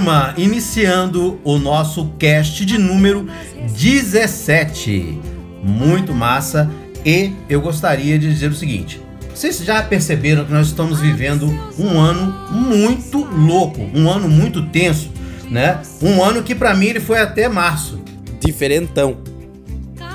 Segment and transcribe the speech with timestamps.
[0.00, 0.34] Batman?
[0.36, 3.28] Iniciando o nosso cast de número
[3.76, 5.18] 17.
[5.62, 6.70] Muito massa
[7.04, 9.00] e eu gostaria de dizer o seguinte:
[9.34, 11.46] vocês já perceberam que nós estamos vivendo
[11.78, 15.10] um ano muito louco, um ano muito tenso,
[15.50, 15.80] né?
[16.02, 18.00] Um ano que pra mim ele foi até março.
[18.40, 19.18] Diferentão.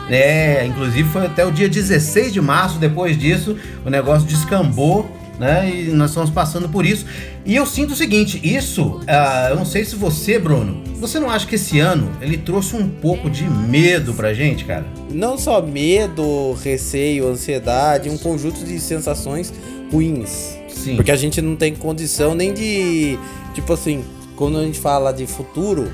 [0.09, 5.69] É, inclusive foi até o dia 16 de março, depois disso o negócio descambou, né?
[5.69, 7.05] E nós estamos passando por isso.
[7.45, 11.29] E eu sinto o seguinte, isso, ah, eu não sei se você, Bruno, você não
[11.29, 14.83] acha que esse ano ele trouxe um pouco de medo pra gente, cara?
[15.11, 19.53] Não só medo, receio, ansiedade, um conjunto de sensações
[19.91, 20.57] ruins.
[20.67, 20.95] Sim.
[20.95, 23.19] Porque a gente não tem condição nem de.
[23.53, 24.03] Tipo assim,
[24.35, 25.87] quando a gente fala de futuro,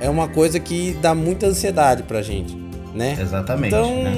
[0.00, 2.56] é uma coisa que dá muita ansiedade pra gente,
[2.94, 3.18] né?
[3.20, 3.74] exatamente.
[3.74, 4.14] Então, né?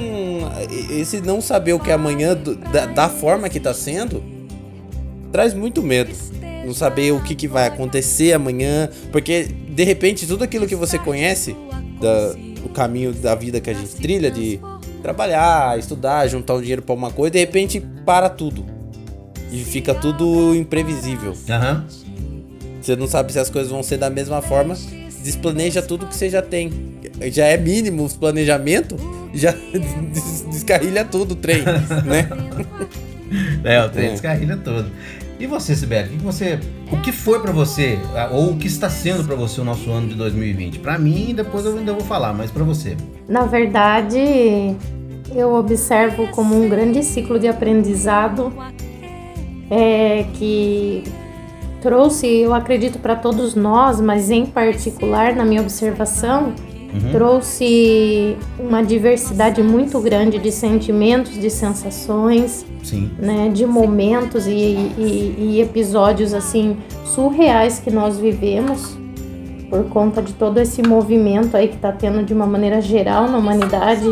[0.91, 2.37] esse não saber o que é amanhã,
[2.71, 4.23] da, da forma que tá sendo,
[5.31, 6.11] traz muito medo.
[6.65, 10.99] Não saber o que, que vai acontecer amanhã, porque de repente tudo aquilo que você
[10.99, 11.55] conhece,
[11.99, 14.59] da, o caminho da vida que a gente trilha, de
[15.01, 18.63] trabalhar, estudar, juntar um dinheiro pra uma coisa, de repente para tudo.
[19.51, 21.33] E fica tudo imprevisível.
[21.49, 21.85] Aham.
[22.81, 24.75] Você não sabe se as coisas vão ser da mesma forma.
[25.23, 26.71] Desplaneja tudo que você já tem.
[27.31, 28.95] Já é mínimo os planejamento,
[29.33, 31.61] já des- descarrilha tudo o trem,
[32.05, 32.29] né?
[33.63, 34.11] É, o trem É.
[34.11, 34.91] descarrilha todo.
[35.41, 36.59] E você, Sibeli, o que você,
[36.91, 37.97] o que foi pra você,
[38.31, 40.77] ou o que está sendo pra você o nosso ano de 2020?
[40.77, 42.95] Pra mim, depois eu ainda vou falar, mas pra você.
[43.27, 44.75] Na verdade,
[45.33, 48.53] eu observo como um grande ciclo de aprendizado
[49.67, 51.05] é, que
[51.81, 56.53] trouxe, eu acredito, para todos nós, mas em particular, na minha observação,
[57.11, 63.09] trouxe uma diversidade muito grande de sentimentos, de sensações, Sim.
[63.19, 68.97] né, de momentos e, e- e episódios assim surreais que nós vivemos
[69.69, 73.37] por conta de todo esse movimento aí que está tendo de uma maneira geral na
[73.37, 74.05] humanidade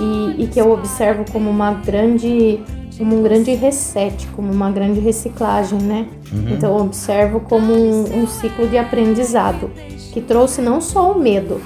[0.00, 2.60] e, e que eu observo como uma grande
[2.98, 6.06] como um grande reset, como uma grande reciclagem, né?
[6.52, 9.70] Então eu observo como um, um ciclo de aprendizado
[10.12, 11.60] que trouxe não só o medo,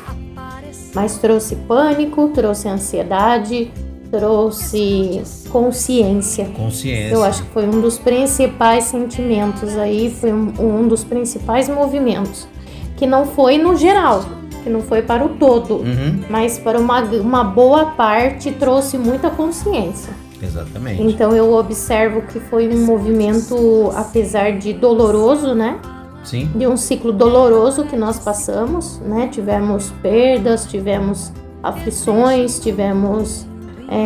[0.97, 3.71] mas trouxe pânico, trouxe ansiedade,
[4.11, 6.47] trouxe consciência.
[6.57, 7.15] Consciência.
[7.15, 12.49] Eu acho que foi um dos principais sentimentos aí, foi um, um dos principais movimentos.
[12.97, 14.25] Que não foi no geral,
[14.65, 19.29] que não foi para o todo, Uhum, mas para uma, uma boa parte trouxe muita
[19.29, 20.15] consciência.
[20.43, 21.03] exatamente.
[21.03, 25.79] Então eu observo que foi um movimento, apesar de doloroso, né?
[26.27, 26.51] Sim.
[26.55, 29.29] de um ciclo doloroso que nós passamos, né?
[29.29, 31.33] Tivemos perdas, tivemos
[31.63, 33.47] aflições, tivemos
[33.89, 33.97] é,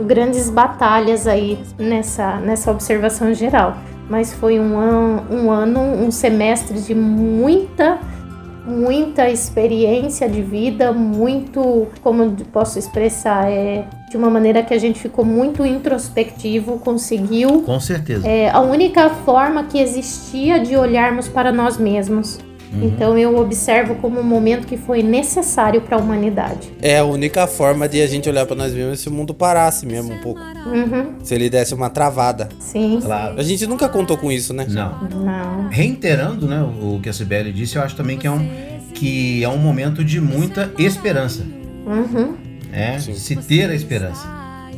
[0.00, 3.76] é, grandes batalhas aí nessa, nessa observação geral.
[4.08, 7.98] Mas foi um ano, um ano, um semestre de muita,
[8.68, 15.00] muita experiência de vida, muito, como posso expressar, é, de uma maneira que a gente
[15.00, 18.26] ficou muito introspectivo, conseguiu Com certeza.
[18.26, 22.38] é a única forma que existia de olharmos para nós mesmos.
[22.82, 26.70] Então eu observo como um momento que foi necessário para a humanidade.
[26.82, 29.86] É a única forma de a gente olhar pra nós mesmos se o mundo parasse
[29.86, 30.40] mesmo um pouco.
[30.66, 32.48] Uhum, Se ele desse uma travada.
[32.60, 32.98] sim.
[33.02, 33.38] Claro.
[33.38, 34.66] A gente nunca contou com isso, né?
[34.68, 35.08] Não.
[35.08, 35.68] Não.
[35.70, 38.46] Reiterando, né, o que a Sibeli disse, eu acho também que é um
[38.94, 41.44] que é um momento de muita esperança,
[41.86, 42.34] Uhum,
[42.72, 43.14] é, Sim.
[43.14, 44.26] se ter a esperança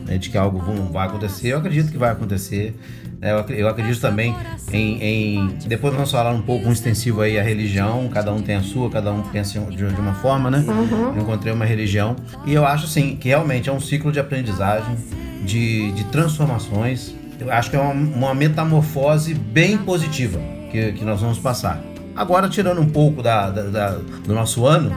[0.06, 0.60] né, de que algo
[0.92, 1.48] vai acontecer.
[1.48, 2.74] Eu acredito que vai acontecer.
[3.20, 4.34] Né, eu, ac- eu acredito também
[4.72, 8.08] em, em- depois vamos falar um pouco um extensivo aí a religião.
[8.08, 10.64] Cada um tem a sua, cada um pensa de, uma forma, né?
[10.66, 11.14] uhum.
[11.16, 14.96] Eu encontrei uma religião e eu acho assim que realmente é um ciclo de aprendizagem,
[15.44, 17.14] de, de transformações.
[17.38, 20.38] Eu acho que é uma, uma metamorfose bem positiva
[20.70, 21.82] que, que nós vamos passar.
[22.14, 24.92] Agora, tirando um pouco da, da- da- do nosso ano,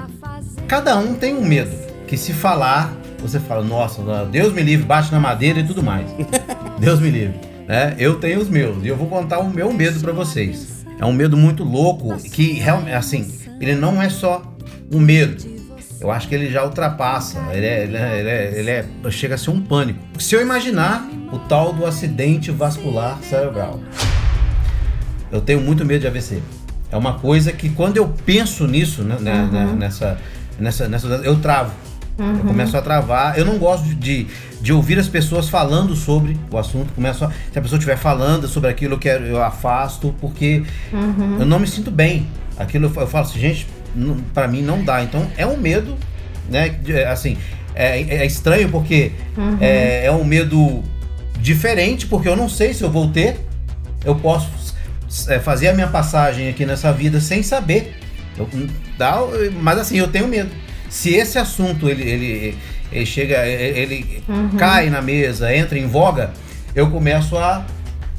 [0.68, 1.72] cada um tem um medo.
[2.08, 6.06] Que se falar, você fala, nossa, Deus me livre, bate na madeira e tudo mais.
[6.80, 7.40] Deus me livre.
[7.68, 7.96] Né?
[7.98, 10.86] Eu tenho os meus e eu vou contar o meu medo pra vocês.
[11.00, 14.56] É um medo muito louco que realmente, assim, ele não é só
[14.92, 15.54] um medo.
[16.00, 17.40] Eu acho que ele já ultrapassa.
[17.54, 20.00] Ele, é, ele, é, ele, é, ele é- chega a ser um pânico.
[20.20, 23.80] Se eu imaginar o tal do acidente vascular cerebral,
[25.32, 26.42] eu tenho muito medo de AVC.
[26.92, 30.18] É uma coisa que quando eu penso nisso, né, né, né, nessa,
[30.60, 31.72] nessa, nessa, eu travo.
[32.20, 33.40] Eu começo a travar.
[33.40, 34.28] Eu não gosto de, de,
[34.64, 36.94] de ouvir as pessoas falando sobre o assunto.
[36.94, 40.64] Começo a, se a pessoa estiver falando sobre aquilo, eu, quero, eu afasto, porque
[41.40, 42.26] eu não me sinto bem.
[42.58, 43.68] Aquilo eu falo assim, gente,
[44.34, 45.04] para mim não dá.
[45.04, 45.98] Então é um medo,
[46.50, 46.76] né?
[47.12, 47.36] Assim,
[47.76, 49.58] é, é estranho porque Uhum.
[49.60, 50.82] é, é um medo
[51.40, 53.46] diferente, porque eu não sei se eu vou ter.
[54.06, 54.48] Eu posso
[55.28, 57.98] é, fazer a minha passagem aqui nessa vida sem saber.
[58.38, 58.48] Eu-
[58.98, 59.18] dá,
[59.62, 60.52] mas assim, eu tenho medo.
[60.90, 62.58] Se esse assunto ele, ele,
[62.94, 64.50] ele chega, ele Uhum.
[64.58, 66.32] cai na mesa, entra em voga,
[66.76, 67.66] eu começo a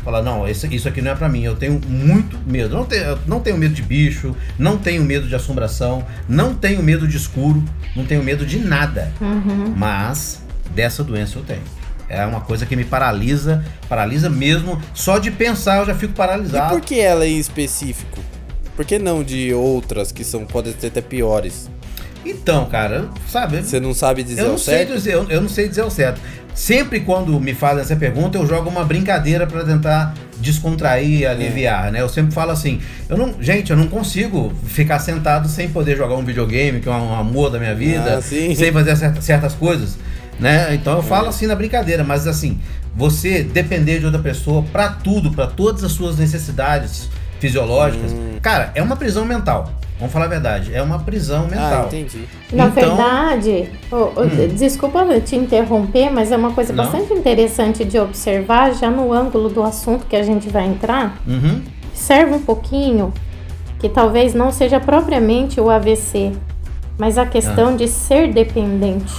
[0.02, 1.44] falar, não, esse- isso aqui não é pra mim.
[1.44, 2.76] Eu tenho muito medo.
[2.76, 7.08] Não tenho, não tenho medo de bicho, não tenho medo de assombração, não tenho medo
[7.08, 7.64] de escuro,
[7.96, 9.10] não tenho medo de nada.
[9.20, 9.72] Uhum.
[9.76, 10.42] Mas
[10.74, 11.62] dessa doença eu tenho.
[12.06, 14.78] É uma coisa que me paralisa, paralisa mesmo.
[14.92, 16.68] Só de pensar eu já fico E paralisado.
[16.74, 18.20] por que ela em específico?
[18.76, 21.70] Por que não de outras que são podem ser até piores?
[22.24, 23.62] Então, cara, sabe?
[23.62, 24.92] Você não sabe dizer Eu ao não sei certo?
[24.94, 26.20] dizer, eu, eu não sei dizer o certo.
[26.54, 32.00] Sempre quando me fazem essa pergunta, eu jogo uma brincadeira pra tentar descontrair, aliviar, né?
[32.00, 36.14] Eu sempre falo assim, eu não, gente, eu não consigo ficar sentado sem poder jogar
[36.14, 39.98] um videogame, que é um amor da minha vida, Ah, sem fazer certa- certas coisas,
[40.38, 40.72] né?
[40.74, 42.60] Então eu falo assim na brincadeira, mas assim,
[42.94, 47.08] você depender de outra pessoa pra tudo, pra todas as suas necessidades
[47.40, 48.38] fisiológicas, Hum.
[48.42, 49.70] cara, é uma prisão mental.
[49.98, 51.82] Vamos falar a verdade, é uma prisão mental.
[51.84, 52.24] Ah, entendi.
[52.52, 54.48] Na Então- verdade, ô, ô, Hum.
[54.56, 56.84] desculpa te interromper, mas é uma coisa Não.
[56.84, 61.16] bastante interessante de observar, já no ângulo do assunto que a gente vai entrar.
[61.26, 61.62] Uhum.
[61.92, 63.12] Observa um pouquinho
[63.78, 66.32] que talvez não seja propriamente o AVC,
[66.98, 67.76] mas a questão Ah.
[67.76, 69.14] de ser dependente.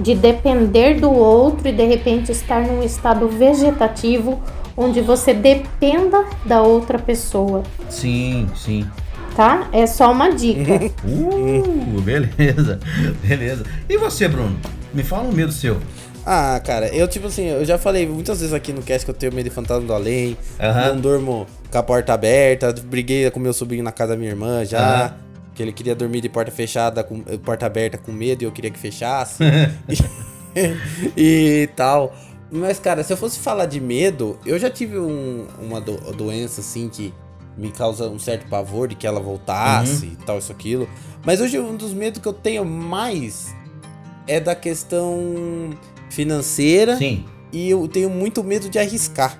[0.00, 4.40] De depender do outro e de repente estar num estado vegetativo
[4.76, 8.86] onde você dependa da outra pessoa, Sim, sim.
[9.34, 9.68] tá?
[9.72, 10.80] É só uma dica.
[11.06, 12.78] Uh, beleza,
[13.22, 13.64] beleza.
[13.88, 14.58] E você, Bruno?
[14.92, 15.78] Me fala um medo seu.
[16.24, 19.14] Ah, cara, eu tipo assim, eu já falei muitas vezes aqui no cast que eu
[19.14, 20.94] tenho medo de fantasma do além, Aham.
[20.94, 24.64] não durmo com a porta aberta, briguei com meu sobrinho na casa da minha irmã
[24.64, 25.14] já, Aham.
[25.54, 28.70] que ele queria dormir de porta fechada, com porta aberta com medo e eu queria
[28.72, 29.44] que fechasse.
[31.16, 32.14] e tal.
[32.50, 36.60] Mas, cara, se eu fosse falar de medo, eu já tive um- uma do- doença
[36.60, 37.12] assim que
[37.58, 40.88] me causa um certo pavor de que ela voltasse e tal, isso, aquilo.
[41.24, 43.54] Mas hoje um dos medos que eu tenho mais
[44.28, 45.70] é da questão
[46.10, 47.24] financeira Sim.
[47.52, 49.38] e eu tenho muito medo de arriscar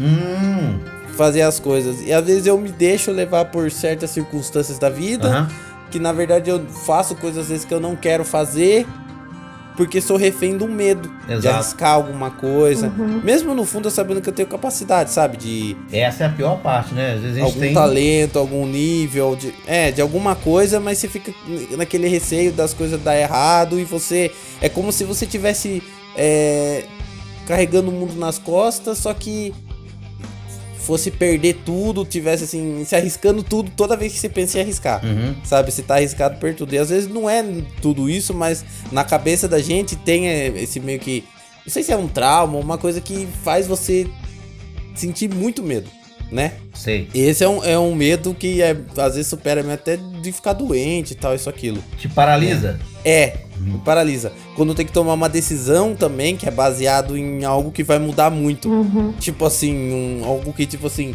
[0.00, 0.80] Hum.
[1.16, 2.00] fazer as coisas.
[2.02, 5.48] E às vezes eu me deixo levar por certas circunstâncias da vida, Aham.
[5.90, 8.86] que na verdade eu faço coisas às vezes que eu não quero fazer,
[9.76, 11.56] porque sou refém do medo de Exato.
[11.56, 12.88] arriscar alguma coisa.
[12.88, 13.20] Uhum.
[13.22, 15.36] Mesmo no fundo eu sabendo que eu tenho capacidade, sabe?
[15.36, 17.14] De Essa é a pior parte, né?
[17.14, 17.74] Às vezes a gente algum tem.
[17.74, 21.32] talento, algum nível, de, é, de alguma coisa, mas você fica
[21.76, 24.30] naquele receio das coisas dar errado e você.
[24.60, 25.82] É como se você tivesse
[26.16, 26.84] é,
[27.46, 29.54] carregando o mundo nas costas, só que
[30.82, 35.04] fosse perder tudo, tivesse assim, se arriscando tudo toda vez que você pensa em arriscar.
[35.04, 35.34] Uhum.
[35.44, 36.74] Sabe, você tá arriscado por tudo.
[36.74, 37.44] E às vezes não é
[37.80, 41.24] tudo isso, mas na cabeça da gente tem é, esse meio que.
[41.64, 44.06] Não sei se é um trauma, uma coisa que faz você
[44.94, 45.88] sentir muito medo,
[46.30, 46.54] né?
[46.74, 47.08] Sei.
[47.14, 51.12] Esse é um, é um medo que é, às vezes supera até de ficar doente
[51.12, 51.82] e tal, isso, aquilo.
[51.96, 52.80] Te paralisa?
[53.04, 53.36] É,
[53.84, 54.32] paralisa.
[54.56, 58.30] Quando tem que tomar uma decisão também, que é baseado em algo que vai mudar
[58.30, 58.68] muito.
[58.68, 59.12] Uhum.
[59.18, 61.14] Tipo assim, um, algo que tipo assim.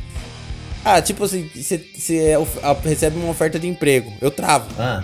[0.83, 2.37] Ah, tipo assim, você
[2.83, 4.67] recebe uma oferta de emprego, eu travo.
[4.79, 5.03] Ah.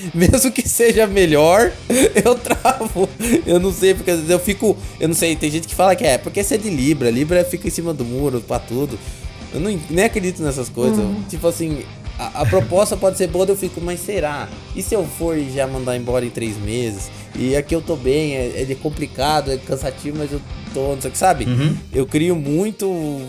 [0.14, 1.72] Mesmo que seja melhor,
[2.24, 3.08] eu travo.
[3.46, 4.76] Eu não sei, porque às vezes eu fico.
[4.98, 7.44] Eu não sei, tem gente que fala que é, porque você é de Libra, Libra
[7.44, 8.98] fica em cima do muro pra tudo.
[9.52, 11.04] Eu não, nem acredito nessas coisas.
[11.28, 11.82] Tipo assim,
[12.20, 14.46] a, a proposta pode ser boa, eu fico, mas será?
[14.76, 17.10] E se eu for e já mandar embora em três meses?
[17.34, 20.40] E aqui eu tô bem, é, é complicado, é cansativo, mas eu
[20.74, 21.44] tô, não sei o que, sabe?
[21.46, 21.74] Uhum.
[21.92, 23.22] Eu crio muito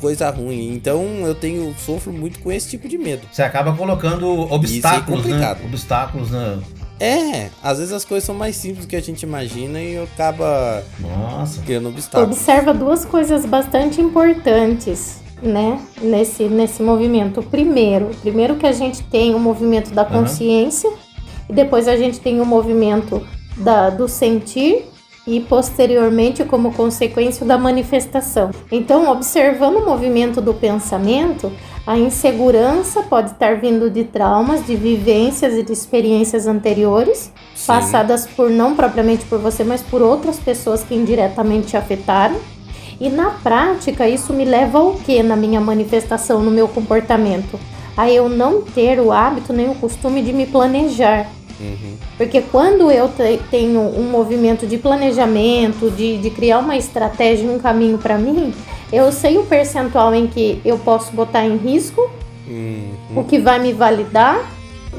[0.00, 0.72] coisa ruim.
[0.72, 3.22] Então eu tenho, sofro muito com esse tipo de medo.
[3.30, 5.32] Você acaba colocando obstáculos, né?
[5.32, 5.64] complicado.
[5.66, 6.58] Obstáculos na.
[7.00, 10.82] É, às vezes as coisas são mais simples do que a gente imagina e acaba
[10.98, 11.60] Nossa.
[11.62, 12.36] criando obstáculos.
[12.36, 17.42] Observa duas coisas bastante importantes, né, nesse, nesse movimento.
[17.42, 20.90] Primeiro, primeiro que a gente tem o movimento da consciência
[21.48, 23.26] e depois a gente tem o movimento
[23.56, 24.84] da, do sentir
[25.26, 28.50] e posteriormente como consequência da manifestação.
[28.72, 31.52] Então, observando o movimento do pensamento,
[31.86, 37.66] a insegurança pode estar vindo de traumas, de vivências e de experiências anteriores, Sim.
[37.66, 42.36] passadas por não propriamente por você, mas por outras pessoas que indiretamente te afetaram.
[43.00, 47.58] E na prática, isso me leva ao que na minha manifestação, no meu comportamento?
[47.96, 51.26] A eu não ter o hábito nem o costume de me planejar.
[51.60, 51.94] Uhum.
[52.16, 57.58] Porque quando eu te- tenho um movimento de planejamento, de, de criar uma estratégia, um
[57.58, 58.52] caminho para mim,
[58.92, 62.08] eu sei o percentual em que eu posso botar em risco,
[62.46, 62.94] Uhum.
[63.16, 64.40] o que vai me validar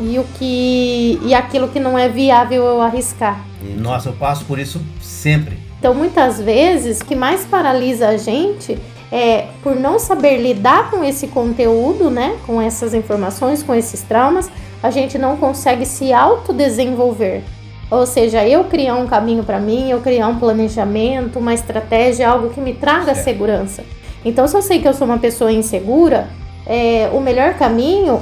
[0.02, 3.44] e o que e aquilo que não é viável eu arriscar.
[3.78, 5.58] Nossa, eu passo por isso sempre.
[5.80, 8.78] Então, muitas vezes, o que mais paralisa a gente
[9.12, 14.52] é por não saber lidar com esse conteúdo, né, com essas informações, com esses traumas,
[14.84, 17.42] a gente não consegue se autodesenvolver.
[17.90, 22.50] Ou seja, eu criar um caminho para mim, eu criar um planejamento, uma estratégia, algo
[22.50, 23.24] que me traga Certo.
[23.24, 23.84] segurança.
[24.24, 26.28] Então, se eu sei que eu sou uma pessoa insegura,
[26.68, 28.22] é, o melhor caminho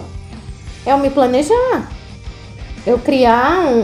[0.85, 1.89] é eu me planejar.
[2.85, 3.81] Eu criar um,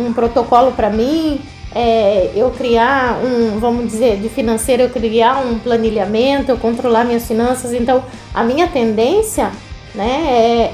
[0.00, 1.40] um- um protocolo para mim,
[1.74, 7.26] é, eu criar um, vamos dizer, de financeiro, eu criar um planilhamento, eu controlar minhas
[7.26, 7.72] finanças.
[7.72, 9.50] Então, a minha tendência
[9.94, 10.24] né,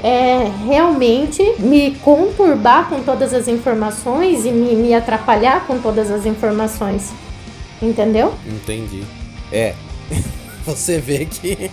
[0.03, 6.09] é, é realmente me conturbar com todas as informações e me, me atrapalhar com todas
[6.11, 7.11] as informações.
[7.81, 8.33] Entendeu?
[8.47, 9.03] Entendi.
[9.51, 9.73] É.
[10.65, 11.71] Você vê que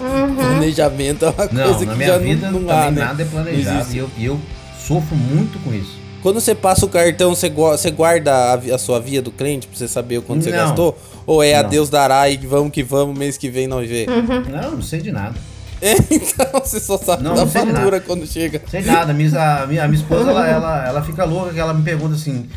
[0.00, 0.34] Uhum.
[0.36, 3.04] planejamento é uma Não, coisa na que minha já vida não, não há, né?
[3.04, 4.38] nada é planejado e eu, e eu
[4.78, 5.96] sofro muito com isso.
[6.24, 9.66] Quando você passa o cartão, você, gua- você guarda a, a sua via do cliente
[9.66, 10.56] pra você saber o quanto você Não.
[10.56, 10.98] gastou?
[11.26, 11.68] Ou é a Não.
[11.68, 14.06] Deus dará e vamos que vamos, mês que vem nós vê?
[14.50, 15.34] Não, não sei de nada.
[15.82, 18.62] É, então você só sabe Não, da não sei de fatura quando chega.
[18.70, 19.12] Sei nada.
[19.12, 19.28] Minha,
[19.62, 22.48] a, minha, a minha esposa, ela, ela, ela fica louca que ela me pergunta assim.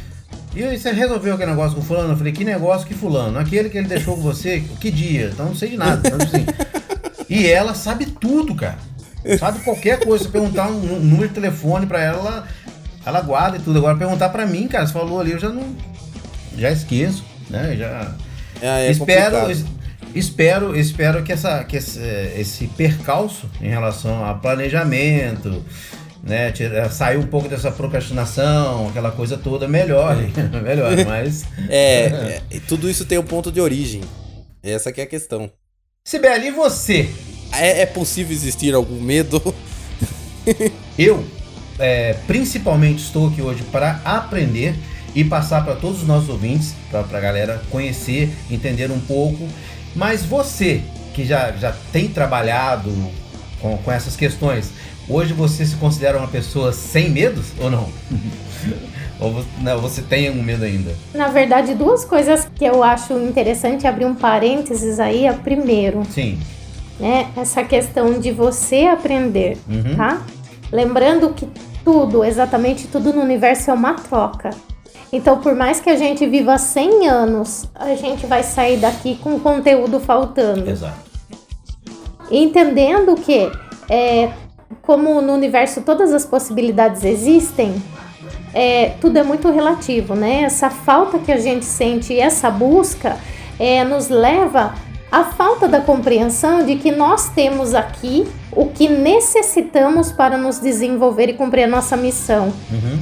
[0.56, 2.14] E aí, você resolveu aquele negócio com fulano?
[2.14, 3.38] Eu falei, que negócio que fulano?
[3.38, 5.30] Aquele que ele deixou com você, que dia?
[5.34, 6.08] Então não sei de nada.
[6.08, 6.46] Então, assim,
[7.30, 8.78] e ela sabe tudo, cara.
[9.38, 10.24] Sabe qualquer coisa.
[10.24, 12.48] Se perguntar um, um número de telefone pra ela, ela,
[13.08, 13.78] ela guarda e tudo.
[13.80, 15.76] Agora perguntar pra mim, cara, você falou ali, eu já não.
[16.58, 17.76] Já esqueço, né?
[17.78, 18.14] Já.
[18.62, 19.68] É, é espero, complicado.
[20.14, 22.00] espero, espero que, essa, que esse,
[22.36, 25.64] esse percalço em relação a planejamento,
[26.24, 30.34] né, tira- sair um pouco dessa procrastinação, aquela coisa toda, melhore,
[30.64, 31.46] melhore, mas...
[31.70, 34.02] É, é, tudo isso tem um ponto de origem.
[34.64, 35.50] Essa que é a questão.
[36.04, 37.10] Sibeli, e você?
[37.54, 39.42] É, é possível existir algum medo?
[40.98, 41.24] Eu,
[41.80, 44.76] é, principalmente, estou aqui hoje para aprender
[45.16, 49.48] e passar para todos os nossos ouvintes, para a galera conhecer, entender um pouco.
[49.96, 50.82] Mas você,
[51.14, 52.94] que já, já tem trabalhado
[53.62, 54.72] com, com essas questões,
[55.10, 57.90] hoje você se considera uma pessoa sem medos ou não?
[59.20, 60.94] ou você, não, você tem algum medo ainda?
[61.16, 65.26] Na verdade, duas coisas que eu acho interessante abrir um parênteses aí.
[65.26, 66.38] É primeiro, Sim.
[67.00, 69.96] né, essa questão de você aprender, Uhum.
[69.96, 70.22] tá?
[70.72, 71.48] Lembrando que
[71.84, 74.50] tudo, exatamente tudo no universo é uma troca.
[75.12, 79.40] Então, por mais que a gente viva 100 anos, a gente vai sair daqui com
[79.40, 80.70] conteúdo faltando.
[80.70, 81.08] Exato.
[82.30, 83.50] Entendendo que,
[83.90, 84.30] é,
[84.82, 87.82] como no universo todas as possibilidades existem,
[88.54, 90.42] é, tudo é muito relativo, né?
[90.42, 93.18] Essa falta que a gente sente, e essa busca,
[93.58, 94.74] é, nos leva
[95.12, 101.30] à falta da compreensão de que nós temos aqui o que necessitamos para nos desenvolver
[101.30, 102.54] e cumprir a nossa missão.
[102.72, 103.00] Uhum.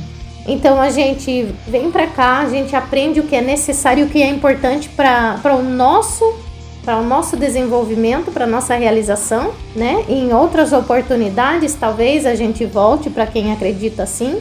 [0.47, 4.09] Então a gente vem para cá, a gente aprende o que é necessário, e o
[4.09, 6.45] que é importante para o nosso
[6.83, 10.05] para o nosso desenvolvimento, para nossa realização, né?
[10.07, 14.39] Em outras oportunidades, talvez a gente volte para quem acredita assim,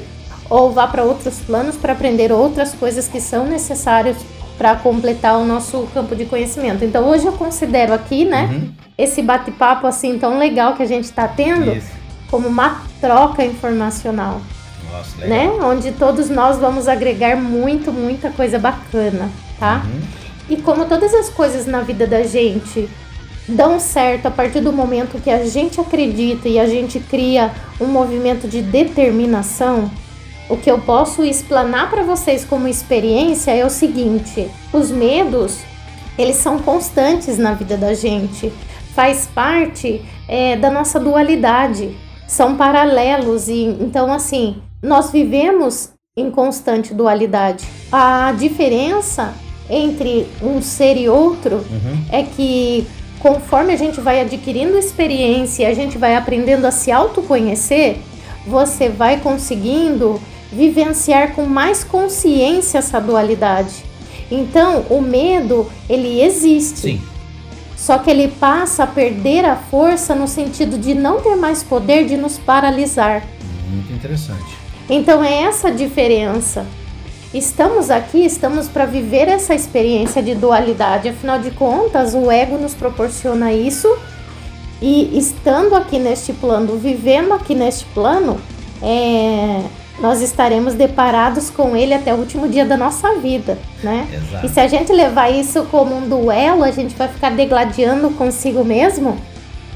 [0.51, 4.19] ou vá para outros planos para aprender outras coisas que são necessárias
[4.57, 6.85] para completar o nosso campo de conhecimento.
[6.85, 8.71] Então hoje eu considero aqui, né, Uhum.
[8.97, 11.91] esse bate-papo assim tão legal que a gente está tendo Isso.
[12.31, 14.41] como uma troca informacional
[14.93, 15.59] Nossa, legal.
[15.59, 15.65] né?
[15.65, 19.83] Onde todos nós vamos agregar muito, muita coisa bacana, tá?
[19.85, 20.01] Uhum.
[20.51, 22.89] E como todas as coisas na vida da gente
[23.49, 27.87] dão certo a partir do momento que a gente acredita e a gente cria um
[27.87, 29.91] movimento de determinação,
[30.49, 35.61] o que eu posso explanar para vocês como experiência é o seguinte: os medos,
[36.19, 38.53] eles são constantes na vida da gente,
[38.95, 41.97] faz parte é, da nossa dualidade,
[42.27, 47.67] são paralelos e então assim nós vivemos em constante dualidade.
[47.91, 49.35] A diferença
[49.69, 52.05] entre um ser e outro Uhum.
[52.13, 52.87] é que
[53.19, 57.97] conforme a gente vai adquirindo experiência, a gente vai aprendendo a se autoconhecer,
[58.47, 60.21] você vai conseguindo
[60.55, 63.85] vivenciar com mais consciência essa dualidade.
[64.31, 66.79] Então, o medo, ele existe.
[66.79, 67.03] Sim.
[67.77, 72.07] Só que ele passa a perder a força no sentido de não ter mais poder
[72.07, 73.23] de nos paralisar.
[73.69, 74.57] Muito interessante.
[74.89, 76.67] Então é essa a diferença.
[77.33, 81.09] Estamos aqui, estamos para viver essa experiência de dualidade.
[81.09, 83.89] Afinal de contas, o ego nos proporciona isso.
[84.81, 88.41] E estando aqui neste plano, vivendo aqui neste plano,
[88.83, 89.63] é,
[89.99, 94.09] nós estaremos deparados com ele até o último dia da nossa vida, né?
[94.13, 94.47] Exato.
[94.47, 98.65] E se a gente levar isso como um duelo, a gente vai ficar degladiando consigo
[98.65, 99.17] mesmo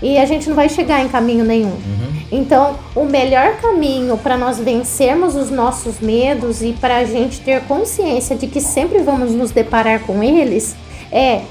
[0.03, 1.71] e a gente não vai chegar em caminho nenhum.
[1.71, 2.09] Uhum.
[2.31, 7.63] Então, o melhor caminho para nós vencermos os nossos medos e para a gente ter
[7.63, 10.77] consciência de que sempre vamos nos deparar com eles
[11.11, 11.43] é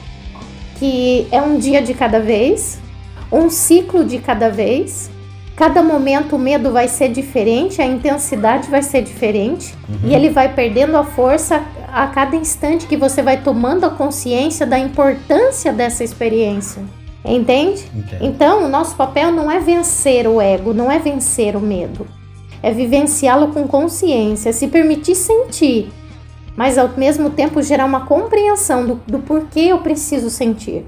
[0.77, 2.79] que é um dia de cada vez,
[3.31, 5.09] um ciclo de cada vez.
[5.58, 9.74] Cada momento o medo vai ser diferente, a intensidade vai ser diferente
[10.06, 14.68] e ele vai perdendo a força a cada instante que você vai tomando a consciência
[14.68, 16.84] da importância dessa experiência.
[17.26, 17.90] Entende?
[17.92, 18.24] Entendo.
[18.24, 22.06] Então, o nosso papel não é vencer o ego, não é vencer o medo.
[22.62, 25.90] É vivenciá-lo com consciência, se permitir sentir,
[26.56, 30.86] mas ao mesmo tempo gerar uma compreensão do, do porquê eu preciso sentir.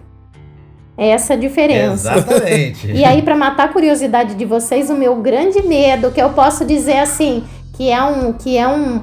[0.99, 2.13] É essa a diferença.
[2.13, 2.87] Exatamente.
[2.91, 6.65] E aí, para matar a curiosidade de vocês, o meu grande medo, que eu posso
[6.65, 9.01] dizer assim, que é um, que é um,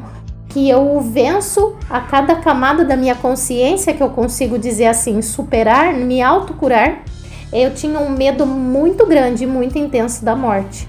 [0.50, 5.95] que eu venço a cada camada da minha consciência, que eu consigo dizer assim, superar,
[5.95, 7.03] me autocurar.
[7.50, 10.87] Eu tinha um medo muito grande, muito intenso da morte,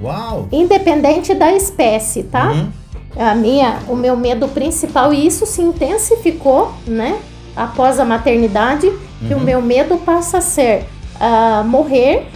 [0.00, 0.46] Uau!
[0.52, 2.52] independente da espécie, tá?
[2.52, 2.68] Uhum.
[3.16, 7.18] A minha, o meu medo principal e isso se intensificou, né?
[7.56, 8.92] Após a maternidade,
[9.26, 9.42] que o Uhum.
[9.44, 10.84] meu medo passa a ser
[11.20, 12.26] ah, morrer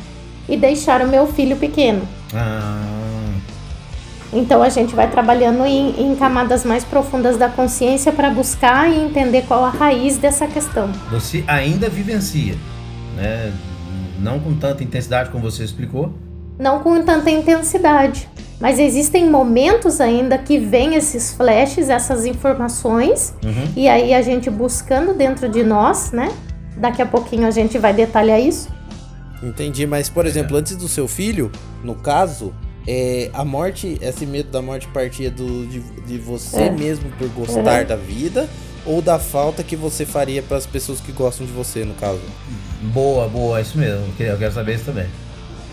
[0.48, 2.02] e deixar o meu filho pequeno.
[2.34, 2.84] Ah,
[4.32, 8.98] Então a gente vai trabalhando em, em camadas mais profundas da consciência para buscar e
[8.98, 10.90] entender qual a raiz dessa questão.
[11.10, 12.54] você ainda vivencia,
[13.16, 13.52] né?
[14.20, 16.12] Não com tanta intensidade como você explicou.
[16.58, 18.28] Não com tanta intensidade,
[18.60, 23.64] mas existem momentos ainda que vêm esses flashes, essas informações, Uhum.
[23.76, 26.28] e aí a gente buscando dentro de nós, né?
[26.78, 28.68] Daqui a pouquinho a gente vai detalhar isso.
[29.42, 31.50] Entendi, mas por exemplo, antes do seu filho,
[31.84, 32.52] no caso,
[32.86, 36.70] é, a morte, esse medo da morte partia do, de, de você É.
[36.70, 38.48] mesmo por gostar da vida
[38.86, 42.20] ou da falta que você faria para as pessoas que gostam de você, no caso?
[42.82, 44.06] Boa, boa, é isso mesmo.
[44.06, 45.06] Eu quero- Eu quero saber isso também.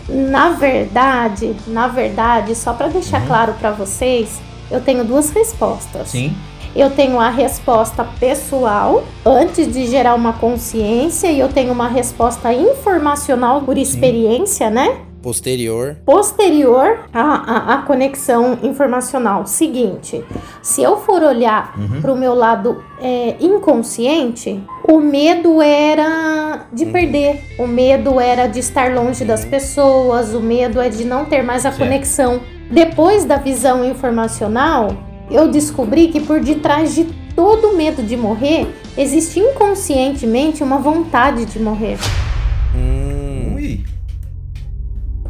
[0.08, 4.40] Na verdade, na verdade, só para deixar claro para vocês,
[4.70, 6.08] eu tenho duas respostas.
[6.10, 6.32] Sim.
[6.76, 12.52] Eu tenho a resposta pessoal, antes de gerar uma consciência, e eu tenho uma resposta
[12.52, 14.98] informacional por experiência, né?
[15.22, 15.96] Posterior.
[16.04, 19.46] Posterior à, à, à conexão informacional.
[19.46, 20.22] Seguinte,
[20.62, 22.00] se eu for olhar Uhum.
[22.02, 28.60] para o meu lado é, inconsciente, o medo era de perder, o medo era de
[28.60, 31.78] estar longe das pessoas, o medo é de não ter mais a Certo.
[31.78, 32.40] conexão.
[32.70, 34.88] Depois da visão informacional,
[35.30, 41.44] eu descobri que por detrás de todo o medo de morrer, existe inconscientemente uma vontade
[41.44, 41.98] de morrer.
[42.74, 43.84] Hum, Ui.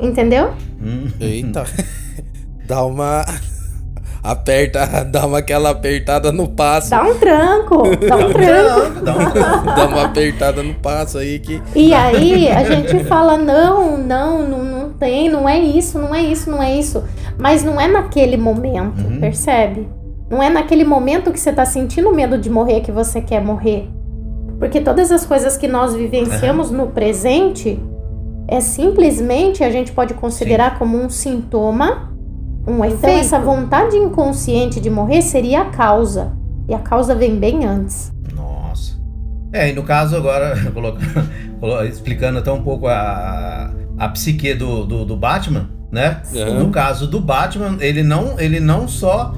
[0.01, 0.53] Entendeu?
[0.81, 1.11] Hum.
[1.21, 1.65] eita.
[2.67, 3.25] dá uma.
[4.31, 6.91] Aperta, dá uma aquela apertada no passo.
[6.91, 9.05] Dá um tranco, dá um tranco.
[9.05, 11.62] Dá um- Dá uma apertada no passo aí que.
[11.75, 16.23] E aí a gente fala, não, não, não, não tem, não é isso, não é
[16.23, 17.05] isso, não é isso.
[17.39, 19.21] Mas não é naquele momento, Uhum.
[19.21, 19.89] percebe?
[20.29, 23.89] Não é naquele momento que você tá sentindo medo de morrer que você quer morrer.
[24.59, 27.79] Porque todas as coisas que nós vivenciamos no presente
[28.49, 32.16] é simplesmente a gente pode considerar como um sintoma,
[32.67, 32.99] um efeito.
[32.99, 36.33] Então, essa vontade inconsciente de morrer seria a causa.
[36.69, 38.13] E a causa vem bem antes.
[38.35, 38.99] Nossa.
[39.53, 40.55] É, e no caso agora,
[41.89, 46.23] explicando até um pouco a, a psique do, do, do Batman, né?
[46.35, 46.65] Uhum.
[46.65, 49.35] No caso do Batman, ele não, ele não só.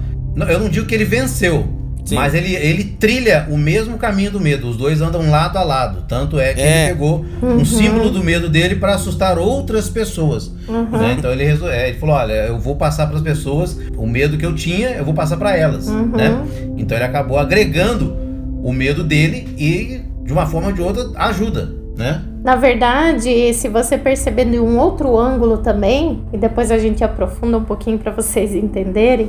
[0.49, 1.67] Eu não digo que ele venceu,
[2.09, 2.15] Sim.
[2.15, 4.69] mas ele, ele trilha o mesmo caminho do medo.
[4.69, 6.05] Os dois andam lado a lado.
[6.09, 6.85] Tanto é que É.
[6.87, 7.57] ele pegou Uhum.
[7.57, 10.51] um símbolo do medo dele para assustar outras pessoas.
[10.69, 10.85] Uhum.
[10.99, 11.17] né?
[11.19, 14.37] Então ele, resol- é, ele falou: olha, eu vou passar para as pessoas o medo
[14.39, 15.87] que eu tinha, eu vou passar para elas.
[15.89, 16.07] Uhum.
[16.09, 16.43] Né?
[16.77, 18.17] Então ele acabou agregando
[18.63, 21.77] o medo dele e, de uma forma ou de outra, ajuda.
[21.97, 22.23] Né?
[22.45, 27.59] Na verdade, se você perceber de um outro ângulo também, e depois a gente aprofunda
[27.59, 29.29] um pouquinho para vocês entenderem,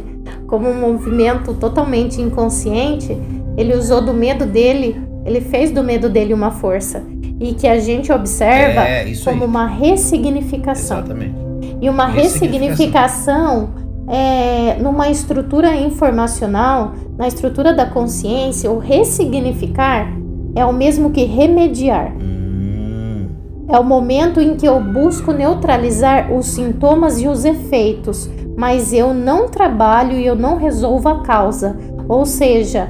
[0.49, 3.15] como um movimento totalmente inconsciente,
[3.57, 7.03] ele usou do medo dele, ele fez do medo dele uma força.
[7.39, 9.47] E que a gente observa É, isso como aí.
[9.49, 10.97] uma ressignificação.
[10.99, 11.35] Exatamente.
[11.81, 13.69] E uma Ressignificação.
[13.69, 13.69] ressignificação
[14.09, 20.11] é, numa estrutura informacional, na estrutura da consciência, o ressignificar
[20.55, 22.11] é o mesmo que remediar.
[22.19, 23.27] Hum,
[23.69, 28.27] É o momento em que eu busco neutralizar os sintomas e os efeitos,
[28.59, 31.77] mas eu não trabalho e eu não resolvo a causa.
[32.09, 32.89] Ou seja,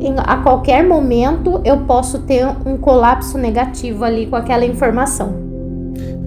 [0.00, 5.44] em- a qualquer momento eu posso ter um colapso negativo ali com aquela informação.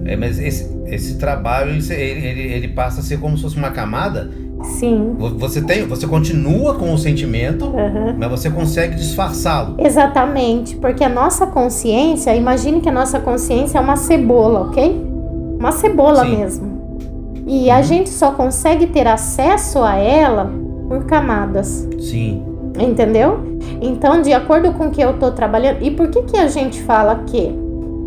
[0.04, 1.94] é, mas esse, esse trabalho ele,
[2.26, 4.30] ele, ele, passa a ser como se fosse uma camada.
[4.62, 5.14] Sim.
[5.16, 8.14] Vo- Você tem, você continua com o sentimento, aham.
[8.18, 9.76] mas você consegue disfarçá-lo.
[9.78, 15.00] Exatamente, porque a nossa consciência, imagine que a nossa consciência é uma cebola, ok?
[15.58, 16.36] Uma cebola Sim.
[16.36, 16.69] mesmo.
[17.52, 20.48] E a gente só consegue ter acesso a ela
[20.88, 21.88] por camadas.
[21.98, 22.44] Sim.
[22.78, 23.40] Entendeu?
[23.82, 26.80] Então, de acordo com o que eu estou trabalhando, e por que, que a gente
[26.80, 27.52] fala que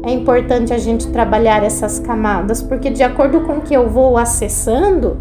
[0.06, 2.64] é importante a gente trabalhar essas camadas?
[2.64, 5.18] Porque de acordo com o que eu vou acessando,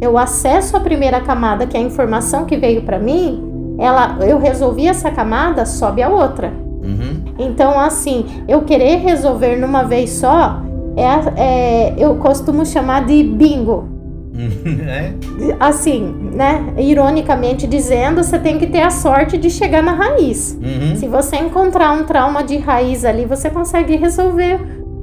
[0.00, 4.40] eu acesso a primeira camada, que é a informação que veio para mim, ela, eu
[4.40, 6.52] resolvi essa camada, sobe a outra.
[6.82, 7.22] Uhum.
[7.38, 10.60] Então, assim, eu querer resolver numa vez só,
[10.96, 13.88] é, é eu costumo chamar de bingo.
[14.88, 15.12] é?
[15.60, 16.74] Assim, né?
[16.78, 20.58] Ironicamente dizendo, você tem que ter a sorte de chegar na raiz.
[20.60, 20.96] Uhum.
[20.96, 24.58] Se você encontrar um trauma de raiz ali, você consegue resolver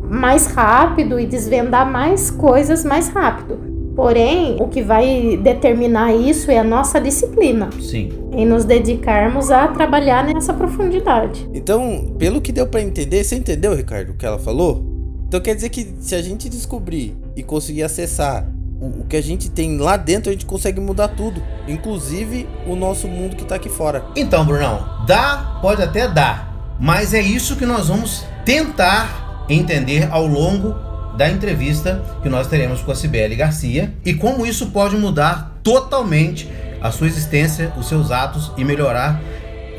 [0.09, 3.69] mais rápido e desvendar mais coisas mais rápido.
[3.95, 8.09] Porém, o que vai determinar isso é a nossa disciplina Sim.
[8.31, 11.47] em nos dedicarmos a trabalhar nessa profundidade.
[11.53, 14.88] Então, pelo que deu pra entender, você entendeu, Ricardo, o que ela falou?
[15.29, 18.47] Então quer dizer que se a gente descobrir e conseguir acessar
[18.81, 22.75] o, o que a gente tem lá dentro, a gente consegue mudar tudo, inclusive o
[22.75, 24.03] nosso mundo que tá aqui fora.
[24.15, 30.25] Então, Brunão, dá, pode até dar, mas é isso que nós vamos tentar entender ao
[30.25, 30.73] longo
[31.15, 36.49] da entrevista que nós teremos com a Cibele Garcia e como isso pode mudar totalmente
[36.81, 39.21] a sua existência, os seus atos e melhorar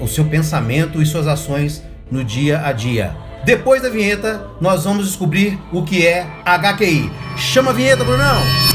[0.01, 3.30] o seu pensamento e suas ações no dia a dia.
[3.45, 7.11] Depois da vinheta, nós vamos descobrir o que é HQI.
[7.37, 8.70] Chama a vinheta, Brunão!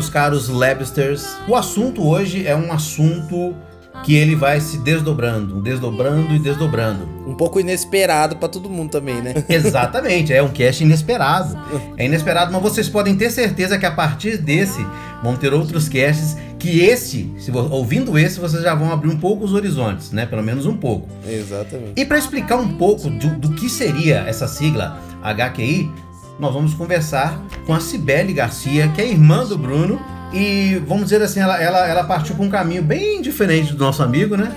[0.00, 3.54] Meus caros Labsters, o assunto hoje é um assunto
[4.02, 7.06] que ele vai se desdobrando, desdobrando e desdobrando.
[7.26, 9.34] Um pouco inesperado pra todo mundo também, né?
[9.46, 11.54] Exatamente, é um cast inesperado.
[11.98, 14.86] É inesperado, mas vocês podem ter certeza que a partir desse
[15.22, 19.44] vão ter outros casts que esse, se ouvindo esse, vocês já vão abrir um pouco
[19.44, 20.24] os horizontes, né?
[20.24, 21.06] Pelo menos um pouco.
[21.28, 21.92] Exatamente.
[21.94, 25.90] E para explicar um pouco do, do que seria essa sigla HQI,
[26.40, 30.00] nós vamos conversar com a Cibele Garcia, que é irmã do Bruno.
[30.32, 34.02] E vamos dizer assim, ela, ela, ela partiu para um caminho bem diferente do nosso
[34.02, 34.50] amigo, né?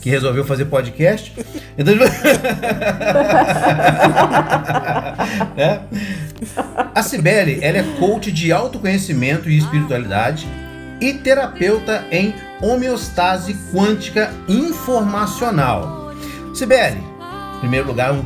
[0.00, 1.32] Que resolveu fazer podcast.
[1.76, 1.94] Então,
[5.56, 5.80] É.
[6.94, 10.46] A Cibele, ela é coach de autoconhecimento e espiritualidade
[11.00, 16.12] e terapeuta em homeostase quântica informacional.
[16.54, 17.02] Sibeli,
[17.56, 18.22] em primeiro lugar, um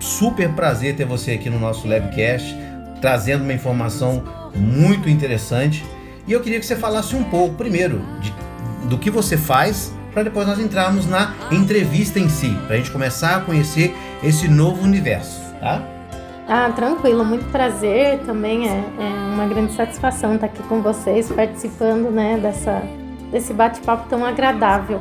[0.00, 2.56] super prazer ter você aqui no nosso Labcast,
[3.00, 4.22] trazendo uma informação
[4.54, 5.84] muito interessante.
[6.26, 8.32] E eu queria que você falasse um pouco, primeiro, de-
[8.88, 12.90] do que você faz, para depois nós entrarmos na entrevista em si, para a gente
[12.90, 15.82] começar a conhecer esse novo universo, tá?
[16.48, 18.20] Ah, tranquilo, muito prazer.
[18.20, 22.82] Também é, é uma grande satisfação estar aqui com vocês, participando né, dessa,
[23.30, 25.00] desse bate-papo tão agradável.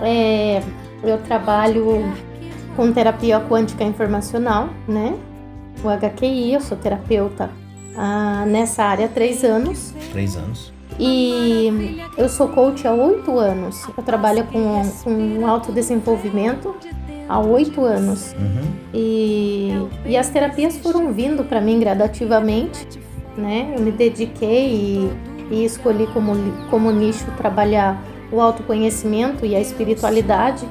[0.00, 0.62] É,
[1.02, 2.12] eu trabalho
[2.80, 5.14] com terapia quântica informacional, né?
[5.84, 7.50] O HQI, eu sou terapeuta
[7.94, 9.94] ah, nessa área há três anos.
[10.12, 10.72] Três anos.
[10.98, 13.86] E eu sou coach há oito anos.
[13.94, 16.74] Eu trabalho com, com autodesenvolvimento
[17.28, 18.32] há oito anos.
[18.32, 18.72] Uhum.
[18.94, 19.72] E,
[20.06, 22.98] e as terapias foram vindo para mim gradativamente,
[23.36, 23.74] né?
[23.76, 25.10] Eu me dediquei e,
[25.50, 26.32] e escolhi como,
[26.70, 30.66] como nicho trabalhar o autoconhecimento e a espiritualidade.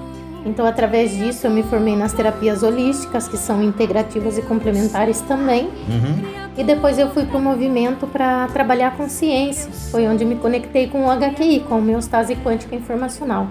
[0.50, 5.66] Então, através disso, eu me formei nas terapias holísticas, que são integrativas e complementares também.
[5.66, 6.40] Uhum.
[6.58, 9.72] E depois eu fui para o movimento para trabalhar a consciência.
[9.92, 13.50] Foi onde me conectei com o HQI, com a homeostase quântica informacional,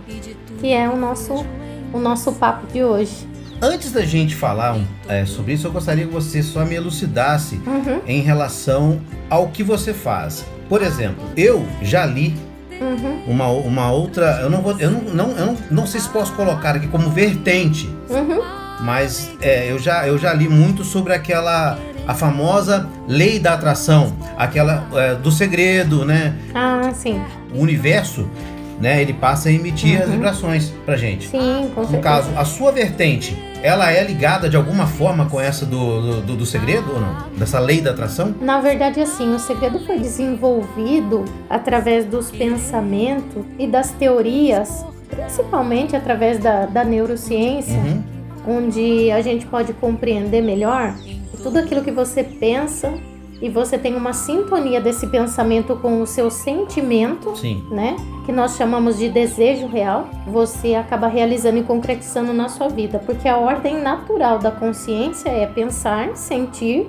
[0.61, 1.47] que é o nosso,
[1.93, 3.29] o nosso papo de hoje.
[3.63, 4.77] Antes da gente falar
[5.09, 9.63] é, sobre isso, eu gostaria que você só me elucidasse Uhum, em relação ao que
[9.63, 10.45] você faz.
[10.69, 12.35] Por exemplo, eu já li
[12.81, 14.41] uhum, uma, uma outra.
[14.43, 14.79] Eu não vou.
[14.79, 18.41] Eu não, não, eu não, não sei se posso colocar aqui como vertente uhum.
[18.81, 24.17] mas é, eu, já, eu já li muito sobre aquela a famosa lei da atração,
[24.37, 26.35] aquela é, do segredo, né?
[26.55, 27.21] Ah, sim.
[27.55, 28.27] O universo,
[28.81, 29.03] né?
[29.03, 31.29] Ele passa a emitir as vibrações pra gente.
[31.29, 32.03] Sim, com No certeza.
[32.03, 36.37] caso, a sua vertente, ela é ligada de alguma forma com essa do, do, do-
[36.37, 37.17] do segredo ou não?
[37.37, 38.35] Dessa lei da atração?
[38.41, 46.39] Na verdade, assim, o segredo foi desenvolvido através dos pensamentos e das teorias, principalmente através
[46.39, 48.03] da, da neurociência, Uhum.
[48.47, 50.95] onde a gente pode compreender melhor
[51.43, 52.93] tudo aquilo que você pensa
[53.41, 57.65] e você tem uma sintonia desse pensamento com o seu sentimento, Sim.
[57.71, 57.97] né?
[58.27, 63.29] Que nós chamamos de desejo real, você acaba realizando e concretizando na sua vida, porque
[63.29, 66.89] a ordem natural da consciência é pensar, sentir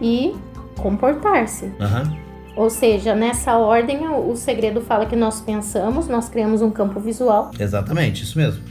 [0.00, 0.34] e
[0.76, 1.72] comportar-se.
[1.80, 2.16] Aham.
[2.54, 7.52] Ou seja, nessa ordem, o segredo fala que nós pensamos, nós criamos um campo visual,
[7.58, 8.64] Exatamente, isso mesmo.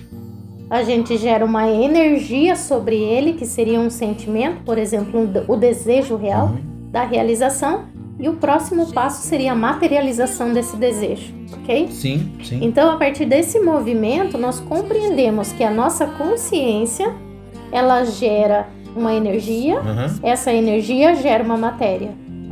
[0.69, 5.55] a gente gera uma energia sobre ele, que seria um sentimento, por exemplo, um o
[5.55, 6.53] desejo real
[6.91, 7.85] da realização,
[8.19, 11.87] e o próximo passo seria a materialização desse desejo, ok?
[11.91, 12.59] Sim, sim.
[12.63, 17.13] Então, a partir desse movimento, nós compreendemos que a nossa consciência,
[17.71, 20.15] ela gera uma energia, Aham.
[20.23, 22.09] essa energia gera uma matéria,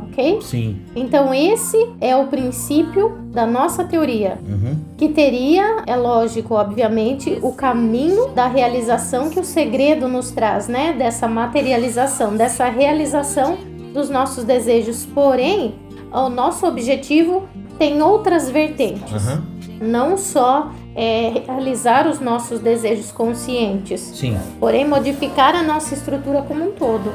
[0.08, 0.38] ok?
[0.40, 0.76] Sim.
[0.94, 4.76] Então, esse é o princípio da nossa teoria, Uhum.
[4.96, 10.94] que teria, é lógico, obviamente, o caminho da realização que o segredo nos traz, né?
[10.96, 13.58] Dessa materialização, dessa realização
[13.96, 15.04] dos nossos desejos.
[15.06, 15.74] Porém,
[16.12, 19.42] o nosso objetivo tem outras vertentes Aham.
[19.80, 24.38] não só é, realizar os nossos desejos conscientes, Sim.
[24.60, 27.12] porém modificar a nossa estrutura como um todo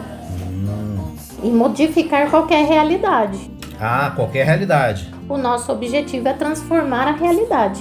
[0.48, 0.98] Hum.
[1.44, 3.50] e modificar qualquer realidade.
[3.80, 5.12] Ah, qualquer realidade.
[5.28, 7.80] O nosso objetivo é transformar a realidade,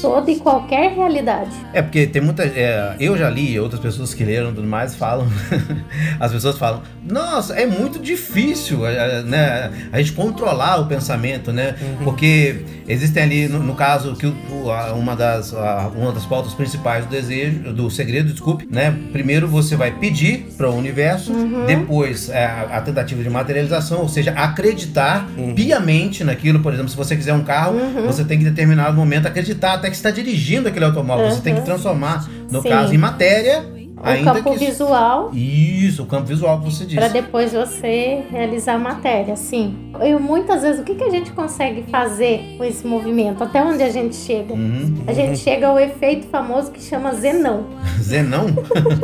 [0.00, 1.50] Toda e qualquer realidade.
[1.72, 2.44] É porque tem muita.
[2.44, 5.26] é, eu já li, outras pessoas que leram e tudo mais falam.
[6.20, 11.74] as pessoas falam, nossa, é muito difícil é, né, a gente controlar o pensamento, né?
[12.02, 16.24] Porque existem ali, no, no caso, que o- o- a- uma, das, a- uma das
[16.26, 18.94] pautas principais do desejo, do segredo, desculpe, né?
[19.12, 21.32] Primeiro você vai pedir para o universo,
[21.66, 26.60] depois é, a, a tentativa de materialização, ou seja, acreditar piamente naquilo.
[26.60, 29.90] Por exemplo, se você quiser um carro, você tem que em determinado momento acreditar até
[29.90, 31.30] que está dirigindo aquele automóvel.
[31.30, 32.68] Você tem que transformar, no Sim.
[32.70, 33.62] caso, em matéria,
[33.96, 36.96] O ainda campo que visual isso, o campo visual que você disse.
[36.96, 39.92] para depois você realizar a matéria, sim.
[40.00, 43.44] Eu muitas vezes o que, que a gente consegue fazer com esse movimento?
[43.44, 44.54] Até onde a gente chega?
[44.54, 45.04] Uhum.
[45.06, 47.66] A gente chega ao efeito famoso que chama Zenão.
[48.00, 48.46] Zenão?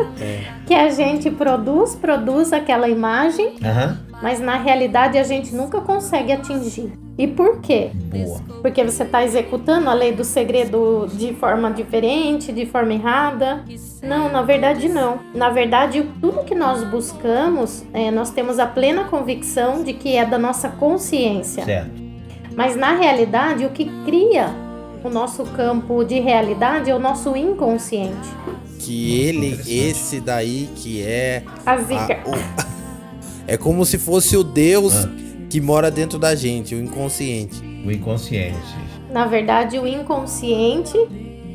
[0.67, 3.99] que a gente produz, produz aquela imagem, Aham.
[4.23, 6.93] mas na realidade a gente nunca consegue atingir.
[7.21, 7.91] E por quê?
[7.95, 8.41] Boa.
[8.63, 13.63] Porque você está executando a lei do segredo de forma diferente, de forma errada?
[14.03, 15.21] Não, na verdade não.
[15.35, 20.25] Na verdade, tudo que nós buscamos, é, nós temos a plena convicção de que é
[20.25, 21.63] da nossa consciência.
[21.63, 21.91] Certo.
[22.57, 24.49] Mas na realidade, o que cria
[25.05, 28.31] o nosso campo de realidade é o nosso inconsciente.
[28.79, 31.43] Que ele, esse daí que é.
[31.67, 32.19] A a- zica.
[32.27, 32.71] o-
[33.47, 35.09] é como se fosse o Deus Ah.
[35.51, 37.61] Que mora dentro da gente, o inconsciente.
[37.85, 38.57] O inconsciente.
[39.11, 40.97] Na verdade, o inconsciente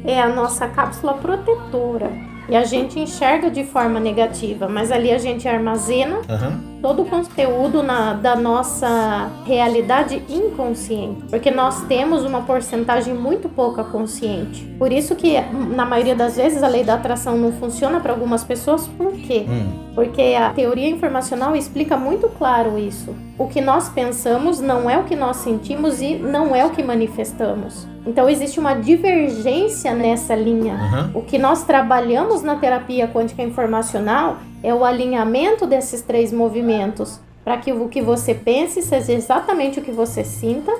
[0.05, 2.12] é a nossa cápsula protetora.
[2.47, 6.60] E a gente enxerga de forma negativa, mas ali a gente armazena Aham.
[6.79, 11.23] todo o conteúdo na- da nossa realidade inconsciente.
[11.27, 14.63] Porque nós temos uma porcentagem muito pouca consciente.
[14.77, 15.41] Por isso que,
[15.75, 18.86] na maioria das vezes, a lei da atração não funciona para algumas pessoas.
[18.95, 19.45] Por quê?
[19.49, 19.85] Hum.
[19.95, 23.15] Porque a teoria informacional explica muito claro isso.
[23.39, 26.84] O que nós pensamos não é o que nós sentimos e não é o que
[26.84, 27.88] manifestamos.
[28.05, 30.75] Então existe uma divergência nessa linha.
[30.75, 31.12] Aham.
[31.15, 37.58] O que nós trabalhamos na terapia quântica informacional é o alinhamento desses três movimentos para
[37.58, 40.71] que o que você pense seja exatamente o que você sinta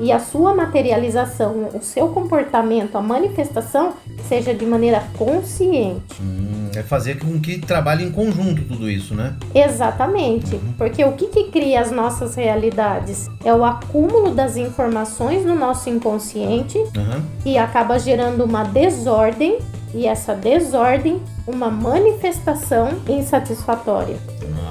[0.00, 3.92] e a sua materialização, o seu comportamento, a manifestação
[4.26, 6.20] seja de maneira consciente.
[6.20, 9.36] Hum, é fazer com que trabalhe em conjunto tudo isso, né?
[9.54, 15.54] Exatamente, porque o que, que cria as nossas realidades é o acúmulo das informações no
[15.54, 17.22] nosso inconsciente Aham.
[17.44, 19.58] e acaba gerando uma desordem
[19.94, 24.16] e essa desordem uma manifestação insatisfatória.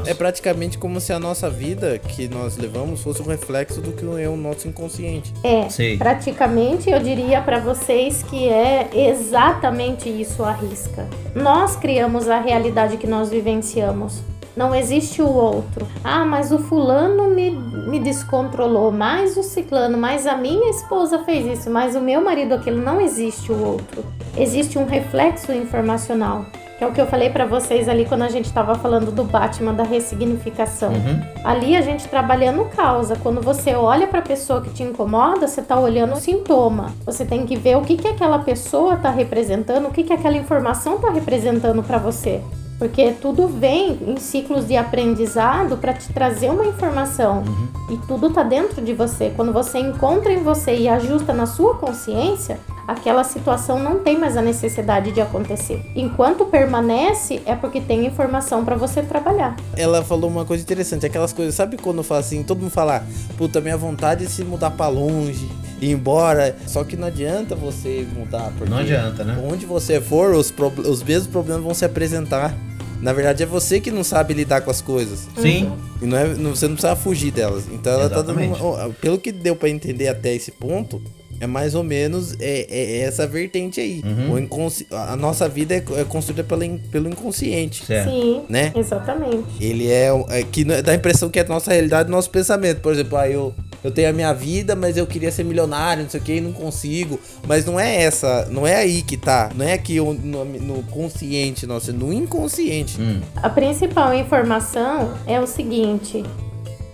[0.05, 4.05] É praticamente como se a nossa vida que nós levamos fosse um reflexo do que
[4.21, 5.33] é o nosso inconsciente.
[5.43, 5.97] É, Sei.
[5.97, 11.07] praticamente eu diria para vocês que é exatamente isso a risca.
[11.35, 14.21] Nós criamos a realidade que nós vivenciamos.
[14.55, 15.87] Não existe o outro.
[16.03, 21.59] Ah, mas o fulano me, me descontrolou, mais o ciclano, mas a minha esposa fez
[21.59, 22.81] isso, mas o meu marido aquilo.
[22.81, 24.03] Não existe o outro.
[24.39, 26.45] Existe um reflexo informacional.
[26.77, 29.25] Que é o que eu falei pra vocês ali quando a gente tava falando do
[29.25, 30.93] Batman da ressignificação.
[30.93, 31.21] Uhum.
[31.43, 33.17] Ali a gente trabalhando causa.
[33.17, 36.93] Quando você olha pra pessoa que te incomoda, você tá olhando o sintoma.
[37.05, 40.37] Você tem que ver o que que aquela pessoa tá representando, o que que aquela
[40.37, 42.41] informação tá representando pra você.
[42.77, 47.43] Porque tudo vem em ciclos de aprendizado para te trazer uma informação.
[47.91, 49.33] E tudo tá dentro de você.
[49.35, 52.57] Quando você encontra em você e ajusta na sua consciência,
[52.91, 55.81] aquela situação não tem mais a necessidade de acontecer.
[55.95, 59.55] Enquanto permanece, é porque tem informação para você trabalhar.
[59.75, 63.03] Ela falou uma coisa interessante, aquelas coisas, sabe quando fala assim, todo mundo fala,
[63.37, 65.47] puta, minha vontade é se mudar pra longe,
[65.81, 66.55] ir embora.
[66.65, 69.37] Só que não adianta você mudar, porque Não adianta, né?
[69.49, 72.55] onde você for, os, prob- os mesmos problemas vão se apresentar.
[73.01, 75.27] Na verdade, é você que não sabe lidar com as coisas.
[75.37, 75.71] Sim.
[76.01, 77.63] E não é, não- você não precisa fugir delas.
[77.71, 78.41] Então ela tá dando.
[78.41, 78.61] Exatamente.
[78.61, 81.01] uma- pelo que deu pra entender até esse ponto,
[81.39, 84.01] é mais ou menos é, é essa vertente aí.
[84.05, 84.33] Uhum.
[84.33, 87.85] O inconsci- a nossa vida é, é construída pela in- pelo inconsciente.
[87.85, 88.09] Certo.
[88.09, 88.71] Sim, Né?
[88.75, 89.45] exatamente.
[89.59, 92.81] Ele é, é que não- dá a impressão que é a nossa realidade, nosso pensamento.
[92.81, 96.09] Por exemplo, ah, eu, eu tenho a minha vida, mas eu queria ser milionário, não
[96.09, 97.19] sei o que, e não consigo.
[97.47, 99.49] Mas não é essa, não é aí que tá.
[99.55, 102.99] Não é aqui o- no, no consciente nosso, é no inconsciente.
[102.99, 103.21] Hum.
[103.37, 106.23] A principal informação é o seguinte: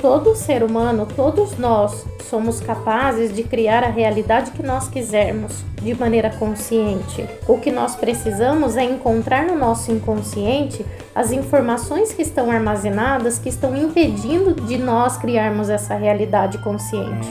[0.05, 5.95] todo ser humano, todos nós, somos capazes de criar a realidade que nós quisermos de
[5.95, 7.27] maneira consciente.
[7.47, 13.49] O que nós precisamos é encontrar no nosso inconsciente as informações que estão armazenadas que
[13.49, 17.27] estão impedindo de nós criarmos essa realidade consciente.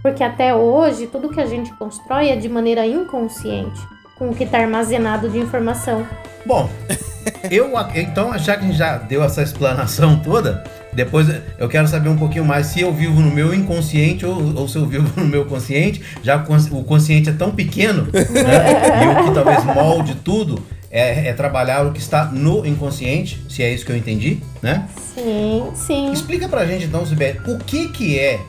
[0.00, 4.44] Porque até hoje, tudo que a gente constrói é de maneira inconsciente, com o que
[4.44, 6.06] está armazenado de informação.
[6.46, 6.70] Bom,
[7.50, 12.08] eu então, já que a gente já deu essa explanação toda, depois eu quero saber
[12.08, 15.26] um pouquinho mais se eu vivo no meu inconsciente ou, ou se eu vivo no
[15.26, 19.04] meu consciente, já que o consciente é tão pequeno, né?
[19.04, 23.62] E o que talvez molde tudo é, é trabalhar o que está no inconsciente, se
[23.62, 24.88] é isso que eu entendi, né?
[25.14, 26.12] Sim, sim.
[26.12, 28.40] Explica pra gente então, Sibeli, o que que é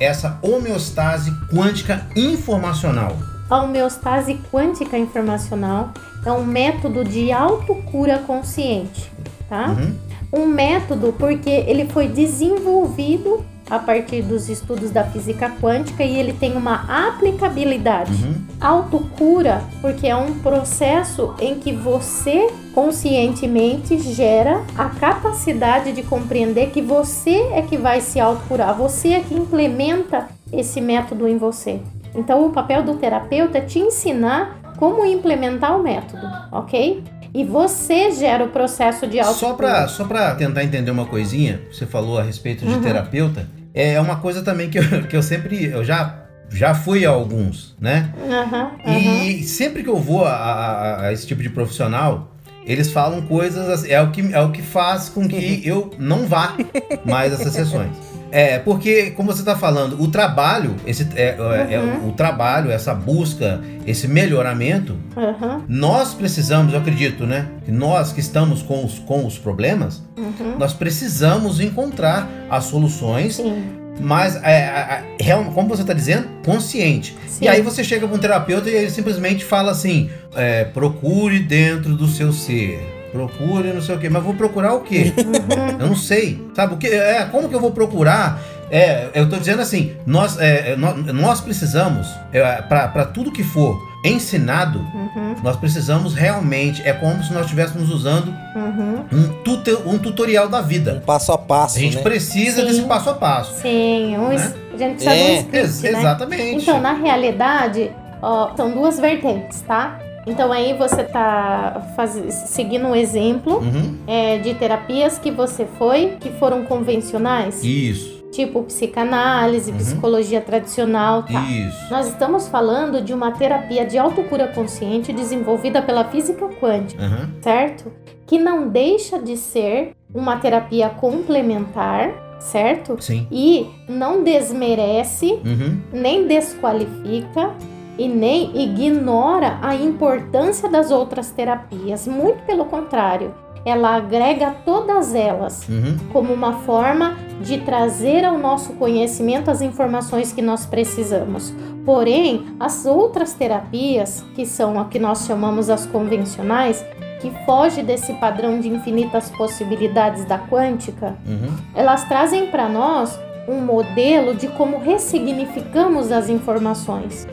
[0.00, 3.16] essa homeostase quântica informacional?
[3.48, 5.92] A homeostase quântica informacional
[6.26, 9.10] é um método de autocura consciente,
[9.48, 9.68] tá?
[9.68, 9.94] Uhum.
[10.32, 16.32] Um método porque ele foi desenvolvido a partir dos estudos da física quântica e ele
[16.32, 18.24] tem uma aplicabilidade.
[18.24, 18.34] Uhum.
[18.60, 26.82] Autocura porque é um processo em que você conscientemente gera a capacidade de compreender que
[26.82, 31.80] você é que vai se autocurar, você é que implementa esse método em você.
[32.14, 37.02] Então, o papel do terapeuta é te ensinar como implementar o método, ok?
[37.34, 39.48] E você gera o processo de autocura.
[39.50, 44.00] Só pra, só pra tentar entender uma coisinha, você falou a respeito de terapeuta, é
[44.00, 46.14] uma coisa também que eu, que eu sempre, eu já,
[46.50, 48.10] já fui a alguns, né?
[48.26, 49.24] Aham, aham.
[49.24, 52.32] E sempre que eu vou a, a- a esse tipo de profissional,
[52.64, 56.56] eles falam coisas é o que, é o que faz com que eu não vá
[57.04, 57.90] mais essas sessões.
[58.30, 62.94] É, porque, como você está falando, o trabalho, esse, é, é- é o trabalho, essa
[62.94, 67.46] busca, esse melhoramento, aham, nós precisamos, eu acredito, né?
[67.64, 70.56] Que nós que estamos com os, com os problemas, uhum.
[70.58, 73.64] nós precisamos encontrar as soluções, Sim,
[74.00, 77.16] mas, é, é, é, como você está dizendo, consciente.
[77.26, 77.44] sim.
[77.44, 81.94] E aí você chega para um terapeuta e ele simplesmente fala assim: é, procure dentro
[81.96, 82.95] do seu ser.
[83.16, 84.08] Procure não sei o quê.
[84.08, 85.12] Mas vou procurar o quê?
[85.18, 85.80] Uhum.
[85.80, 86.46] Eu não sei.
[86.54, 86.86] Sabe o que?
[86.88, 88.40] É, como que eu vou procurar?
[88.70, 93.44] É, eu tô dizendo assim, nós, é, é, nós, nós precisamos, é, para tudo que
[93.44, 99.04] for ensinado, Uhum, nós precisamos realmente, é como se nós estivéssemos usando uhum.
[99.12, 101.02] um, tute- um tutorial da Um vida.
[101.06, 102.02] passo a passo, A gente né?
[102.02, 102.66] precisa Sim.
[102.66, 103.54] desse passo a passo.
[103.62, 104.52] Sim, um, Né?
[104.74, 105.90] a gente precisa de É, um script, Ex- né?
[106.00, 106.62] Exatamente.
[106.62, 107.90] Então, na realidade,
[108.22, 109.98] ó, são duas vertentes, tá?
[110.26, 112.10] Então aí você tá faz...
[112.48, 113.96] seguindo um exemplo Uhum.
[114.06, 119.76] é, de terapias que você foi, que foram convencionais, Isso, tipo psicanálise, Uhum.
[119.78, 121.40] psicologia tradicional, tá?
[121.48, 121.90] isso.
[121.90, 127.30] Nós estamos falando de uma terapia de autocura consciente desenvolvida pela física quântica, Aham.
[127.40, 127.92] certo?
[128.26, 132.10] Que não deixa de ser uma terapia complementar,
[132.40, 132.96] certo?
[133.00, 133.26] Sim.
[133.30, 135.80] E não desmerece Uhum.
[135.92, 137.54] nem desqualifica
[137.98, 142.06] e nem ignora a importância das outras terapias.
[142.06, 143.34] Muito pelo contrário,
[143.64, 145.96] ela agrega todas elas Uhum.
[146.12, 151.52] como uma forma de trazer ao nosso conhecimento as informações que nós precisamos.
[151.84, 156.84] Porém, as outras terapias, que são a que nós chamamos as convencionais,
[157.20, 161.56] que foge desse padrão de infinitas possibilidades da quântica, Uhum.
[161.74, 163.18] elas trazem para nós
[163.48, 167.26] um modelo de como ressignificamos as informações.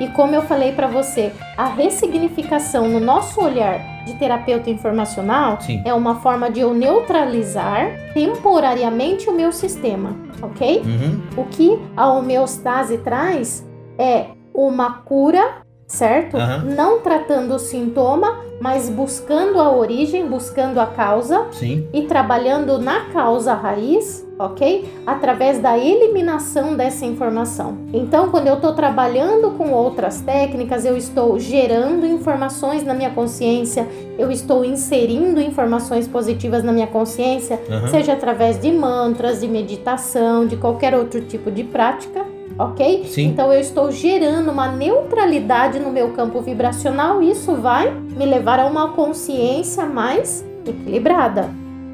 [0.00, 5.82] E como eu falei para você, a ressignificação no nosso olhar de terapeuta informacional Sim.
[5.84, 10.82] é uma forma de eu neutralizar temporariamente o meu sistema, ok?
[10.84, 11.20] Uhum.
[11.36, 13.66] O que a homeostase traz
[13.98, 16.36] é uma cura, certo?
[16.36, 16.64] Aham.
[16.76, 21.88] Não tratando o sintoma, mas buscando a origem, buscando a causa Sim.
[21.92, 24.84] e trabalhando na causa raiz, ok?
[25.06, 27.78] Através da eliminação dessa informação.
[27.92, 33.88] Então, quando eu estou trabalhando com outras técnicas, eu estou gerando informações na minha consciência,
[34.18, 37.88] eu estou inserindo informações positivas na minha consciência, Aham.
[37.88, 42.26] seja através de mantras, de meditação, de qualquer outro tipo de prática,
[42.58, 43.04] ok?
[43.06, 43.28] Sim.
[43.28, 48.66] Então eu estou gerando uma neutralidade no meu campo vibracional isso vai me levar a
[48.66, 51.48] uma consciência mais equilibrada.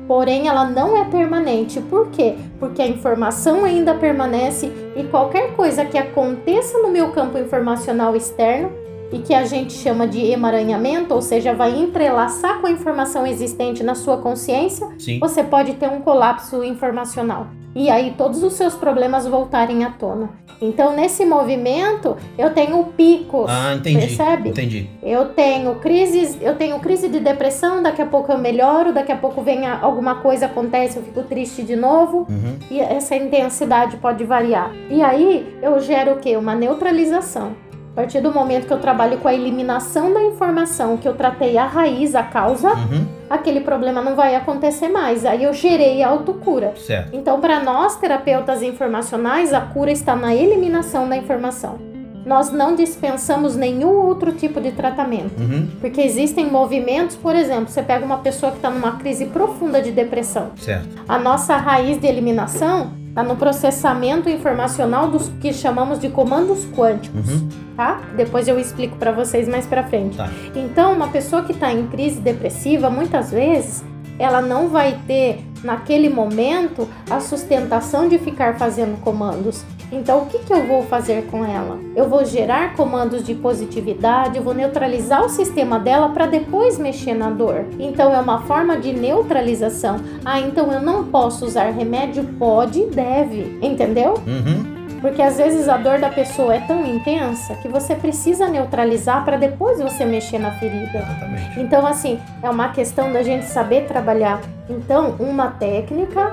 [0.06, 1.80] Porém, ela não é permanente.
[1.80, 2.34] Por quê?
[2.58, 8.70] Porque a informação ainda permanece e qualquer coisa que aconteça no meu campo informacional externo
[9.10, 13.82] e que a gente chama de emaranhamento, ou seja, vai entrelaçar com a informação existente
[13.82, 15.18] na sua consciência, Sim.
[15.20, 17.46] você pode ter um colapso informacional.
[17.74, 20.30] E aí todos os seus problemas voltarem à tona.
[20.62, 23.46] Então, nesse movimento, eu tenho picos.
[23.50, 23.98] Ah, entendi.
[24.06, 24.48] Percebe?
[24.50, 24.88] Entendi.
[25.02, 29.16] Eu tenho crises, eu tenho crise de depressão, daqui a pouco eu melhoro, daqui a
[29.16, 32.26] pouco vem a- alguma coisa acontece, eu fico triste de novo.
[32.30, 32.56] Uhum.
[32.70, 34.70] E essa intensidade pode variar.
[34.88, 36.36] E aí eu gero o quê?
[36.36, 37.52] Uma neutralização.
[37.94, 41.56] A partir do momento que eu trabalho com a eliminação da informação, que eu tratei
[41.56, 43.06] a raiz, a causa, Uhum.
[43.30, 45.24] aquele problema não vai acontecer mais.
[45.24, 46.74] Aí eu gerei a autocura.
[46.76, 47.14] Certo.
[47.14, 51.78] Então, para nós, terapeutas informacionais, a cura está na eliminação da informação.
[52.26, 55.38] Nós não dispensamos nenhum outro tipo de tratamento.
[55.40, 55.68] Uhum.
[55.80, 59.92] Porque existem movimentos, por exemplo, você pega uma pessoa que está numa crise profunda de
[59.92, 60.50] depressão.
[60.56, 60.88] Certo.
[61.08, 67.30] A nossa raiz de eliminação está no processamento informacional dos que chamamos de comandos quânticos,
[67.30, 67.48] Uhum.
[67.76, 68.00] tá?
[68.16, 70.16] Depois eu explico para vocês mais para frente.
[70.16, 70.28] Tá.
[70.52, 73.84] Então, uma pessoa que está em crise depressiva, muitas vezes,
[74.18, 79.64] ela não vai ter naquele momento a sustentação de ficar fazendo comandos.
[79.92, 81.78] Então, o que, que eu vou fazer com ela?
[81.94, 87.14] Eu vou gerar comandos de positividade, eu vou neutralizar o sistema dela para depois mexer
[87.14, 87.66] na dor.
[87.78, 90.00] Então, é uma forma de neutralização.
[90.24, 92.24] Ah, então eu não posso usar remédio?
[92.38, 94.14] Pode e deve, entendeu?
[94.26, 94.74] Uhum.
[95.04, 99.36] Porque às vezes a dor da pessoa é tão intensa que você precisa neutralizar para
[99.36, 100.96] depois você mexer na ferida.
[100.96, 101.60] Exatamente.
[101.60, 104.40] Então, assim, é uma questão da gente saber trabalhar.
[104.66, 106.32] Então, uma técnica,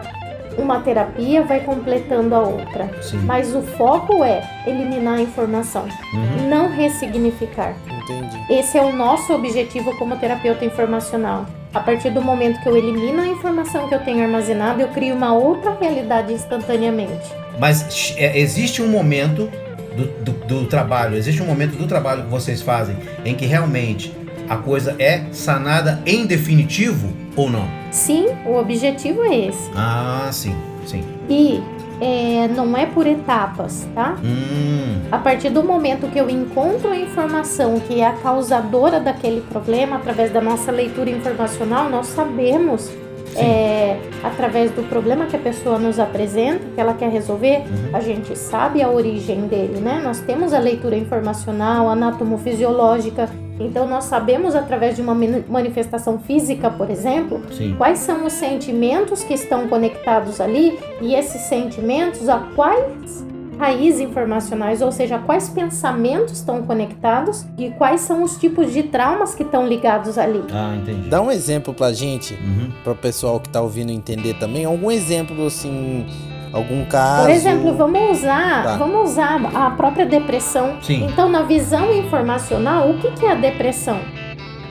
[0.57, 2.89] uma terapia vai completando a outra.
[3.01, 3.17] Sim.
[3.25, 6.49] Mas o foco é eliminar a informação, Uhum.
[6.49, 7.73] não ressignificar.
[7.87, 8.37] Entendi.
[8.49, 11.45] Esse é o nosso objetivo como terapeuta informacional.
[11.73, 15.15] A partir do momento que eu elimino a informação que eu tenho armazenada, eu crio
[15.15, 17.31] uma outra realidade instantaneamente.
[17.57, 19.49] Mas é, existe um momento
[19.95, 24.13] do, do, do trabalho, existe um momento do trabalho que vocês fazem em que realmente
[24.51, 27.65] a coisa é sanada em definitivo ou não?
[27.89, 29.71] Sim, o objetivo é esse.
[29.73, 30.53] Ah, sim,
[30.85, 31.05] sim.
[31.29, 31.63] E
[32.01, 34.17] é, não é por etapas, tá?
[34.21, 39.39] Hum, A partir do momento que eu encontro a informação que é a causadora daquele
[39.39, 42.91] problema, através da nossa leitura informacional, nós sabemos,
[43.37, 47.89] é, através do problema que a pessoa nos apresenta, que ela quer resolver, Uhum.
[47.95, 50.01] a gente sabe a origem dele, né?
[50.03, 53.29] Nós temos a leitura informacional, anatomofisiológica,
[53.65, 57.75] então nós sabemos, através de uma mani- manifestação física, por exemplo, sim.
[57.77, 63.25] quais são os sentimentos que estão conectados ali e esses sentimentos a quais
[63.59, 69.35] raízes informacionais, ou seja, quais pensamentos estão conectados e quais são os tipos de traumas
[69.35, 70.43] que estão ligados ali.
[70.51, 71.07] Ah, entendi.
[71.09, 72.71] Dá um exemplo pra gente, Uhum.
[72.83, 74.65] pro pessoal que tá ouvindo entender também.
[74.65, 76.07] Algum exemplo, assim,
[76.53, 77.21] algum caso.
[77.23, 78.77] Por exemplo, vamos usar, Tá.
[78.77, 80.75] vamos usar a própria depressão.
[80.81, 81.05] Sim.
[81.05, 83.99] Então, na visão informacional, o que que é a depressão?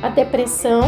[0.03, 0.83] A depressão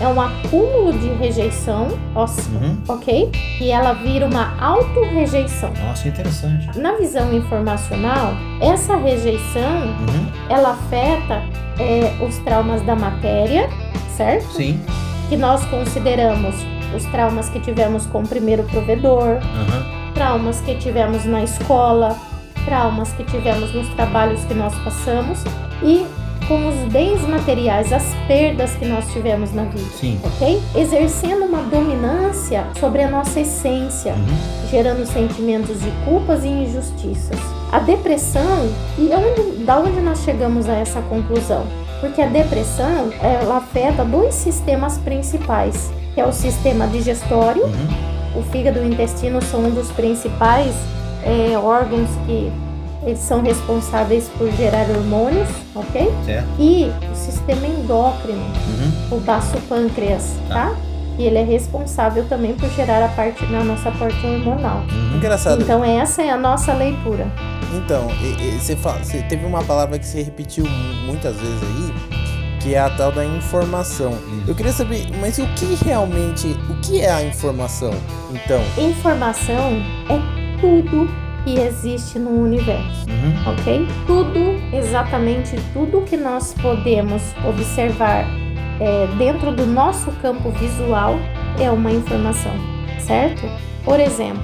[0.00, 2.76] é um acúmulo de rejeição, Uhum.
[2.88, 3.30] ok?
[3.60, 5.72] E ela vira uma auto-rejeição.
[5.86, 6.78] Nossa, interessante.
[6.78, 10.26] Na visão informacional, essa rejeição Uhum.
[10.50, 11.42] ela afeta
[11.78, 13.68] é, os traumas da matéria,
[14.16, 14.50] certo?
[14.52, 14.80] Sim.
[15.28, 16.54] Que nós consideramos
[16.94, 19.95] os traumas que tivemos com o primeiro provedor, Uhum.
[20.16, 22.16] Traumas que tivemos na escola,
[22.64, 25.44] traumas que tivemos nos trabalhos que nós passamos
[25.82, 26.06] e
[26.48, 30.18] com os bens materiais, as perdas que nós tivemos na vida, Sim.
[30.24, 30.62] ok?
[30.76, 34.68] Exercendo uma dominância sobre a nossa essência Uhum.
[34.70, 37.38] gerando sentimentos de culpas e injustiças.
[37.70, 41.64] A depressão, e onde, da onde nós chegamos a essa conclusão?
[42.00, 48.15] Porque a depressão, ela afeta dois sistemas principais, que é o sistema digestório, Uhum.
[48.38, 50.74] O fígado e o intestino são um dos principais
[51.24, 52.50] é, órgãos que
[53.04, 56.12] eles são responsáveis por gerar hormônios, ok?
[56.24, 56.48] Certo?
[56.58, 59.16] E o sistema endócrino, Uhum.
[59.18, 60.74] o baço pâncreas, tá?
[61.18, 64.82] E ele é responsável também por gerar a parte na nossa parte hormonal.
[64.90, 65.16] Uhum.
[65.16, 65.62] Engraçado.
[65.62, 67.26] Então essa é a nossa leitura.
[67.74, 71.62] Então, e- e você fala- você teve uma palavra que você repetiu mu- muitas vezes
[71.62, 72.15] aí,
[72.66, 74.18] que é a tal da informação.
[74.44, 77.94] Eu queria saber, mas o que realmente, o que é a informação?
[78.32, 81.08] Então, Informação é tudo
[81.44, 83.06] que existe no universo.
[83.08, 83.52] Uhum.
[83.52, 83.86] ok?
[84.04, 84.40] Tudo,
[84.76, 88.24] exatamente tudo que nós podemos observar
[88.80, 91.14] é, dentro do nosso campo visual
[91.60, 92.52] é uma informação,
[92.98, 93.48] certo?
[93.84, 94.42] Por exemplo,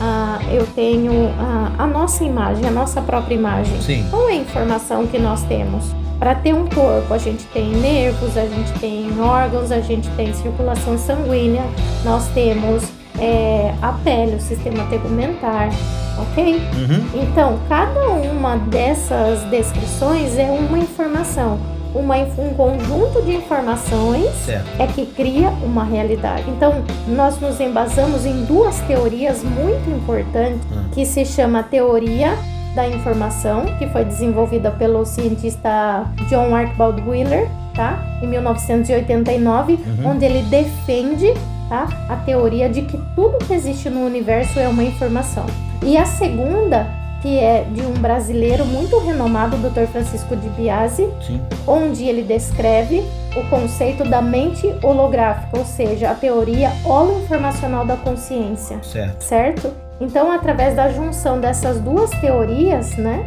[0.00, 3.80] ah, eu tenho ah, a nossa imagem, a nossa própria imagem.
[3.80, 4.08] Sim.
[4.10, 5.94] Qual é a informação que nós temos?
[6.20, 10.34] Para ter um corpo, a gente tem nervos, a gente tem órgãos, a gente tem
[10.34, 11.62] circulação sanguínea,
[12.04, 12.84] nós temos
[13.18, 15.70] é, a pele, o sistema tegumentar,
[16.18, 16.56] ok?
[16.56, 17.22] Uhum.
[17.22, 21.58] Então, cada uma dessas descrições é uma informação.
[21.94, 24.68] Uma, um conjunto de informações Certo.
[24.78, 26.44] é que cria uma realidade.
[26.48, 30.84] Então, nós nos embasamos em duas teorias muito importantes, Hum.
[30.92, 32.36] que se chama teoria
[32.74, 37.98] da informação, que foi desenvolvida pelo cientista John Archibald Wheeler, tá?
[38.22, 40.10] Em 1989, Uhum.
[40.10, 41.32] onde ele defende,
[41.68, 41.88] tá?
[42.08, 45.46] A teoria de que tudo que existe no universo é uma informação.
[45.82, 46.86] E a segunda,
[47.22, 49.86] que é de um brasileiro muito renomado, o Dr.
[49.90, 51.40] Francisco de Biasi, Sim.
[51.66, 53.02] onde ele descreve
[53.36, 59.22] o conceito da mente holográfica, ou seja, a teoria holoinformacional da consciência, Certo.
[59.22, 59.72] certo?
[60.00, 63.22] Então, através da junção dessas duas teorias, né,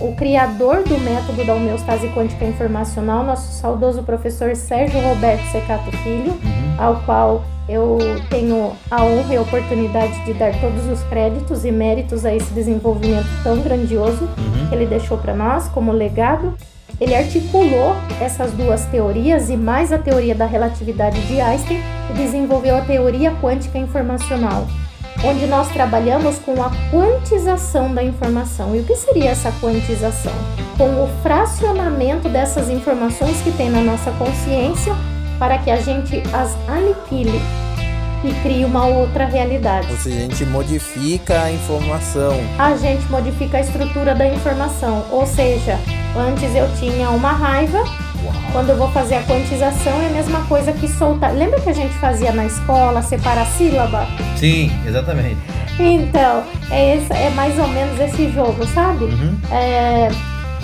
[0.00, 6.32] o criador do método da homeostase quântica informacional, nosso saudoso professor Sérgio Roberto Secato Filho,
[6.32, 6.74] Uhum.
[6.78, 7.98] ao qual eu
[8.30, 12.52] tenho a honra e a oportunidade de dar todos os créditos e méritos a esse
[12.52, 14.68] desenvolvimento tão grandioso Uhum.
[14.68, 16.54] que ele deixou para nós como legado.
[17.00, 22.76] Ele articulou essas duas teorias e mais a teoria da relatividade de Einstein e desenvolveu
[22.76, 24.66] a teoria quântica informacional,
[25.24, 28.74] onde nós trabalhamos com a quantização da informação.
[28.74, 30.32] E o que seria essa quantização?
[30.76, 34.94] Com o fracionamento dessas informações que tem na nossa consciência
[35.38, 37.40] para que a gente as aniquile
[38.24, 39.86] e crie uma outra realidade.
[39.90, 42.34] ou seja, a gente modifica a informação.
[42.58, 45.04] a gente modifica a estrutura da informação.
[45.10, 45.78] Ou seja,
[46.16, 47.84] antes eu tinha uma raiva,
[48.52, 51.32] quando eu vou fazer a quantização é a mesma coisa que soltar.
[51.34, 54.06] Lembra que a gente fazia na escola, separar sílaba?
[54.36, 55.38] Sim, exatamente.
[55.78, 59.04] Então, é, esse, é mais ou menos esse jogo, sabe?
[59.04, 59.38] Uhum.
[59.52, 60.08] É,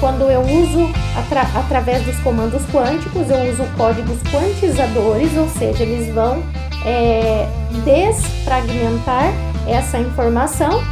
[0.01, 6.13] quando eu uso atra- através dos comandos quânticos, eu uso códigos quantizadores, ou seja, eles
[6.13, 6.43] vão
[6.85, 7.47] é,
[7.85, 9.33] desfragmentar
[9.67, 10.83] essa informação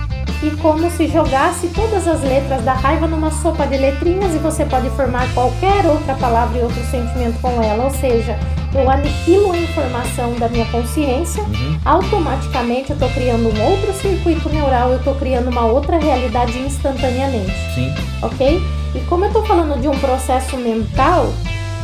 [0.43, 4.65] e como se jogasse todas as letras da raiva numa sopa de letrinhas e você
[4.65, 8.37] pode formar qualquer outra palavra e outro sentimento com ela, ou seja,
[8.75, 11.79] eu aniquilo a informação da minha consciência Uhum.
[11.85, 17.53] automaticamente eu estou criando um outro circuito neural, eu estou criando uma outra realidade instantaneamente,
[17.75, 17.95] Sim.
[18.23, 18.61] ok?
[18.95, 21.33] E como eu estou falando de um processo mental,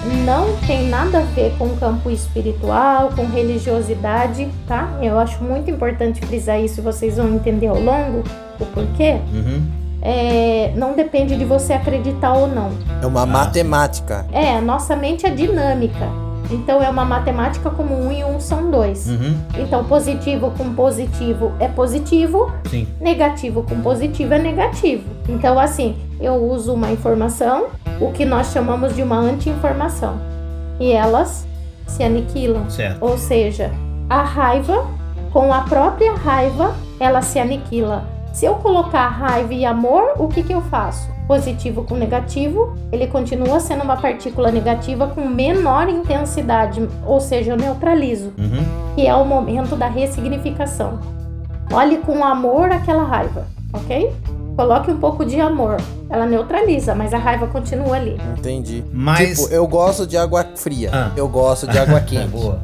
[0.09, 4.89] não tem nada a ver com campo espiritual, com religiosidade, tá?
[5.03, 8.23] Eu acho muito importante frisar isso, vocês vão entender ao longo
[8.59, 9.19] o porquê.
[9.33, 9.63] Uhum.
[10.01, 12.71] É, não depende de você acreditar ou não.
[13.03, 14.27] É uma Ah, matemática.
[14.33, 16.09] É, a nossa mente é dinâmica.
[16.51, 19.07] Então é uma matemática como um e um são dois.
[19.07, 19.37] Uhum.
[19.59, 22.89] Então, positivo com positivo é positivo, Sim.
[23.01, 25.05] negativo com positivo é negativo.
[25.29, 27.67] Então, assim, eu uso uma informação,
[28.01, 30.19] o que nós chamamos de uma anti-informação,
[30.81, 31.47] e elas
[31.87, 32.69] se aniquilam.
[32.71, 33.03] Certo.
[33.03, 33.71] Ou seja,
[34.09, 34.87] a raiva,
[35.33, 38.05] com a própria raiva, ela se aniquila.
[38.33, 41.09] Se eu colocar raiva e amor, o que, que eu faço?
[41.27, 47.57] Positivo com negativo, ele continua sendo uma partícula negativa com menor intensidade, ou seja, eu
[47.57, 48.65] neutralizo Uhum.
[48.95, 51.01] que é o momento da ressignificação.
[51.73, 54.11] Olhe com amor aquela raiva, ok?
[54.59, 55.77] Coloque um pouco de amor.
[56.11, 58.21] Ela neutraliza, mas a raiva continua ali.
[58.37, 58.83] Entendi.
[58.93, 59.39] Mas.
[59.39, 60.91] Tipo, eu gosto de água fria.
[60.93, 61.13] Ah.
[61.17, 62.27] Eu gosto de água quente.
[62.27, 62.59] Boa.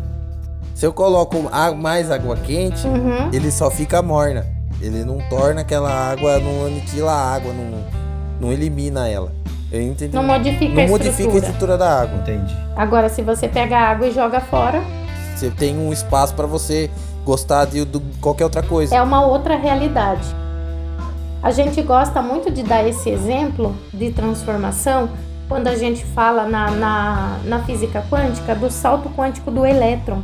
[0.75, 1.37] Se eu coloco
[1.77, 3.31] mais água quente, Uhum.
[3.33, 4.45] ele só fica morna.
[4.81, 7.79] Ele não torna aquela água, não aniquila a água, não,
[8.41, 9.31] não elimina ela.
[9.71, 10.17] Eu entendi.
[10.17, 11.47] Não modifica Não a modifica a estrutura.
[11.47, 12.19] estrutura da água.
[12.23, 12.57] Entendi.
[12.75, 14.83] Agora, se você pega a água e joga fora,
[15.37, 16.91] Você tem um espaço pra você
[17.25, 18.97] gostar de, de qualquer outra coisa.
[18.97, 20.27] é uma outra realidade.
[21.45, 25.11] A gente gosta muito de dar esse exemplo de transformação
[25.47, 30.23] quando a gente fala na, na, na física quântica do salto quântico do elétron.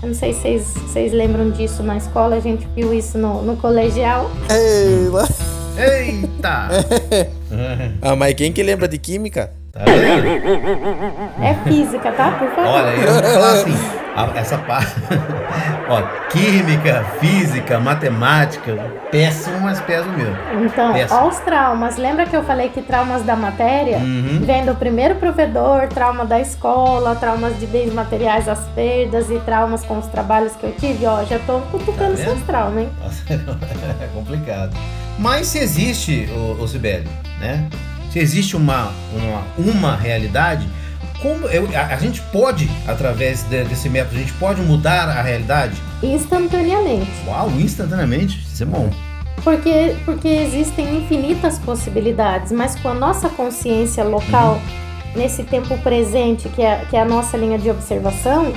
[0.00, 3.42] Eu não sei se vocês, vocês lembram disso na escola, a gente viu isso no,
[3.42, 4.30] no colegial.
[4.48, 5.08] Ei,
[5.76, 6.68] Eita!
[8.02, 9.52] Ah, mas quem que lembra de química?
[9.78, 11.42] Tá vendo?
[11.42, 12.30] É física, tá?
[12.32, 12.66] Por favor.
[12.70, 13.74] Olha, eu vou falar assim,
[14.16, 14.94] a- essa parte.
[15.88, 18.74] Ó, química, física, matemática,
[19.10, 20.36] péssimo, mas péssimo mesmo.
[20.64, 21.20] Então, Péssimo.
[21.20, 21.96] ó os traumas.
[21.96, 24.40] Lembra que eu falei que traumas da matéria Uhum.
[24.42, 29.84] vem do primeiro provedor, trauma da escola, traumas de bens materiais, as perdas e traumas
[29.84, 31.06] com os trabalhos que eu tive?
[31.06, 32.90] Ó, já tô cutucando Tá seus traumas, hein?
[33.02, 33.22] Nossa,
[34.02, 34.76] é complicado.
[35.18, 37.08] Mas se existe, o, o Sibeli,
[37.40, 37.68] né?
[38.16, 40.66] Se existe uma, uma, uma realidade,
[41.20, 45.20] como eu- a, a gente pode, através de- desse método, a gente pode mudar a
[45.20, 45.74] realidade?
[46.02, 47.10] Instantaneamente.
[47.26, 48.40] Uau, instantaneamente?
[48.50, 48.88] Isso é bom.
[49.44, 54.62] Porque, porque existem infinitas possibilidades, mas com a nossa consciência local,
[55.14, 58.50] nesse tempo presente, que é, que é a nossa linha de observação,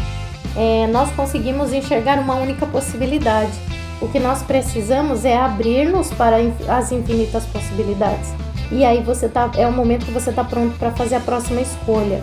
[0.55, 3.51] é, nós conseguimos enxergar uma única possibilidade.
[3.99, 6.37] O que nós precisamos é abrir-nos para
[6.69, 8.29] as infinitas possibilidades.
[8.71, 11.61] E aí você tá, é o momento que você está pronto para fazer a próxima
[11.61, 12.21] escolha.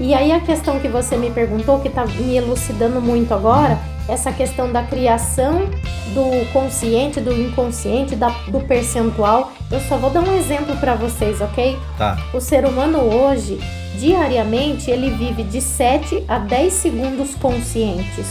[0.00, 3.78] E aí a questão que você me perguntou, que está me elucidando muito agora,
[4.08, 5.60] essa questão da criação
[6.12, 9.52] do consciente, do inconsciente, da- do percentual.
[9.70, 11.78] Eu só vou dar um exemplo para vocês, ok?
[11.96, 12.18] Tá.
[12.34, 13.58] O ser humano hoje,
[13.98, 18.26] diariamente, ele vive de 7 a 10 segundos conscientes.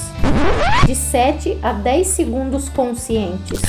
[0.85, 3.61] De 7 a 10 segundos conscientes.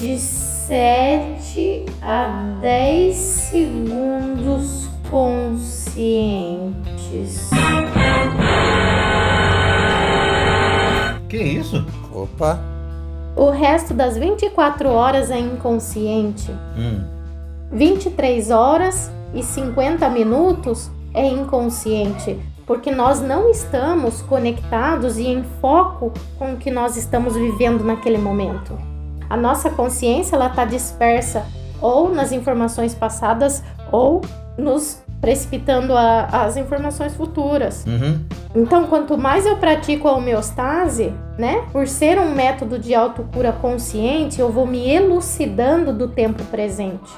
[0.00, 0.18] De
[0.66, 6.74] 7 a 10 segundos conscientes.
[11.28, 11.86] Que isso?
[12.12, 12.58] Opa.
[13.36, 16.50] O resto das 24 horas é inconsciente.
[16.76, 17.04] Hum.
[17.70, 26.12] 23 horas e 50 minutos é inconsciente, porque nós não estamos conectados e em foco
[26.36, 28.95] com o que nós estamos vivendo naquele momento.
[29.28, 31.44] A nossa consciência ela está dispersa
[31.80, 33.62] ou nas informações passadas
[33.92, 34.22] ou
[34.56, 37.84] nos precipitando a- as informações futuras.
[37.86, 38.20] Uhum.
[38.54, 41.64] Então, quanto mais eu pratico a homeostase, né?
[41.72, 47.10] Por ser um método de autocura consciente, eu vou me elucidando do tempo presente.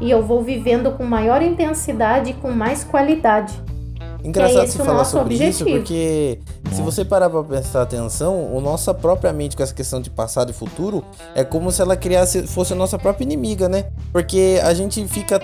[0.00, 3.54] E eu vou vivendo com maior intensidade e com mais qualidade.
[4.24, 5.70] Engraçado esse você falar sobre isso, objetivo.
[5.76, 6.38] porque
[6.72, 10.50] se você parar pra prestar atenção, o nossa própria mente com essa questão de passado
[10.50, 11.04] e futuro
[11.34, 13.86] é como se ela criasse, fosse a nossa própria inimiga, né?
[14.12, 15.38] Porque a gente fica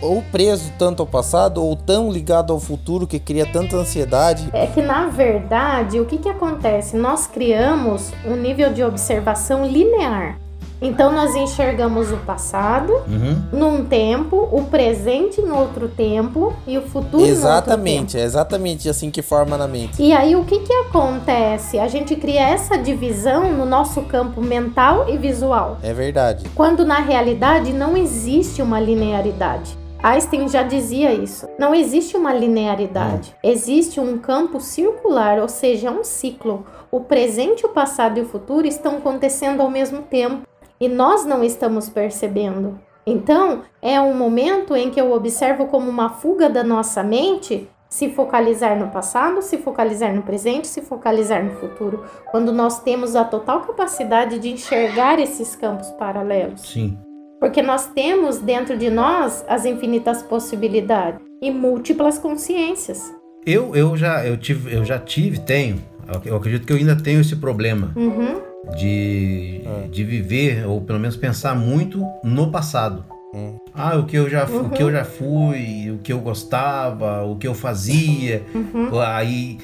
[0.00, 4.48] ou preso tanto ao passado ou tão ligado ao futuro que cria tanta ansiedade.
[4.52, 6.96] É que, na verdade, o que, que acontece?
[6.96, 10.38] Nós criamos um nível de observação linear.
[10.84, 13.42] Então, nós enxergamos o passado Uhum.
[13.50, 17.46] num tempo, o presente em outro tempo e o futuro em outro tempo.
[17.46, 20.00] Exatamente, é exatamente assim que forma na mente.
[20.02, 21.78] E aí o que que acontece?
[21.78, 26.44] A gente cria essa divisão no nosso campo mental e visual, É verdade.
[26.54, 29.76] quando na realidade não existe uma linearidade.
[30.02, 31.48] Einstein já dizia isso.
[31.58, 33.34] Não existe uma linearidade.
[33.42, 36.66] Existe um campo circular, ou seja, um ciclo.
[36.90, 40.42] O presente, o passado e o futuro estão acontecendo ao mesmo tempo
[40.84, 42.78] e nós não estamos percebendo.
[43.06, 48.10] Então, é um momento em que eu observo como uma fuga da nossa mente se
[48.10, 53.24] focalizar no passado, se focalizar no presente, se focalizar no futuro, quando nós temos a
[53.24, 56.60] total capacidade de enxergar esses campos paralelos.
[56.60, 56.98] Sim.
[57.40, 63.10] Porque nós temos dentro de nós as infinitas possibilidades e múltiplas consciências.
[63.46, 65.80] Eu, eu, já, eu, tive, eu já tive, tenho,
[66.26, 68.53] eu acredito que eu ainda tenho esse problema Uhum.
[68.76, 69.60] De,
[69.90, 73.04] de viver, ou pelo menos pensar muito no passado.
[73.34, 73.56] Hum.
[73.74, 74.88] Ah, o que, eu já, o que Uhum.
[74.88, 78.42] eu já fui, o que eu gostava, o que eu fazia.
[78.54, 79.00] Uhum.
[79.00, 79.58] Aí,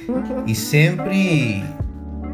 [0.46, 1.62] e sempre.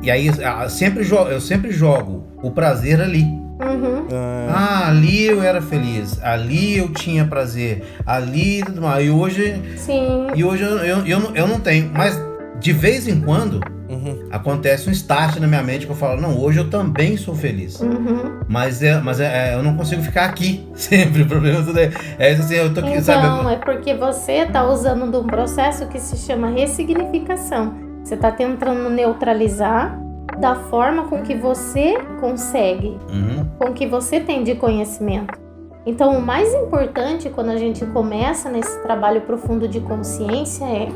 [0.03, 3.23] E aí, ah, sempre jo- eu sempre jogo o prazer ali.
[3.23, 4.07] Uhum.
[4.13, 9.07] Ah, Ah, ali eu era feliz, ali eu tinha prazer, ali tudo mais.
[9.07, 10.29] E hoje, Sim.
[10.35, 11.91] e hoje eu, eu, eu, não, eu não tenho.
[11.93, 12.19] Mas
[12.61, 14.29] de vez em quando uhum.
[14.31, 17.81] acontece um start na minha mente que eu falo, não, hoje eu também sou feliz.
[17.81, 18.41] Uhum.
[18.49, 21.23] Mas, é, mas é, é, eu não consigo ficar aqui sempre.
[21.23, 23.55] O problema tudo é, é isso assim, eu tô aqui, Então, sabe?
[23.55, 27.75] é porque você está usando de um processo que se chama ressignificação.
[28.03, 29.99] Você está tentando neutralizar
[30.39, 35.39] da forma com que você consegue, Uhum, com que você tem de conhecimento.
[35.87, 40.89] Então, o mais importante quando a gente começa nesse trabalho profundo de consciência é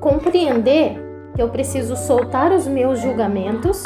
[0.00, 3.82] compreender eu preciso soltar os meus julgamentos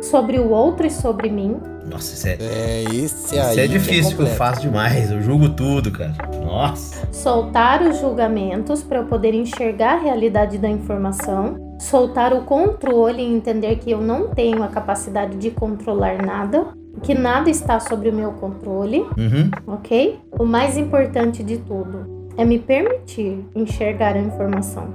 [0.00, 1.56] sobre o outro e sobre mim,
[1.90, 3.40] Nossa, isso é, É isso aí.
[3.50, 5.10] isso é que difícil, que eu faço demais.
[5.10, 6.14] Eu julgo tudo, cara.
[6.44, 7.06] Nossa.
[7.12, 13.26] soltar os julgamentos para eu poder enxergar a realidade da informação, soltar o controle e
[13.34, 16.68] entender que eu não tenho a capacidade de controlar nada,
[17.02, 20.18] que nada está sobre o meu controle, Uhum, ok?
[20.38, 24.94] o mais importante de tudo é me permitir enxergar a informação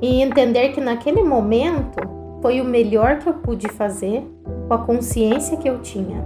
[0.00, 2.00] e entender que naquele momento
[2.40, 4.24] foi o melhor que eu pude fazer
[4.66, 6.24] com a consciência que eu tinha.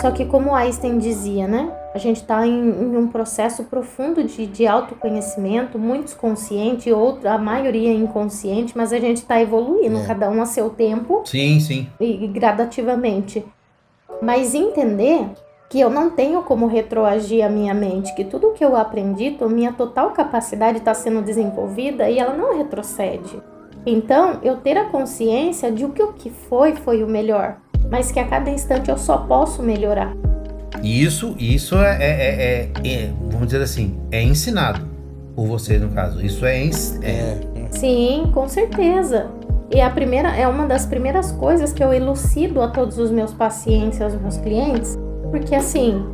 [0.00, 1.72] Só que, como Einstein dizia, né?
[1.94, 7.38] A gente está em, em, um processo profundo de, de autoconhecimento, muitos consciente, outra, a
[7.38, 10.06] maioria inconsciente, mas a gente está evoluindo, É.
[10.06, 11.88] cada um a seu tempo Sim, sim.
[11.98, 13.44] e, e gradativamente.
[14.22, 15.26] Mas entender
[15.70, 19.72] que eu não tenho como retroagir a minha mente, que tudo que eu aprendi, minha
[19.72, 23.40] total capacidade está sendo desenvolvida e ela não retrocede.
[23.86, 27.58] Então, eu ter a consciência de o que o que foi foi o melhor,
[27.88, 30.12] mas que a cada instante eu só posso melhorar.
[30.82, 34.80] E isso, isso é, é- é- é- vamos dizer assim, é ensinado
[35.36, 36.20] por você, no caso.
[36.20, 36.70] Isso é, é-
[37.04, 37.40] É.
[37.70, 39.30] Sim, com certeza.
[39.72, 43.32] E a primeira é uma das primeiras coisas que eu elucido a todos os meus
[43.32, 44.98] pacientes, aos meus clientes,
[45.30, 46.04] porque assim,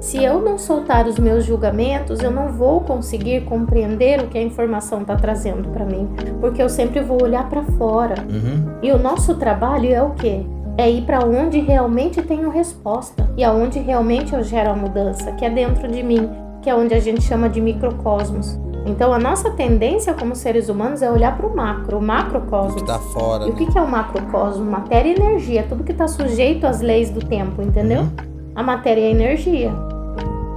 [0.00, 4.42] se eu não soltar os meus julgamentos, eu não vou conseguir compreender o que a
[4.42, 6.08] informação está trazendo para mim,
[6.40, 8.16] porque eu sempre vou olhar para fora.
[8.28, 8.78] Uhum.
[8.82, 10.44] E o nosso trabalho é o quê?
[10.76, 15.44] É ir para onde realmente tenho resposta e aonde realmente eu gero a mudança, que
[15.44, 16.28] é dentro de mim,
[16.60, 18.58] que é onde a gente chama de microcosmos.
[18.84, 22.82] Então a nossa tendência como seres humanos é olhar para o macro, o macrocosmos.
[22.82, 23.58] Que tá fora, E o né?
[23.58, 24.64] que que é o macrocosmo?
[24.64, 28.02] Matéria e energia, tudo que está sujeito às leis do tempo, entendeu?
[28.02, 28.33] Uhum.
[28.54, 29.72] A matéria é a energia.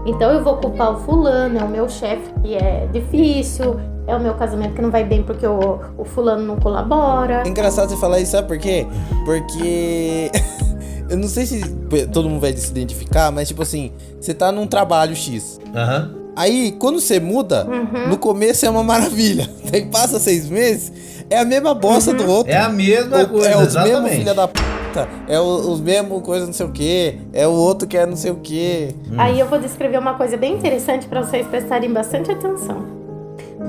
[0.05, 4.19] Então eu vou culpar o fulano, é o meu chefe que é difícil, é o
[4.19, 7.43] meu casamento que não vai bem porque o, o fulano não colabora.
[7.45, 8.85] É engraçado você falar isso, sabe por quê?
[9.25, 10.31] Porque.
[11.09, 11.61] Eu não sei se
[12.11, 15.57] todo mundo vai se identificar, mas tipo assim, você tá num trabalho X.
[15.73, 16.11] Aham.
[16.35, 18.09] Aí, quando você muda, Uhum.
[18.09, 19.49] no começo é uma maravilha.
[19.71, 20.91] Daí passa seis meses,
[21.29, 22.51] é a mesma bosta do outro.
[22.51, 24.15] É a mesma O- coisa, é os mesmos exatamente.
[24.17, 24.47] filha da
[25.27, 28.15] é o- os mesmos coisas não sei o que, é o outro que é não
[28.15, 28.95] sei o que.
[29.17, 32.85] Aí eu vou descrever uma coisa bem interessante para vocês prestarem bastante atenção.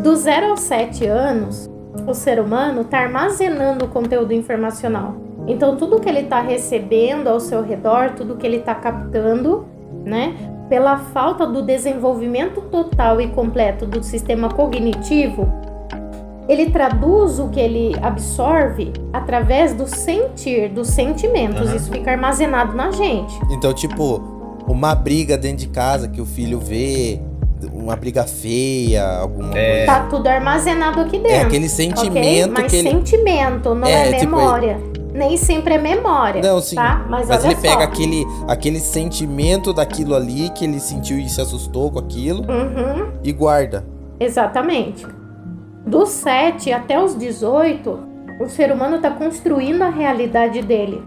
[0.03, 1.68] Do 0 aos 7 anos,
[2.07, 5.16] o ser humano está armazenando conteúdo informacional.
[5.47, 9.66] Então, tudo que ele está recebendo ao seu redor, tudo que ele está captando,
[10.05, 10.35] né?
[10.68, 15.49] Pela falta do desenvolvimento total e completo do sistema cognitivo,
[16.49, 21.66] ele traduz o que ele absorve através do sentir, dos sentimentos.
[21.68, 21.76] Aham.
[21.76, 23.38] Isso fica armazenado na gente.
[23.51, 24.22] Então, tipo,
[24.66, 27.20] uma briga dentro de casa que o filho vê,
[27.72, 29.70] uma briga feia, alguma É.
[29.70, 29.86] coisa.
[29.86, 31.32] Tá tudo armazenado aqui dentro.
[31.32, 32.90] É aquele sentimento Mas que ele.
[32.90, 34.80] sentimento, não é, É, tipo, memória.
[35.12, 36.40] Nem sempre é memória.
[36.42, 36.76] Não, sim.
[36.76, 37.05] Tá?
[37.09, 37.82] Mas, Mas olha ele pega só.
[37.88, 43.32] aquele, aquele sentimento daquilo ali que ele sentiu e se assustou com aquilo Uhum, e
[43.32, 43.84] guarda.
[44.20, 45.05] exatamente.
[45.89, 47.99] Dos 7 até os 18,
[48.43, 51.03] o ser humano está construindo a realidade dele.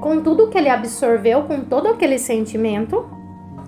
[0.00, 3.08] Com tudo que ele absorveu, com todo aquele sentimento.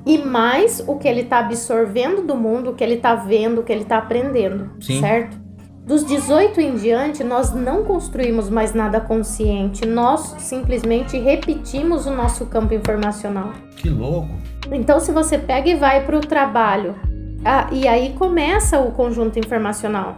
[0.05, 3.63] E mais o que ele está absorvendo do mundo, o que ele está vendo, o
[3.63, 4.73] que ele está aprendendo.
[4.81, 5.01] Sim.
[5.01, 5.39] Certo?
[5.87, 12.45] Dos 18 em diante, nós não construímos mais nada consciente, nós simplesmente repetimos o nosso
[12.47, 13.53] campo informacional.
[13.77, 14.31] Que louco.
[14.73, 16.97] Então, se você pega e vai para o trabalho,
[17.45, 20.17] ah, e aí começa o conjunto informacional.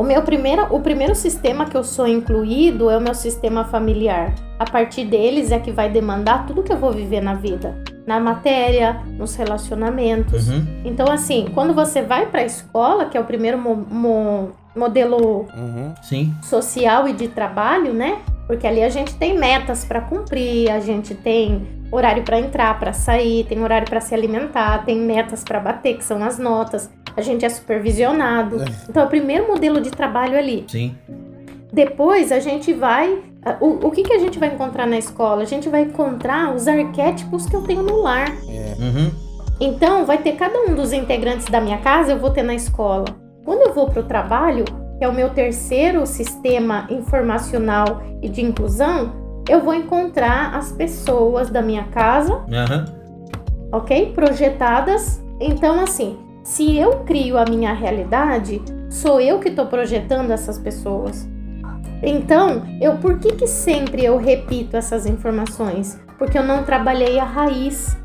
[0.00, 4.34] O meu primeiro, o primeiro sistema que eu sou incluído é o meu sistema familiar.
[4.58, 7.76] A partir deles é que vai demandar tudo que eu vou viver na vida,
[8.06, 10.48] na matéria, nos relacionamentos.
[10.48, 10.64] Uhum.
[10.86, 15.46] Então, assim, quando você vai para a escola, que é o primeiro mo- mo- modelo
[15.56, 15.94] Uhum.
[16.02, 16.34] Sim.
[16.42, 18.18] social e de trabalho, né?
[18.46, 22.92] Porque ali a gente tem metas para cumprir, a gente tem horário para entrar, para
[22.92, 26.90] sair, tem horário para se alimentar, tem metas para bater, que são as notas.
[27.16, 28.62] A gente é supervisionado.
[28.88, 30.64] Então, é o primeiro modelo de trabalho ali.
[30.68, 30.94] Sim.
[31.72, 33.22] Depois a gente vai.
[33.60, 35.42] O, o que, que a gente vai encontrar na escola?
[35.42, 38.30] A gente vai encontrar os arquétipos que eu tenho no lar.
[38.78, 39.10] Uhum.
[39.60, 43.04] Então, vai ter cada um dos integrantes da minha casa, eu vou ter na escola.
[43.44, 44.64] Quando eu vou para o trabalho,
[44.98, 49.12] que é o meu terceiro sistema informacional e de inclusão,
[49.48, 52.84] eu vou encontrar as pessoas da minha casa, Aham.
[53.72, 54.12] ok?
[54.14, 55.20] Projetadas.
[55.40, 61.26] Então, assim, se eu crio a minha realidade, sou eu que estou projetando essas pessoas.
[62.02, 65.98] Então, eu por que, que sempre eu repito essas informações?
[66.18, 67.96] Porque eu não trabalhei a raiz,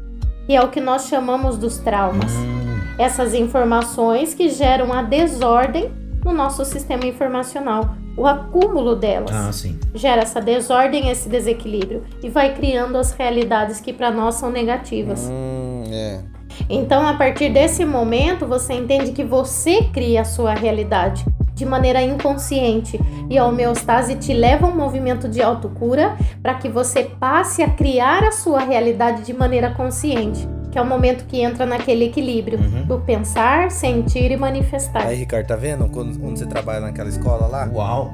[0.45, 2.31] que é o que nós chamamos dos traumas.
[2.33, 2.54] Hum,
[2.97, 5.91] Essas informações que geram a desordem
[6.23, 9.77] no nosso sistema informacional, o acúmulo delas Ah, sim.
[9.93, 15.29] gera essa desordem, esse desequilíbrio e vai criando as realidades que para nós são negativas.
[15.29, 16.21] Hum, é.
[16.69, 22.01] Então, a partir desse momento, você entende que você cria a sua realidade de maneira
[22.01, 27.61] inconsciente e a homeostase te leva a um movimento de autocura para que você passe
[27.61, 32.03] a criar a sua realidade de maneira consciente, que é o momento que entra naquele
[32.03, 32.83] equilíbrio Uhum.
[32.83, 35.07] do pensar, sentir e manifestar.
[35.07, 35.87] Aí, Ricardo, tá vendo?
[35.87, 37.65] Quando, quando você trabalha naquela escola lá?
[37.73, 38.13] Uau!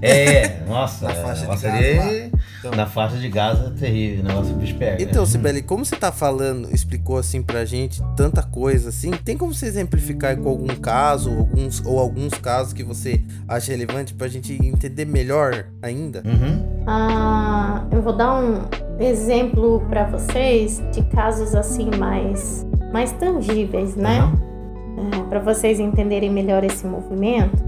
[0.00, 1.68] É, nossa, Na faixa de Gaza
[2.08, 5.02] ali- Então- na faixa de Gaza é terrível, o negócio bicho pega.
[5.02, 5.24] Então?
[5.26, 9.66] Sibeli, como você tá falando, explicou assim pra gente tanta coisa assim, tem como você
[9.66, 15.04] exemplificar com algum caso, alguns, ou alguns casos que você acha relevante pra gente entender
[15.04, 16.22] melhor ainda?
[16.24, 16.82] Uhum.
[16.86, 18.62] Ah, eu vou dar um
[19.00, 24.20] exemplo para vocês de casos assim mais, mais tangíveis, né?
[24.22, 25.28] Uhum.
[25.28, 27.67] para vocês entenderem melhor esse movimento.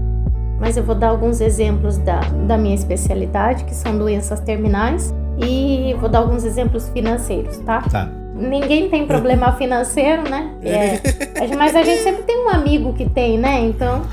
[0.61, 5.11] Mas eu vou dar alguns exemplos da, da minha especialidade, que são doenças terminais,
[5.43, 7.81] e vou dar alguns exemplos financeiros, tá?
[7.81, 8.07] Tá.
[8.35, 10.51] Ninguém tem problema financeiro, né?
[10.63, 11.01] É,
[11.41, 13.59] gente- mas a gente sempre tem um amigo que tem, né?
[13.61, 14.03] Então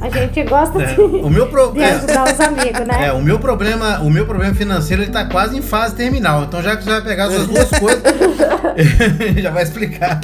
[0.00, 1.96] a gente gosta É, de, O meu de problema.
[1.96, 3.06] ajudar os amigos, né?
[3.08, 6.44] É, o meu problema, o meu problema financeiro ele tá quase em fase terminal.
[6.44, 8.02] Então já que você vai pegar essas duas coisas,
[9.42, 10.20] já vai explicar.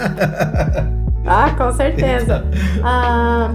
[1.26, 2.45] Ah, com certeza.
[2.85, 3.51] Ah,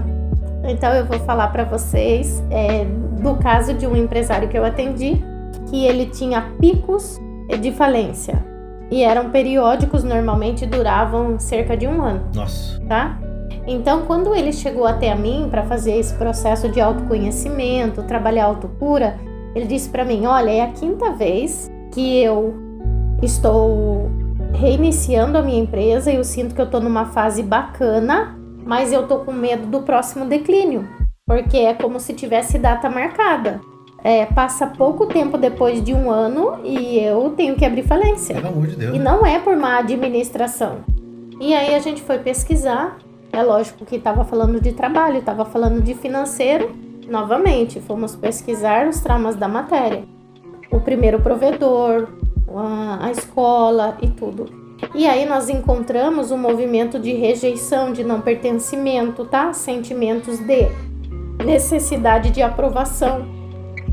[0.64, 2.84] então eu vou falar para vocês é,
[3.20, 5.22] do caso de um empresário que eu atendi,
[5.68, 7.18] que ele tinha picos
[7.60, 8.42] de falência
[8.90, 12.80] e eram periódicos, normalmente duravam cerca de um ano, Nossa.
[12.88, 13.18] tá?
[13.66, 19.18] Então, quando ele chegou até a mim para fazer esse processo de autoconhecimento, trabalhar autocura,
[19.54, 22.54] ele disse para mim: Olha, é a quinta vez que eu
[23.22, 24.10] estou
[24.54, 28.37] reiniciando a minha empresa e eu sinto que eu tô numa fase bacana,
[28.68, 30.86] mas eu tô com medo do próximo declínio,
[31.26, 33.62] porque é como se tivesse data marcada.
[34.04, 38.34] É, passa pouco tempo depois de um ano e eu tenho que abrir falência.
[38.34, 38.94] Pelo amor de Deus.
[38.94, 40.80] E não é por má administração.
[41.40, 42.98] E aí a gente foi pesquisar.
[43.32, 46.70] É lógico que estava falando de trabalho, estava falando de financeiro.
[47.08, 50.04] Novamente, fomos pesquisar os traumas da matéria.
[50.70, 52.06] O primeiro provedor,
[52.54, 54.67] a, a escola e tudo.
[54.94, 59.52] E aí nós encontramos um movimento de rejeição, de não pertencimento, tá?
[59.52, 60.68] Sentimentos de
[61.44, 63.26] necessidade de aprovação.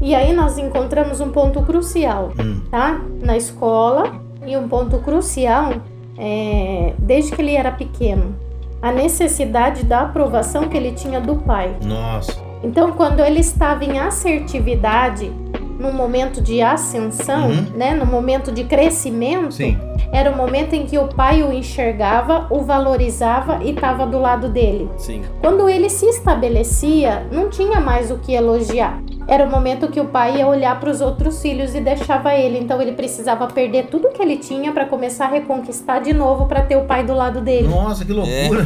[0.02, 2.62] E aí nós encontramos um ponto crucial Hum.
[2.70, 3.02] tá?
[3.22, 5.74] Na escola e um ponto crucial
[6.18, 8.36] é, desde que ele era pequeno,
[8.82, 11.76] a necessidade da aprovação que ele tinha do pai.
[11.84, 12.36] Nossa.
[12.64, 15.32] Então, quando ele estava em assertividade,
[15.80, 17.66] num momento de ascensão, Uhum.
[17.76, 19.78] né, no momento de crescimento, Sim.
[20.12, 24.50] era o momento em que o pai o enxergava, o valorizava e estava do lado
[24.50, 24.90] dele.
[24.98, 25.22] Sim.
[25.42, 29.02] Quando ele se estabelecia, não tinha mais o que elogiar.
[29.28, 32.60] Era o momento que o pai ia olhar para os outros filhos e deixava ele.
[32.60, 36.62] Então ele precisava perder tudo que ele tinha para começar a reconquistar de novo para
[36.62, 37.68] ter o pai do lado dele.
[37.68, 38.66] Nossa, que loucura.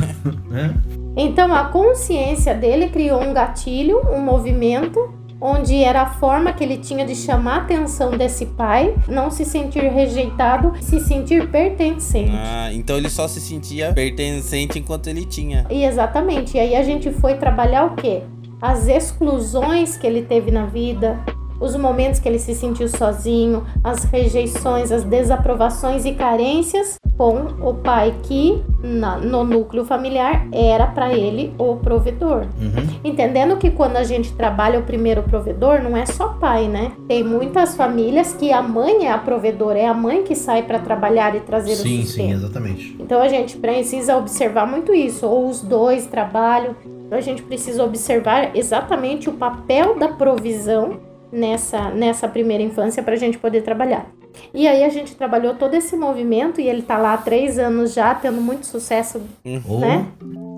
[0.49, 0.73] Né?
[1.17, 5.11] Então a consciência dele criou um gatilho, um movimento
[5.41, 9.45] onde era a forma que ele tinha de chamar a atenção desse pai, não se
[9.45, 12.31] sentir rejeitado, se sentir pertencente.
[12.33, 15.65] Ah, então ele só se sentia pertencente enquanto ele tinha.
[15.69, 16.57] E exatamente.
[16.57, 18.23] E aí a gente foi trabalhar o quê?
[18.61, 21.17] As exclusões que ele teve na vida,
[21.59, 27.73] os momentos que ele se sentiu sozinho, as rejeições, as desaprovações e carências com o
[27.73, 32.43] pai que na- no núcleo familiar era para ele o provedor.
[32.61, 32.99] Uhum.
[33.03, 36.93] Entendendo que quando a gente trabalha o primeiro provedor, não é só pai, né?
[37.09, 40.79] Tem muitas famílias que a mãe é a provedora, é a mãe que sai para
[40.79, 42.27] trabalhar e trazer o Sim, sustento.
[42.27, 42.95] sim, exatamente.
[42.97, 46.73] Então a gente precisa observar muito isso, ou os dois trabalham.
[47.05, 53.13] Então a gente precisa observar exatamente o papel da provisão nessa, nessa primeira infância para
[53.15, 54.05] a gente poder trabalhar.
[54.53, 57.93] E aí a gente trabalhou todo esse movimento e ele tá lá há três anos
[57.93, 59.21] já, tendo muito sucesso,
[59.67, 60.05] Ou- né?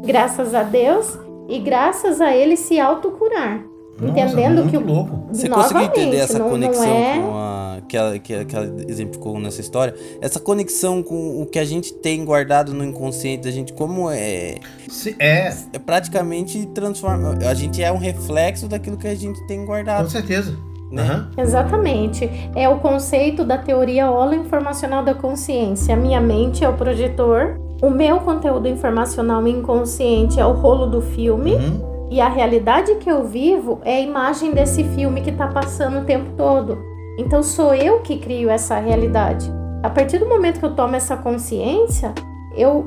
[0.06, 1.18] Graças a Deus
[1.50, 3.62] e graças a ele se autocurar.
[4.00, 5.28] Nossa, Entendendo que o- louco.
[5.32, 8.56] Você conseguiu entender essa não- não conexão é- com a que ela, que, ela- que
[8.56, 9.94] ela exemplificou nessa história?
[10.22, 14.56] Essa conexão com o que a gente tem guardado no inconsciente da gente, como é,
[14.90, 17.38] Se- é, é praticamente transforma.
[17.48, 20.10] A gente é um reflexo daquilo que a gente tem com guardado.
[20.10, 20.58] certeza.
[20.92, 21.04] Né?
[21.04, 21.30] Aham.
[21.38, 22.30] Exatamente.
[22.56, 25.94] É o conceito da teoria holoinformacional da consciência.
[25.94, 31.02] A minha mente é o projetor, o meu conteúdo informacional inconsciente é o rolo do
[31.02, 32.08] filme Uhum.
[32.12, 36.04] e a realidade que eu vivo é a imagem desse filme que está passando o
[36.04, 36.78] tempo todo.
[37.18, 39.50] Então sou eu que crio essa realidade.
[39.84, 42.14] A partir do momento que eu tomo essa consciência,
[42.56, 42.86] eu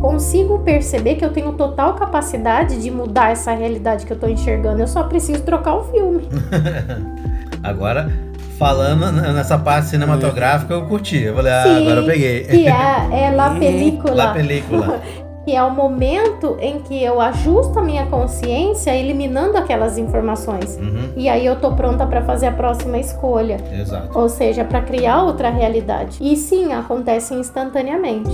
[0.00, 4.80] consigo perceber que eu tenho total capacidade de mudar essa realidade que eu estou enxergando.
[4.82, 6.28] Eu só preciso trocar o filme.
[7.64, 8.12] Agora,
[8.58, 11.22] falando nessa parte cinematográfica, eu curti.
[11.22, 12.44] Eu falei, ah, Sim, agora eu peguei.
[12.44, 14.14] Que é, é La Película.
[14.14, 15.00] La película.
[15.44, 20.78] que é o momento em que eu ajusto a minha consciência eliminando aquelas informações.
[20.78, 21.10] Uhum.
[21.16, 24.18] E aí eu tô pronta para fazer a próxima escolha, Exato.
[24.18, 26.16] ou seja, para criar outra realidade.
[26.20, 28.30] E sim, acontece instantaneamente,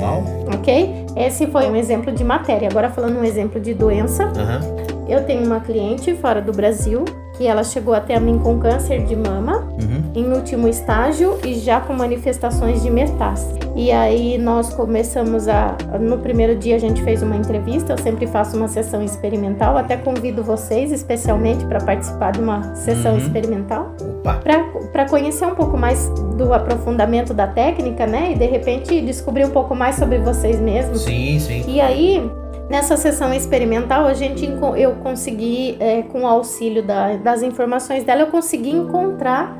[0.00, 0.22] Uau.
[0.54, 1.06] ok?
[1.16, 2.68] Esse foi um exemplo de matéria.
[2.68, 4.60] Agora falando um exemplo de doença, Aham.
[5.08, 7.04] eu tenho uma cliente fora do Brasil
[7.42, 10.02] que ela chegou até a mim com câncer de mama Uhum.
[10.14, 13.58] em último estágio e já com manifestações de metástase.
[13.74, 15.76] E aí nós começamos a.
[16.00, 19.96] No primeiro dia a gente fez uma entrevista, eu sempre faço uma sessão experimental, até
[19.96, 23.18] convido vocês especialmente para participar de uma sessão Uhum.
[23.18, 24.40] experimental, Opa.
[24.92, 28.32] para conhecer um pouco mais do aprofundamento da técnica, né?
[28.32, 31.00] E de repente descobrir um pouco mais sobre vocês mesmos.
[31.02, 31.64] Sim, sim.
[31.66, 32.30] E aí,
[32.70, 34.46] nessa sessão experimental, a gente
[34.76, 39.56] eu consegui, é, com o auxílio da- das informações dela, eu consegui encontrar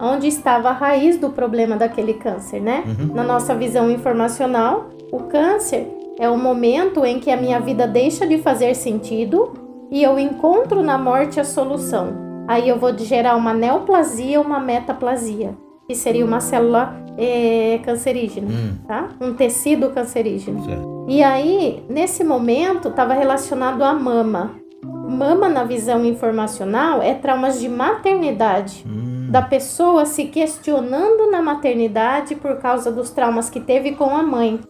[0.00, 2.84] onde estava a raiz do problema daquele câncer, né?
[2.86, 3.14] Uhum.
[3.14, 5.86] Na nossa visão informacional, o câncer
[6.18, 9.52] é o momento em que a minha vida deixa de fazer sentido
[9.90, 12.24] e eu encontro na morte a solução.
[12.48, 15.54] Aí eu vou gerar uma neoplasia uma metaplasia,
[15.86, 19.08] que seria uma célula é, cancerígena, Hum, tá?
[19.20, 20.64] Um tecido cancerígeno.
[20.64, 21.06] certo.
[21.08, 24.56] E aí, nesse momento, estava relacionado à mama.
[24.84, 28.84] Mama, na visão informacional, é traumas de maternidade.
[28.86, 34.22] Hum, Da pessoa se questionando na maternidade por causa dos traumas que teve com a
[34.22, 34.60] mãe.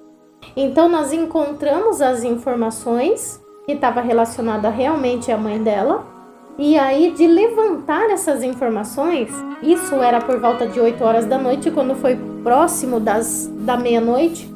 [0.57, 6.07] Então, nós encontramos as informações que estava relacionada realmente à mãe dela.
[6.59, 9.29] E aí, de levantar essas informações,
[9.63, 14.51] isso era por volta de 8 horas da noite, quando foi próximo das, da meia-noite,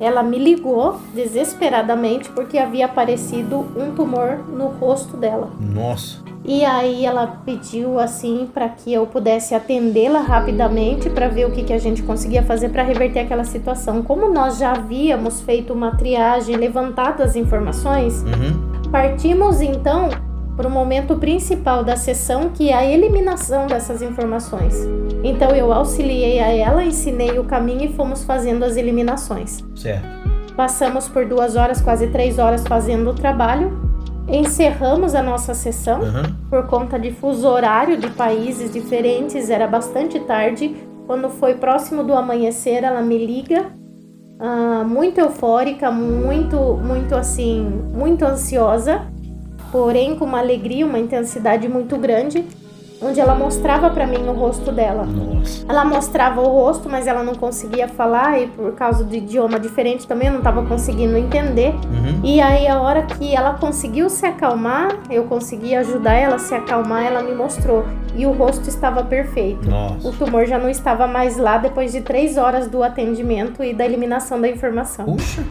[0.00, 5.50] ela me ligou desesperadamente porque havia aparecido um tumor no rosto dela.
[5.60, 6.18] Nossa.
[6.44, 11.62] E aí ela pediu assim para que eu pudesse atendê-la rapidamente para ver o que,
[11.62, 14.02] que a gente conseguia fazer para reverter aquela situação.
[14.02, 18.90] Como nós já havíamos feito uma triagem, levantado as informações, Uhum.
[18.90, 20.08] partimos então
[20.56, 24.74] para o momento principal da sessão, que é a eliminação dessas informações.
[25.22, 29.64] Então eu auxiliei a ela, ensinei o caminho e fomos fazendo as eliminações.
[29.74, 30.06] Certo.
[30.56, 33.76] Passamos por duas horas, quase três horas fazendo o trabalho.
[34.28, 36.22] Encerramos a nossa sessão Uhum.
[36.48, 40.74] por conta de fuso horário de países diferentes, era bastante tarde.
[41.06, 43.66] Quando foi próximo do amanhecer, ela me liga,
[44.40, 47.60] ah, muito eufórica, muito, muito assim,
[47.92, 49.02] muito ansiosa,
[49.74, 52.44] porém com uma alegria, uma intensidade muito grande,
[53.02, 55.04] onde ela mostrava para mim o rosto dela.
[55.04, 55.66] Nossa.
[55.68, 60.06] Ela mostrava o rosto, mas ela não conseguia falar e por causa do idioma diferente
[60.06, 61.70] também eu não estava conseguindo entender.
[61.70, 62.20] Uhum.
[62.22, 66.54] E aí a hora que ela conseguiu se acalmar, eu consegui ajudar ela a se
[66.54, 69.66] acalmar, ela me mostrou e o rosto estava perfeito.
[69.66, 70.12] O Nossa.
[70.12, 74.40] tumor já não estava mais lá depois de três horas do atendimento e da eliminação
[74.40, 75.04] da informação.
[75.06, 75.42] Puxa.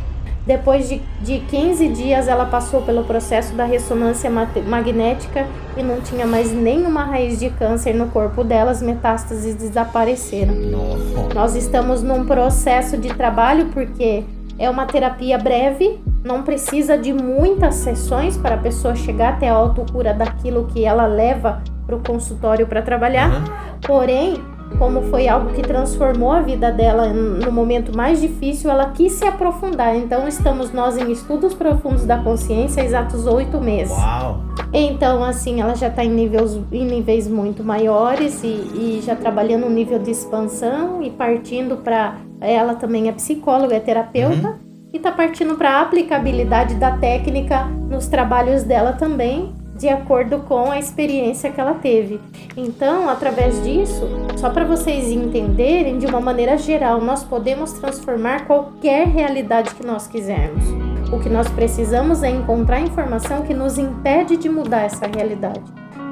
[0.46, 6.26] Depois de, de 15 dias, ela passou pelo processo da ressonância magnética e não tinha
[6.26, 10.54] mais nenhuma raiz de câncer no corpo dela, as metástases desapareceram.
[10.54, 11.34] Nossa.
[11.34, 14.24] Nós estamos num processo de trabalho porque
[14.60, 19.54] é uma terapia breve, não precisa de muitas sessões para a pessoa chegar até a
[19.54, 23.30] autocura daquilo que ela leva para o consultório para trabalhar.
[23.30, 23.44] Uhum.
[23.82, 24.41] Porém,
[24.78, 29.26] como foi algo que transformou a vida dela no momento mais difícil, ela quis se
[29.26, 29.95] aprofundar.
[29.95, 33.95] Então, estamos nós em estudos profundos da consciência exatos oito meses.
[33.95, 34.41] Uau.
[34.74, 39.68] Então, assim, ela já está em níveis, em níveis muito maiores e, e já trabalhando
[39.68, 42.18] um nível de expansão e partindo para.
[42.41, 44.59] Ela também é psicóloga, é terapeuta
[44.91, 50.72] e está partindo para a aplicabilidade da técnica nos trabalhos dela também, de acordo com
[50.72, 52.20] a experiência que ela teve.
[52.56, 54.08] Então, através disso,
[54.38, 60.08] só para vocês entenderem, de uma maneira geral, nós podemos transformar qualquer realidade que nós
[60.08, 60.64] quisermos.
[61.12, 65.62] O que nós precisamos é encontrar informação que nos impede de mudar essa realidade.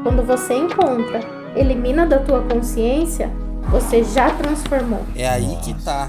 [0.04, 1.20] Quando você encontra,
[1.56, 3.32] elimina da tua consciência,
[3.70, 5.02] você já transformou.
[5.16, 6.08] É aí que tá.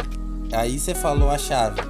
[0.52, 1.80] Aí você falou a chave.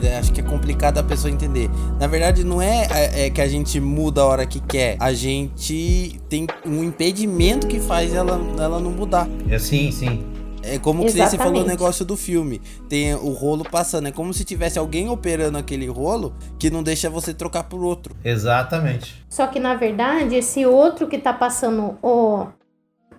[0.00, 1.68] Que é- acho que é complicado a pessoa entender.
[1.98, 4.96] Na verdade, não é, é- é que a gente muda a hora que quer.
[5.00, 9.28] A gente tem um impedimento que faz ela, ela não mudar.
[9.50, 10.24] É sim, sim.
[10.62, 12.60] É como que você falou o negócio do filme.
[12.88, 14.08] Tem o rolo passando.
[14.08, 18.16] É como se tivesse alguém operando aquele rolo que não deixa você trocar por outro.
[18.24, 19.24] Exatamente.
[19.28, 22.46] Só que na verdade, esse outro que tá passando o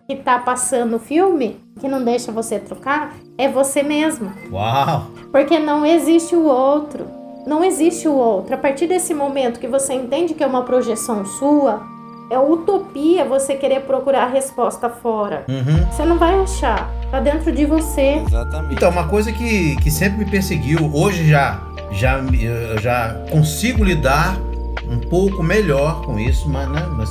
[0.08, 4.32] que tá passando o filme, que não deixa você trocar, é você mesmo.
[4.51, 5.08] Uau.
[5.32, 7.05] Porque não existe o outro.
[7.45, 8.55] Não existe o outro.
[8.55, 11.82] A partir desse momento que você entende que é uma projeção sua,
[12.30, 15.45] é utopia você querer procurar a resposta fora.
[15.47, 15.86] Uhum.
[15.91, 16.89] Você não vai achar.
[17.12, 18.22] Tá dentro de você.
[18.26, 18.76] Exatamente.
[18.76, 22.22] Então, uma coisa que, que sempre me perseguiu, hoje já já,
[22.82, 24.38] já consigo lidar
[24.89, 27.10] um pouco melhor com isso, mas, né, mas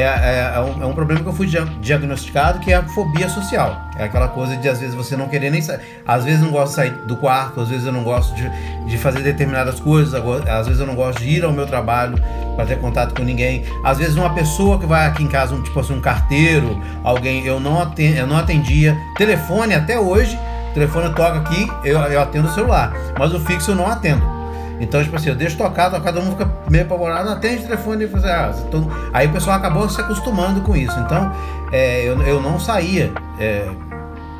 [0.00, 2.82] é, é- é um, é um problema que eu fui dia- diagnosticado que é a
[2.82, 3.80] fobia social.
[3.98, 5.80] É aquela coisa de às vezes você não querer nem sair.
[6.06, 8.50] Às vezes eu não gosto de sair do quarto, às vezes eu não gosto de,
[8.86, 12.16] de fazer determinadas coisas, às vezes eu não gosto de ir ao meu trabalho
[12.54, 13.64] para ter contato com ninguém.
[13.82, 17.44] Às vezes uma pessoa que vai aqui em casa, um, tipo assim, um carteiro, alguém,
[17.46, 18.96] eu não, aten- eu não atendia.
[19.16, 20.38] Telefone até hoje,
[20.74, 24.35] telefone toca aqui, eu, eu atendo o celular, mas o fixo eu não atendo.
[24.78, 28.04] Então, tipo assim, eu deixo tocar, tocar, todo mundo fica meio apavorado, atende o telefone
[28.04, 30.98] e fazer, ah, então, aí o pessoal acabou se acostumando com isso.
[31.00, 31.32] Então,
[31.72, 33.12] é, eu, eu não saía.
[33.38, 33.66] é,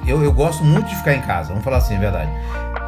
[0.06, 2.30] eu, eu gosto muito de ficar em casa, vamos falar assim, a verdade.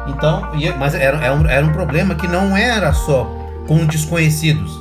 [0.07, 3.27] Então, e- mas era, era, um, era um problema que não era só
[3.67, 4.79] com desconhecidos.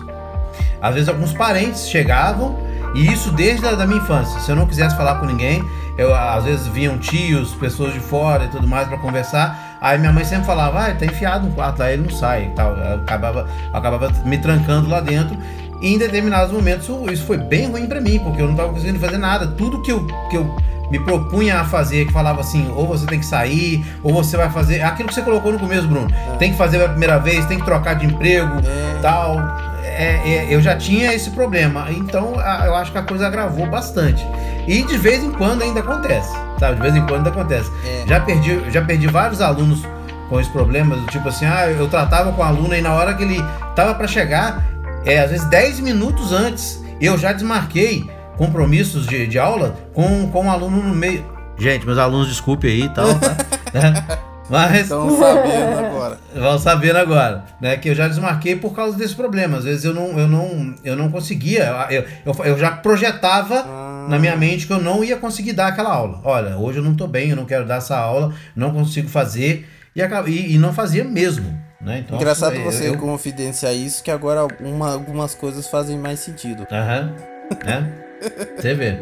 [0.81, 2.57] Às vezes alguns parentes chegavam,
[2.95, 4.39] e isso desde a da minha infância.
[4.41, 5.63] Se eu não quisesse falar com ninguém,
[5.99, 9.68] eu às vezes vinham tios, pessoas de fora e tudo mais para conversar.
[9.81, 12.45] Aí minha mãe sempre falava, ah, ele tá enfiado no quarto lá, ele não sai
[12.47, 12.77] e tal.
[12.77, 15.37] Eu acabava, eu acabava me trancando lá dentro.
[15.81, 18.99] E em determinados momentos isso, foi bem ruim para mim, porque eu não tava conseguindo
[18.99, 19.47] fazer nada.
[19.47, 20.57] Tudo que eu, que eu
[20.91, 24.51] me propunha a fazer, que falava assim, ou você tem que sair, ou você vai
[24.51, 24.83] fazer.
[24.83, 26.09] Aquilo que você colocou no começo, Bruno.
[26.39, 29.01] Tem que fazer pela primeira vez, tem que trocar de emprego, É.
[29.01, 29.37] tal.
[29.85, 33.67] É, é, eu já tinha esse problema, então a- eu acho que a coisa agravou
[33.67, 34.25] bastante.
[34.67, 36.77] E de vez em quando ainda acontece, sabe?
[36.77, 37.71] De vez em quando acontece.
[37.85, 38.05] É.
[38.07, 39.83] Já perdi, já perdi vários alunos
[40.29, 43.15] com esse problema, do tipo assim, ah, eu tratava com o aluno e na hora
[43.15, 43.43] que ele
[43.75, 44.63] tava para chegar,
[45.07, 50.47] é, às vezes 10 minutos antes, eu já desmarquei compromissos de, de aula com, com
[50.47, 51.25] o aluno no meio.
[51.57, 53.37] Gente, meus alunos, desculpe aí e tal, tá?
[54.51, 56.19] Mas Estão sabendo agora.
[56.35, 57.77] vão sabendo agora, né?
[57.77, 59.59] Que eu já desmarquei por causa desse problema.
[59.59, 61.65] Às vezes eu não, eu não, eu não conseguia.
[61.91, 63.88] Eu, eu, eu já projetava Ah.
[64.09, 66.21] Na minha mente que eu não ia conseguir dar aquela aula.
[66.25, 69.69] Olha, hoje eu não tô bem, eu não quero dar essa aula, não consigo fazer
[69.95, 71.47] e, e, e não fazia mesmo,
[71.81, 71.99] né?
[72.01, 76.67] Então, Engraçado eu- você eu- confidenciar isso, que agora uma- algumas coisas fazem mais sentido.
[76.71, 77.15] Aham,
[77.65, 77.93] né?
[78.57, 78.97] Você vê.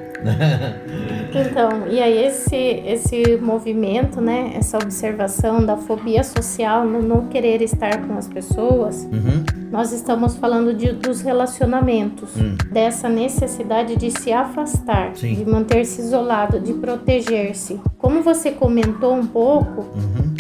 [1.35, 7.61] Então, e aí esse, esse movimento, né, essa observação da fobia social, no não querer
[7.63, 12.57] estar com as pessoas, Uhum, nós estamos falando de, dos relacionamentos, Hum.
[12.73, 15.35] dessa necessidade de se afastar, Sim.
[15.35, 17.81] de manter-se isolado, de proteger-se.
[17.99, 20.35] Como você comentou um pouco uhum,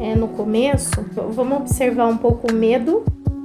[0.00, 3.04] é, no começo, vamos observar um pouco o medo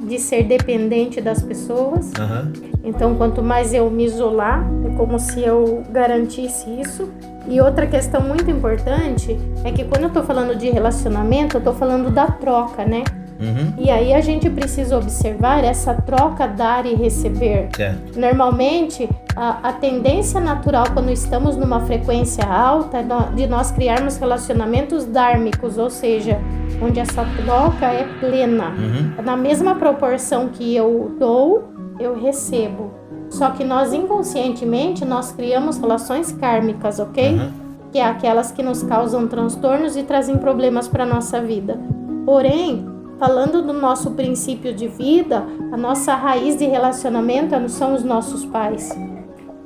[0.10, 2.12] de ser dependente das pessoas.
[2.20, 2.52] aham,
[2.84, 7.10] Então, quanto mais eu me isolar, é como se eu garantisse isso.
[7.48, 11.74] E outra questão muito importante é que quando eu tô falando de relacionamento, eu tô
[11.74, 13.04] falando da troca, né?
[13.40, 17.70] Uhum, E aí a gente precisa observar essa troca dar e receber.
[17.76, 18.20] certo.
[18.20, 25.06] Normalmente, a, a tendência natural quando estamos numa frequência alta é de nós criarmos relacionamentos
[25.06, 26.40] dármicos, ou seja,
[26.82, 28.70] onde essa troca é plena.
[28.70, 31.70] Uhum, Na mesma proporção que eu dou,
[32.00, 32.92] eu recebo.
[33.30, 37.34] Só que nós inconscientemente nós criamos relações kármicas, ok?
[37.36, 37.52] uhum,
[37.92, 41.80] Que é aquelas que nos causam transtornos e trazem problemas para nossa vida.
[42.26, 42.86] Porém,
[43.20, 48.98] falando do nosso princípio de vida, a nossa raiz de relacionamento são os nossos pais.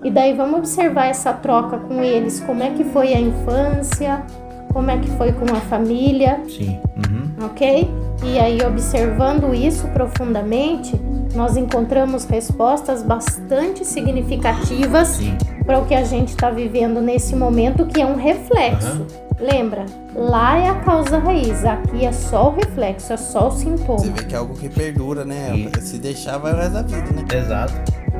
[0.03, 4.25] E daí vamos observar essa troca com eles, como é que foi a infância,
[4.73, 6.79] como é que foi com a família, sim.
[6.97, 7.89] Uhum, ok?
[8.25, 10.99] E aí, observando isso profundamente,
[11.35, 15.19] nós encontramos respostas bastante significativas
[15.65, 19.05] para o que a gente está vivendo nesse momento, que é um reflexo.
[19.39, 19.85] Lembra?
[20.15, 23.99] Lá é a causa raiz, aqui é só o reflexo, é só o sintoma.
[23.99, 25.51] Você vê que é algo que perdura, né?
[25.55, 27.23] E- Se deixar, vai resto da vida, né?
[27.37, 27.73] Exato.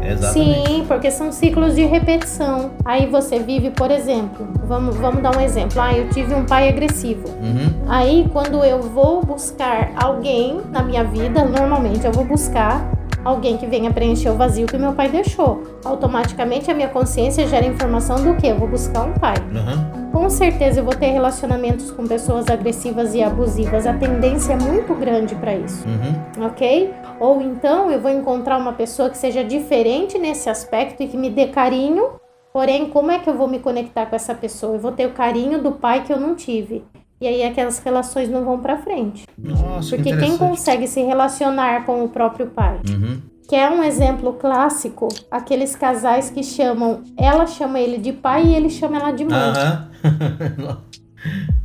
[0.06, 0.68] Exatamente.
[0.68, 2.72] Sim, porque são ciclos de repetição.
[2.84, 5.80] Aí você vive, por exemplo, vamos, vamos dar um exemplo.
[5.80, 7.30] Ah, eu tive um pai agressivo.
[7.30, 12.86] Uhum, Aí, quando eu vou buscar alguém na minha vida, normalmente eu vou buscar
[13.24, 15.64] alguém que venha preencher o vazio que meu pai deixou.
[15.86, 18.48] Automaticamente a minha consciência gera informação do que?
[18.48, 19.36] Eu vou buscar um pai.
[19.38, 23.86] uhum, Com certeza eu vou ter relacionamentos com pessoas agressivas e abusivas.
[23.86, 26.94] A tendência é muito grande para isso, uhum, ok?
[27.20, 31.30] Ou então eu vou encontrar uma pessoa que seja diferente nesse aspecto e que me
[31.30, 32.12] dê carinho.
[32.54, 34.76] Porém, como é que eu vou me conectar com essa pessoa?
[34.76, 36.86] Eu vou ter o carinho do pai que eu não tive.
[37.20, 39.28] E aí aquelas relações não vão para frente.
[39.38, 40.40] Nossa, que Porque quem interessante.
[40.40, 42.80] consegue se relacionar com o próprio pai?
[42.90, 48.46] Uhum, Que é um exemplo clássico, aqueles casais que chamam, ela chama ele de pai
[48.46, 49.38] e ele chama ela de mãe.
[49.38, 49.90] aham.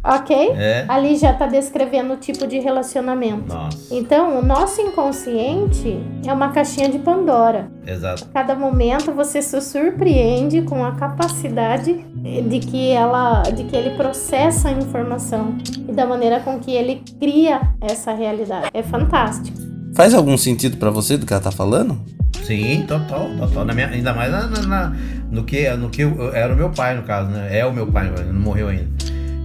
[0.05, 0.53] Ok?
[0.57, 0.85] É.
[0.89, 3.53] Ali já tá descrevendo o tipo de relacionamento.
[3.53, 7.69] Nossa, Então, o nosso inconsciente é uma caixinha de Pandora.
[7.85, 8.27] exato.
[8.33, 14.69] Cada momento você se surpreende com a capacidade de que ela, de que ele processa
[14.69, 18.69] a informação e da maneira com que ele cria essa realidade.
[18.73, 19.59] É fantástico.
[19.99, 22.01] Faz algum sentido pra você do que ela tá falando?
[22.45, 23.65] Sim, total, total.
[23.65, 24.97] Na minha, ainda mais na, na- na-
[25.29, 27.49] no que, no que eu- era o meu pai, no caso, né?
[27.59, 28.87] É o meu pai, não morreu ainda.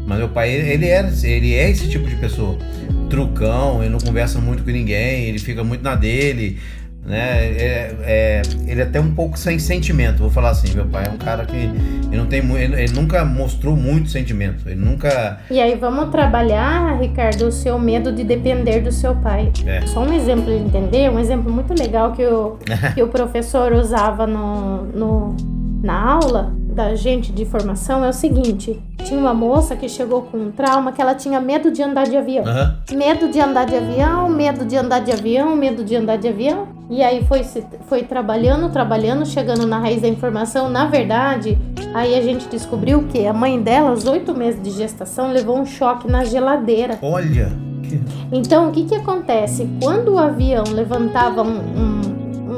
[0.06, 2.56] Mas meu pai, ele, ele, era, ele é esse tipo de pessoa.
[3.10, 6.60] Trucão, ele não conversa muito com ninguém, ele fica muito na dele,
[7.06, 7.46] né?
[7.46, 10.74] É, é- ele é até um pouco sem sentimento, vou falar assim.
[10.74, 14.68] Meu pai é um cara que ele não tem ele, ele nunca mostrou muito sentimento.
[14.68, 15.40] Ele nunca.
[15.52, 19.52] E aí vamos trabalhar, Ricardo, o seu medo de depender do seu pai.
[19.66, 19.86] É.
[19.88, 22.58] Só um exemplo de entender, um exemplo muito legal que o,
[22.96, 25.36] que o professor usava no, no-
[25.84, 30.38] na aula da gente de formação é o seguinte: tinha uma moça que chegou com
[30.38, 32.44] um trauma que ela tinha medo de andar de avião.
[32.46, 32.76] Aham.
[32.94, 36.68] Medo de andar de avião, medo de andar de avião, medo de andar de avião.
[36.90, 37.44] E aí foi,
[37.88, 40.70] foi trabalhando, trabalhando, chegando na raiz da informação.
[40.70, 41.58] Na verdade,
[41.94, 45.66] aí a gente descobriu que a mãe dela, aos oito meses de gestação, levou um
[45.66, 46.98] choque na geladeira.
[47.02, 47.52] Olha.
[48.32, 49.68] Então, o que que acontece?
[49.82, 52.13] Quando o avião levantava um, um-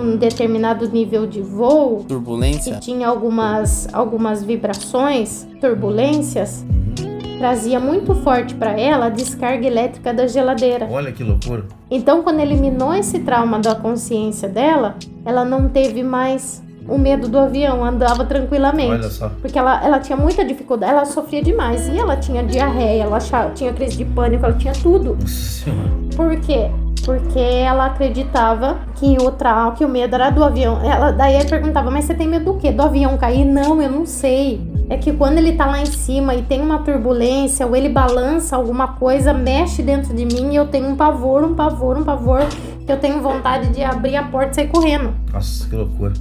[0.06, 2.78] um determinado nível de voo, que Turbulência?
[2.80, 6.66] tinha algumas, algumas vibrações, turbulências,
[7.40, 10.88] trazia muito forte para ela a descarga elétrica da geladeira.
[10.92, 11.66] Olha que loucura.
[11.90, 14.96] Então, quando eliminou esse trauma da consciência dela,
[15.26, 18.92] ela não teve mais o medo do avião, andava tranquilamente.
[18.92, 19.30] Olha só.
[19.42, 21.88] Porque ela, ela tinha muita dificuldade, ela sofria demais.
[21.88, 25.18] E ela tinha diarreia, ela achava- tinha crise de pânico, ela tinha tudo.
[25.20, 25.90] Nossa Senhora.
[26.16, 26.70] Por quê?
[27.06, 30.82] Porque ela acreditava que o trauma, que o medo era do avião.
[30.84, 32.72] Ela, daí ela perguntava, mas você tem medo do quê?
[32.72, 33.46] Do avião cair?
[33.46, 34.60] Não, eu não sei.
[34.90, 38.56] É que quando ele tá lá em cima e tem uma turbulência ou ele balança
[38.56, 42.42] alguma coisa, mexe dentro de mim e eu tenho um pavor, um pavor, um pavor,
[42.86, 45.14] que eu tenho vontade de abrir a porta e sair correndo.
[45.32, 46.14] Nossa, que loucura.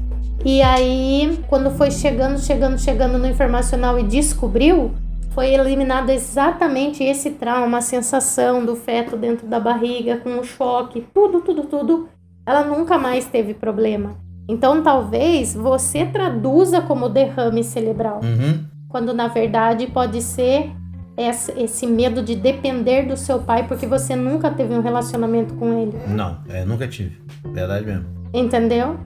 [0.44, 4.92] E aí, quando foi chegando, chegando, chegando no informacional e descobriu,
[5.34, 11.04] foi eliminado exatamente esse trauma, a sensação do feto dentro da barriga, com o choque,
[11.12, 12.08] tudo, tudo, tudo.
[12.46, 14.16] Ela nunca mais teve problema.
[14.48, 18.64] Então, talvez você traduza como derrame cerebral, Uhum.
[18.88, 20.70] quando na verdade pode ser
[21.56, 25.96] esse medo de depender do seu pai porque você nunca teve um relacionamento com ele.
[26.08, 27.16] Não, é, nunca tive.
[27.52, 28.04] Verdade mesmo.
[28.32, 28.98] Entendeu?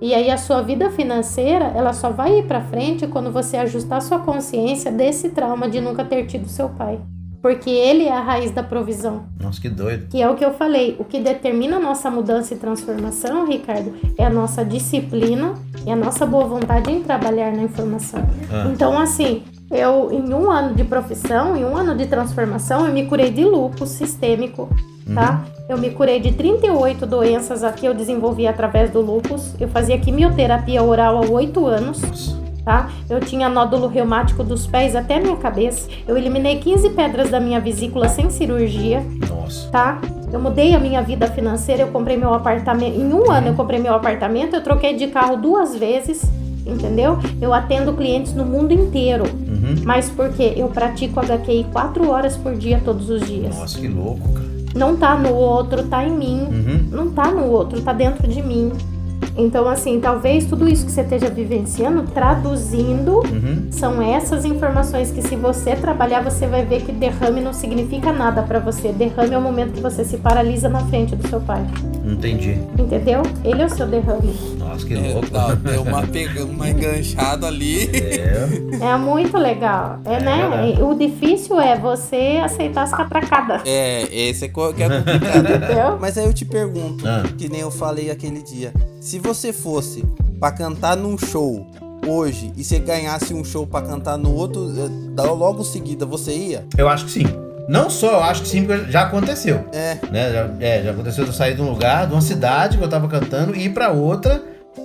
[0.00, 4.02] E aí a sua vida financeira, ela só vai ir pra frente quando você ajustar
[4.02, 7.00] sua consciência desse trauma de nunca ter tido seu pai.
[7.40, 10.08] Porque ele é a raiz da provisão, Nossa, que doido.
[10.08, 10.96] que é o que eu falei.
[10.98, 15.54] O que determina a nossa mudança e transformação, Ricardo, é a nossa disciplina
[15.86, 18.20] e a nossa boa vontade em trabalhar na informação.
[18.50, 18.68] Ah.
[18.72, 23.06] Então, assim, eu, em um ano de profissão, em um ano de transformação, eu me
[23.06, 24.68] curei de lúpus sistêmico,
[25.14, 25.44] tá?
[25.68, 29.54] Eu me curei de 38 doenças que eu desenvolvi através do lúpus.
[29.58, 32.90] Eu fazia quimioterapia oral há 8 anos, tá?
[33.10, 35.88] Eu tinha nódulo reumático dos pés até a minha cabeça.
[36.06, 39.68] Eu eliminei 15 pedras da minha vesícula sem cirurgia Nossa.
[39.70, 40.00] tá?
[40.32, 42.98] Eu mudei a minha vida financeira, eu comprei meu apartamento.
[42.98, 46.22] Em um ano eu comprei meu apartamento, eu troquei de carro duas vezes,
[46.66, 47.18] entendeu?
[47.40, 49.24] Eu atendo clientes no mundo inteiro.
[49.24, 49.82] Uhum.
[49.84, 50.54] Mas por quê?
[50.56, 53.56] Eu pratico HQI quatro horas por dia, todos os dias.
[53.56, 54.55] Nossa, que louco, cara.
[54.76, 56.40] Não tá no outro, tá em mim.
[56.50, 56.88] Uhum.
[56.90, 58.72] Não tá no outro, tá dentro de mim.
[59.38, 63.66] Então, assim, talvez tudo isso que você esteja vivenciando, traduzindo, Uhum.
[63.70, 68.42] são essas informações que se você trabalhar, você vai ver que derrame não significa nada
[68.42, 68.92] pra você.
[68.92, 71.66] Derrame é o momento que você se paralisa na frente do seu pai.
[72.06, 72.56] Entendi.
[72.78, 73.22] Entendeu?
[73.44, 74.32] Ele é o seu derrame.
[74.58, 75.28] Nossa, que É, louco.
[75.32, 76.02] não, deu uma,
[76.54, 77.90] uma enganchada ali.
[77.92, 78.84] É.
[78.92, 79.98] É muito legal.
[80.04, 80.48] É, né?
[80.48, 80.82] verdade.
[80.82, 83.62] O difícil é você aceitar as catracadas.
[83.66, 85.02] É, esse é que é complicado.
[85.40, 85.98] Entendeu?
[86.00, 87.24] Mas aí eu te pergunto, Ah.
[87.36, 88.72] que nem eu falei aquele dia.
[89.00, 90.04] Se você fosse
[90.38, 91.66] pra cantar num show
[92.06, 96.32] hoje e você ganhasse um show pra cantar no outro, eh, da- logo seguida, você
[96.32, 96.64] ia?
[96.78, 97.26] Eu acho que sim.
[97.68, 99.64] Não só, eu acho que sim, porque já aconteceu.
[99.72, 99.96] É.
[100.10, 100.32] Né?
[100.32, 102.88] Já, é, já aconteceu de eu sair de um lugar, de uma cidade que eu
[102.88, 104.42] tava cantando, e ir pra outra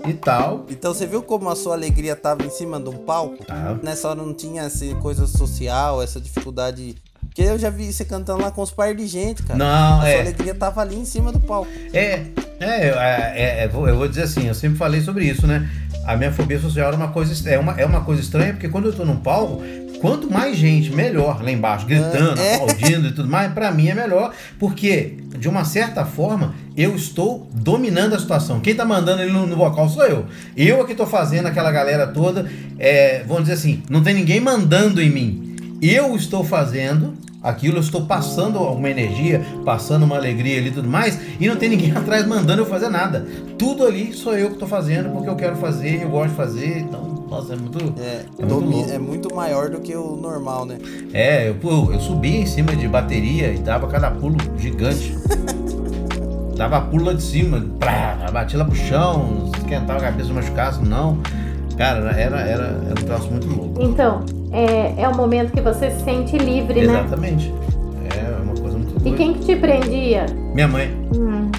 [0.08, 0.66] e tal.
[0.70, 3.44] Então você viu como a sua alegria tava em cima de um palco?
[3.46, 3.78] Tá.
[3.84, 6.96] Nessa hora não tinha essa coisa social, essa dificuldade.
[7.22, 9.58] Porque eu já vi você cantando lá com os par de gente, cara.
[9.58, 10.14] Não, a é.
[10.14, 11.70] sua alegria tava ali em cima do palco.
[11.94, 12.24] É,
[12.60, 15.48] é, eu- é, é, é, vou- eu vou dizer assim, eu sempre falei sobre isso,
[15.48, 15.70] né?
[16.06, 18.88] A minha fobia social era uma coisa, é uma, é uma coisa estranha, porque quando
[18.88, 19.62] eu tô num palco,
[20.02, 22.56] quanto mais gente, melhor lá embaixo, gritando, É.
[22.56, 27.48] aplaudindo e tudo mais, pra mim é melhor, porque, de uma certa forma, eu estou
[27.54, 28.60] dominando a situação.
[28.60, 30.26] Quem tá mandando ele no, no vocal sou eu.
[30.58, 32.50] Eu aqui tô fazendo aquela galera toda,
[32.80, 35.56] é, vamos dizer assim, não tem ninguém mandando em mim.
[35.82, 40.88] eu estou fazendo aquilo, eu estou passando uma energia, passando uma alegria ali e tudo
[40.88, 43.26] mais, e não tem ninguém atrás mandando eu fazer nada.
[43.58, 46.80] Tudo ali sou eu que estou fazendo porque eu quero fazer, eu gosto de fazer,
[46.80, 47.94] então, nossa, é muito.
[48.00, 50.78] É, É muito é muito maior do que o normal, né?
[51.14, 55.16] É, eu, pô, eu subia em cima de bateria e dava cada pulo gigante.
[56.58, 61.20] dava pulo lá de cima, plá, batia lá pro chão, esquentava a cabeça, machucasse, não.
[61.82, 63.82] Cara, era, era, era um troço muito louco.
[63.82, 64.22] Então,
[64.52, 66.94] é, é o momento que você se sente livre, né?
[67.00, 67.52] Exatamente.
[68.16, 69.18] É uma coisa muito E doida.
[69.18, 70.26] quem que te prendia?
[70.54, 70.92] Minha mãe.
[71.16, 71.50] Hum,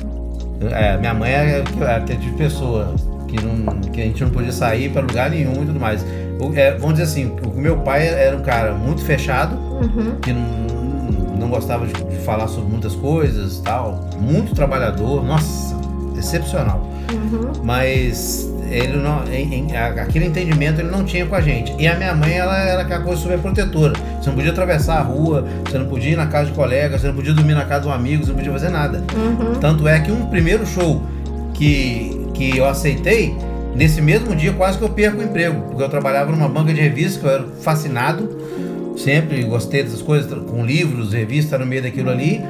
[0.71, 2.95] É, minha mãe é é aquele tipo de pessoa
[3.27, 6.07] que, não, que a gente não podia sair pra lugar nenhum e tudo mais.
[6.41, 10.15] O- é, vamos dizer assim, o meu pai era um cara muito fechado, uhum.
[10.23, 13.99] que não, não gostava de, de falar sobre muitas coisas tal.
[14.21, 15.75] Muito trabalhador, nossa,
[16.19, 16.89] excepcional.
[17.13, 17.53] Uhum.
[17.63, 21.75] Mas ele não, em- em- aquele entendimento ele não tinha com a gente.
[21.79, 23.93] E a minha mãe, ela era aquela coisa super protetora.
[24.21, 27.09] Você não podia atravessar a rua, você não podia ir na casa de colega, você
[27.09, 29.05] não podia dormir na casa de um amigo, você não podia fazer nada.
[29.15, 29.55] Uhum.
[29.61, 31.03] Tanto é que um primeiro show
[31.55, 33.37] que, que eu aceitei,
[33.75, 36.81] nesse mesmo dia quase que eu perco o emprego, porque eu trabalhava numa banca de
[36.81, 38.39] revistas que eu era fascinado,
[38.97, 42.43] sempre gostei dessas coisas, com livros, revistas no meio daquilo ali.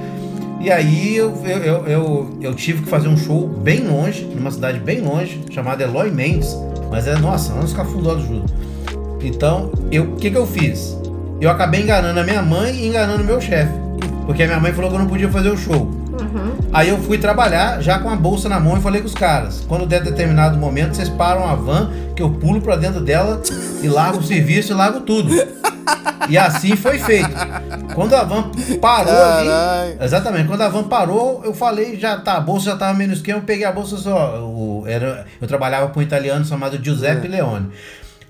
[0.62, 4.78] E aí eu, eu, eu, eu, tive que fazer um show bem longe, numa cidade
[4.78, 6.56] bem longe, chamada Eloy Mendes,
[6.88, 8.44] mas é, nossa, não escafundó do Judo.
[9.20, 10.96] Então, o que, que eu fiz?
[11.40, 13.72] Eu acabei enganando a minha mãe e enganando meu chefe.
[14.24, 15.90] Porque a minha mãe falou que eu não podia fazer o show.
[16.12, 16.58] Uhum.
[16.72, 19.64] Aí eu fui trabalhar já com a bolsa na mão e falei com os caras:
[19.66, 23.40] quando der determinado momento, vocês param a van, que eu pulo pra dentro dela
[23.82, 25.32] e largo o serviço e largo tudo.
[26.28, 27.30] E assim foi feito.
[27.94, 29.96] Quando a van parou ali.
[30.00, 33.16] Exatamente, quando a van parou, eu falei, já tá, a bolsa já tava meio no
[33.16, 34.40] esquema, eu peguei a bolsa só.
[34.40, 37.70] O, era, eu trabalhava com um italiano chamado Giuseppe Leone.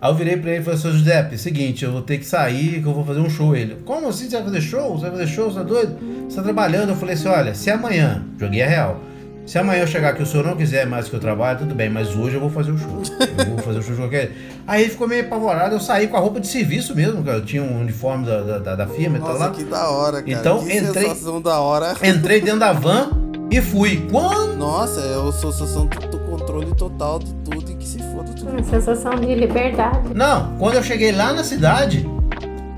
[0.00, 2.82] Aí eu virei pra ele e falei, seu Giuseppe, seguinte, eu vou ter que sair,
[2.82, 3.54] que eu vou fazer um show.
[3.54, 4.98] Ele, como assim você vai fazer show?
[4.98, 5.50] Você vai fazer show?
[5.50, 5.96] Você tá doido?
[6.32, 6.88] Você tá trabalhando?
[6.90, 9.00] Eu falei assim, olha, se amanhã, joguei a real,
[9.44, 11.90] se amanhã eu chegar aqui, o senhor não quiser mais que eu trabalhe, tudo bem,
[11.90, 13.02] mas hoje eu vou fazer o show.
[13.38, 14.32] Eu vou fazer o show de qualquer.
[14.66, 17.36] Aí ele ficou meio apavorado, eu saí com a roupa de serviço mesmo, cara.
[17.38, 19.50] Eu tinha um uniforme da, da, da- firma e tal Nossa, lá.
[19.50, 20.30] que da hora, cara.
[20.32, 21.94] Então, que entrei- sensação da hora.
[22.02, 23.10] Entrei dentro da van
[23.50, 24.06] e fui.
[24.10, 24.56] Quando.
[24.56, 28.48] Nossa, eu sou sensação do controle total de tudo e que se foda tudo.
[28.52, 30.14] Uma sensação de liberdade.
[30.14, 32.08] Não, quando eu cheguei lá na cidade,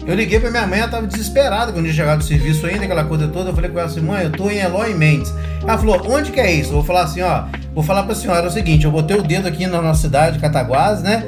[0.06, 3.04] eu liguei pra minha mãe, ela tava desesperada quando tinha chegado do serviço ainda, aquela
[3.04, 3.50] coisa toda.
[3.50, 5.32] Eu falei com ela assim, mãe, eu tô em Eloy Mendes.
[5.62, 6.70] Ela falou, onde que é isso?
[6.70, 7.44] Eu vou falar assim, ó,
[7.74, 11.02] vou falar pra senhora o seguinte, eu botei o dedo aqui na nossa cidade, Cataguás,
[11.02, 11.24] né?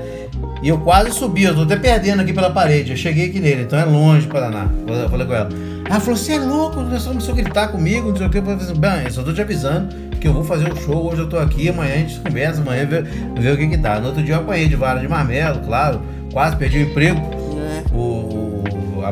[0.63, 2.91] E eu quase subi, eu tô até perdendo aqui pela parede.
[2.91, 4.69] Eu cheguei aqui nele, então é longe, Paraná.
[4.87, 5.49] Eu falei com ela.
[5.89, 8.39] Ela falou, você é louco, você começou a gritar comigo, não sei o que.
[8.39, 11.11] Eu falei assim, bem, eu só tô te avisando que eu vou fazer um show,
[11.11, 14.01] hoje eu tô aqui, amanhã a gente conversa, amanhã vê, vê o que que tá.
[14.01, 16.01] No outro dia eu apanhei de vara de marmelo, claro,
[16.33, 17.21] quase perdi o emprego.
[17.21, 17.95] É.
[17.95, 18.46] O,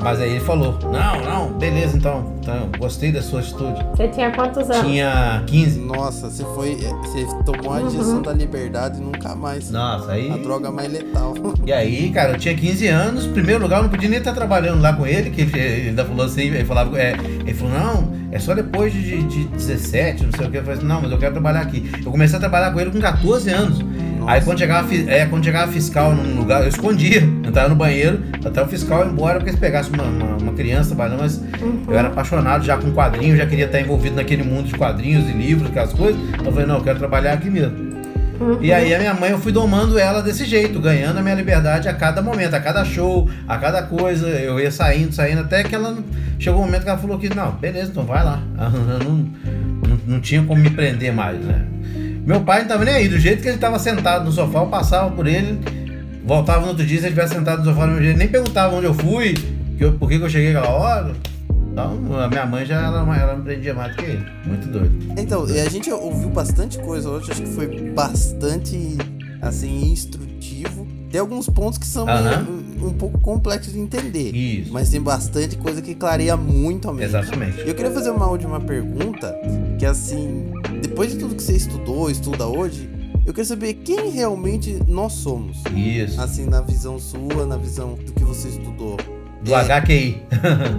[0.01, 3.85] mas aí ele falou, não, não, beleza então, então gostei da sua atitude.
[3.97, 4.87] Você tinha quantos anos?
[4.87, 5.81] Tinha 15.
[5.81, 6.75] Nossa, você foi.
[6.77, 7.87] Você tomou a Uhum.
[7.89, 9.71] injeção da liberdade e nunca mais.
[9.71, 10.31] Nossa, aí...
[10.31, 11.35] A droga mais letal.
[11.67, 14.33] E aí, cara, eu tinha 15 anos, em primeiro lugar, eu não podia nem estar
[14.33, 17.73] trabalhando lá com ele, que ele ele ainda falou assim, ele falava, é, ele falou,
[17.79, 21.01] não, é só depois de, de 17, não sei o que, eu falei assim, não,
[21.01, 21.91] mas eu quero trabalhar aqui.
[22.05, 23.79] Eu comecei a trabalhar com ele com 14 anos.
[24.27, 28.63] Aí quando chegava, é, quando chegava fiscal num lugar, eu escondia, entrava no banheiro, até
[28.63, 31.43] o fiscal ir embora, porque se pegasse uma, uma, uma criança trabalhando, mas
[31.87, 35.33] eu era apaixonado já com quadrinhos, já queria estar envolvido naquele mundo de quadrinhos e
[35.33, 36.21] livros, aquelas coisas.
[36.29, 37.95] Então eu falei, não, eu quero trabalhar aqui mesmo.
[38.61, 41.89] E aí a minha mãe, eu fui domando ela desse jeito, ganhando a minha liberdade
[41.89, 44.27] a cada momento, a cada show, a cada coisa.
[44.29, 45.97] Eu ia saindo, saindo, até que ela
[46.39, 48.43] chegou um momento que ela falou que, não, beleza, então vai lá.
[48.59, 49.15] Eu não,
[49.89, 51.65] não, não tinha como me prender mais, né?
[52.27, 54.67] Meu pai não tava nem aí, do jeito que ele tava sentado no sofá, eu
[54.67, 55.59] passava por ele,
[56.25, 58.95] voltava no outro dia, se ele tivesse sentado no sofá jeito, nem perguntava onde eu
[58.95, 59.35] fui,
[59.77, 61.13] que eu- por que, que eu cheguei aquela hora.
[61.73, 64.25] Então, a minha mãe já ela, ela me prendia mais do que ele.
[64.47, 64.93] Muito doido.
[65.19, 68.97] Então, e a gente ouviu bastante coisa hoje, acho que foi bastante,
[69.43, 70.87] assim, instrutivo.
[71.11, 74.35] Tem alguns pontos que são meio- um, pouco complexos de entender.
[74.35, 74.73] Isso.
[74.73, 77.07] Mas tem bastante coisa que clareia muito a mente.
[77.07, 77.59] Exatamente.
[77.59, 79.35] E eu queria fazer uma última pergunta,
[79.79, 80.53] que assim,
[80.83, 82.89] depois de tudo que você estudou, estuda hoje,
[83.27, 85.63] eu queria saber quem realmente nós somos.
[85.75, 86.21] Isso.
[86.21, 88.97] Assim, na visão sua, na visão do que você estudou.
[89.45, 90.23] Do É, HQI.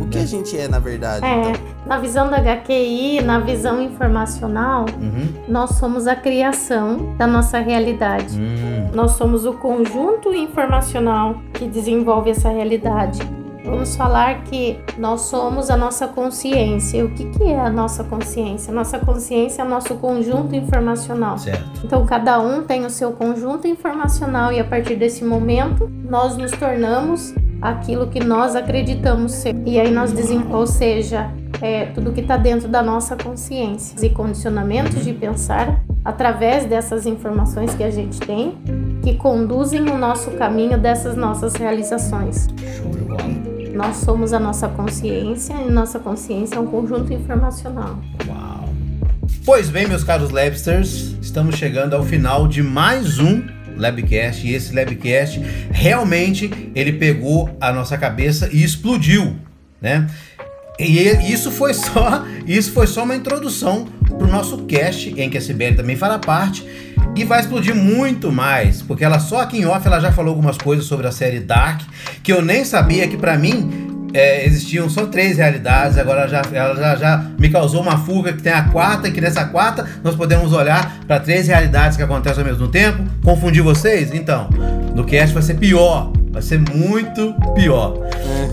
[0.01, 1.53] O que a gente é, na verdade, É, então?
[1.85, 5.27] na visão da HQI, na visão informacional, Uhum.
[5.47, 8.39] nós somos a criação da nossa realidade.
[8.39, 8.89] Hum.
[8.93, 13.19] Nós somos o conjunto informacional que desenvolve essa realidade.
[13.65, 17.03] Vamos falar que nós somos a nossa consciência.
[17.03, 18.71] O que, que é a nossa consciência?
[18.71, 21.37] Nossa consciência é o nosso conjunto informacional.
[21.39, 21.81] Certo.
[21.83, 26.51] Então, cada um tem o seu conjunto informacional e a partir desse momento nós nos
[26.51, 29.55] tornamos aquilo que nós acreditamos ser.
[29.65, 31.31] E aí nós dizemos, ou seja,
[31.61, 37.73] é, tudo que está dentro da nossa consciência e condicionamentos de pensar através dessas informações
[37.73, 38.57] que a gente tem
[39.01, 42.47] que conduzem o nosso caminho dessas nossas realizações.
[42.77, 43.54] Show de bola.
[43.75, 47.99] Nós somos a nossa consciência e nossa consciência é um conjunto informacional.
[48.25, 48.69] Uau.
[49.45, 53.43] Pois bem, meus caros Labsters, estamos chegando ao final de mais um
[53.75, 55.41] Labcast e esse Labcast
[55.71, 59.35] realmente ele pegou a nossa cabeça e explodiu,
[59.81, 60.07] né?
[60.79, 65.37] E isso foi só, isso foi só uma introdução para o nosso cast em que
[65.37, 66.65] a Sibeli também fará parte
[67.15, 70.57] e vai explodir muito mais, porque ela só aqui em off ela já falou algumas
[70.57, 71.81] coisas sobre a série Dark
[72.21, 73.85] que eu nem sabia que para mim
[74.15, 78.41] é, existiam só três realidades, agora já, ela já, já me causou uma fuga que
[78.41, 82.41] tem a quarta, e que nessa quarta nós podemos olhar para três realidades que acontecem
[82.41, 83.03] ao mesmo tempo.
[83.21, 84.13] Confundir vocês?
[84.13, 84.49] Então,
[84.95, 86.13] no cast vai ser pior.
[86.35, 87.97] Vai ser muito pior.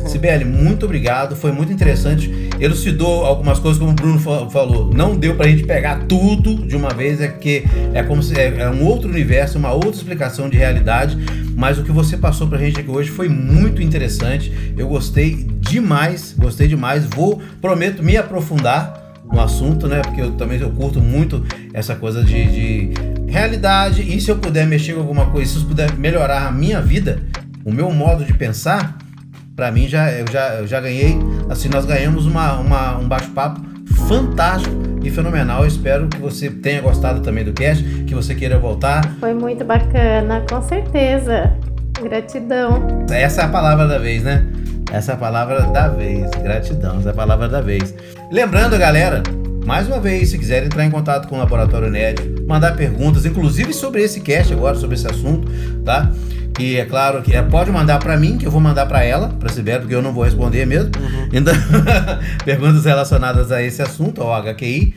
[0.07, 1.35] Sibeli, muito obrigado.
[1.35, 2.31] Foi muito interessante.
[2.61, 4.95] Elucidou algumas coisas, como o Bruno fa- falou.
[4.95, 8.55] Não deu pra gente pegar tudo de uma vez, é que é como se é,
[8.59, 11.19] é um outro universo, uma outra explicação de realidade.
[11.57, 14.53] Mas o que você passou pra gente aqui hoje foi muito interessante.
[14.79, 17.05] Eu gostei demais, gostei demais.
[17.05, 20.03] Vou, prometo, me aprofundar no assunto, né?
[20.03, 21.45] Porque eu também eu curto muito
[21.75, 22.91] essa coisa de, de
[23.27, 24.03] realidade.
[24.03, 27.21] E se eu puder mexer com alguma coisa, se eu puder melhorar a minha vida,
[27.65, 28.97] o meu modo de pensar,
[29.57, 31.19] pra mim já eu já, eu já ganhei.
[31.51, 33.61] Assim, nós ganhamos uma, uma- um bate-papo
[34.09, 35.63] fantástico e fenomenal.
[35.63, 39.05] Eu espero que você tenha gostado também do cast, que você queira voltar.
[39.21, 41.53] Foi muito bacana, com certeza.
[42.03, 43.05] Gratidão.
[43.11, 44.45] Essa é a palavra da vez, né?
[44.91, 46.31] Essa é a palavra da vez.
[46.43, 47.95] Gratidão, essa é a palavra da vez.
[48.31, 49.23] Lembrando, galera,
[49.65, 53.73] mais uma vez, se quiser entrar em contato com o Laboratório Nerd, mandar perguntas, inclusive
[53.73, 55.49] sobre esse cast agora, sobre esse assunto,
[55.85, 56.11] tá?
[56.59, 59.29] E é claro que é, pode mandar pra mim, que eu vou mandar pra ela,
[59.29, 60.91] pra Sibeli, porque eu não vou responder mesmo.
[61.33, 61.55] Então,
[62.45, 64.95] perguntas relacionadas a esse assunto, ao HQI.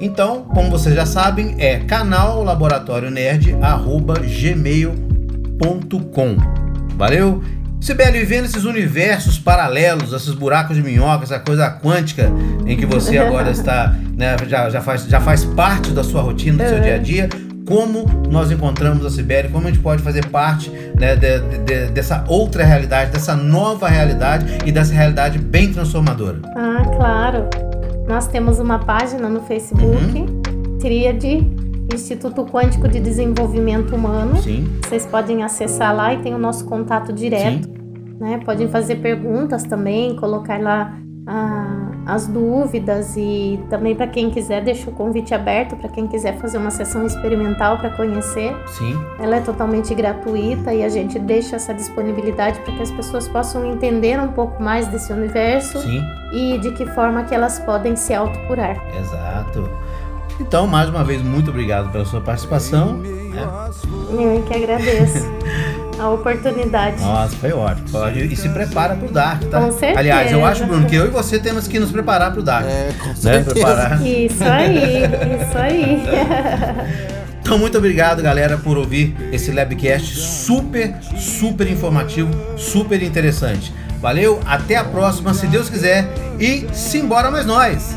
[0.00, 3.54] Então, como vocês já sabem, é canal laboratório nerd
[4.40, 6.36] gmail.com.
[6.96, 7.42] Valeu?
[7.80, 12.30] Sibeli, vivendo esses universos paralelos, esses buracos de minhoca, essa coisa quântica
[12.66, 16.64] em que você agora está, né, já, já, faz, já faz parte da sua rotina,
[16.64, 17.28] do seu dia a dia.
[17.68, 21.92] Como nós encontramos a Sibeli, como a gente pode fazer parte né, de- de- de-
[21.92, 26.38] dessa outra realidade, dessa nova realidade e dessa realidade bem transformadora.
[26.56, 27.44] Ah, claro.
[28.08, 30.24] Nós temos uma página no Facebook,
[30.80, 31.46] Tríade
[31.92, 34.38] Instituto Quântico de Desenvolvimento Humano.
[34.42, 37.68] Sim, Vocês podem acessar lá e tem o nosso contato direto.
[38.18, 38.40] Né?
[38.44, 40.94] Podem fazer perguntas também, colocar lá
[41.26, 46.38] ah, as dúvidas e também para quem quiser deixa o convite aberto para quem quiser
[46.38, 48.56] fazer uma sessão experimental para conhecer.
[48.66, 53.28] sim, Ela é totalmente gratuita e a gente deixa essa disponibilidade para que as pessoas
[53.28, 56.02] possam entender um pouco mais desse universo sim.
[56.32, 58.82] e de que forma que elas podem se autocurar.
[58.98, 59.68] Exato.
[60.40, 62.94] Então, mais uma vez, muito obrigado pela sua participação.
[62.94, 64.38] né?
[64.38, 65.26] Eu que agradeço
[65.98, 67.00] a oportunidade.
[67.02, 67.98] Nossa, foi ótimo.
[67.98, 68.24] ótimo.
[68.24, 69.60] E se prepara pro Dark, tá?
[69.60, 69.98] Com certeza.
[69.98, 72.66] Aliás, eu acho, Bruno, que eu e você temos que nos preparar pro Dark.
[72.66, 73.14] É, com Né?
[73.16, 73.54] certeza.
[73.54, 74.06] Preparar.
[74.06, 76.02] Isso aí, isso aí.
[77.40, 83.72] Então, muito obrigado, galera, por ouvir esse Labcast super, super informativo, super interessante.
[84.02, 86.06] Valeu, até a próxima, se Deus quiser.
[86.38, 87.96] E simbora mais nós!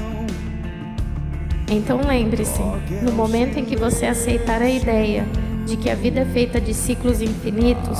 [1.69, 2.61] Então lembre-se,
[3.01, 5.25] no momento em que você aceitar a ideia
[5.71, 7.97] de que a vida é feita de ciclos infinitos,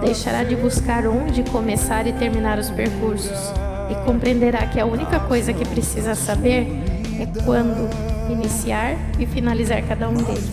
[0.00, 3.52] deixará de buscar onde começar e terminar os percursos
[3.90, 6.66] e compreenderá que a única coisa que precisa saber
[7.20, 7.90] é quando
[8.32, 10.50] iniciar e finalizar cada um deles.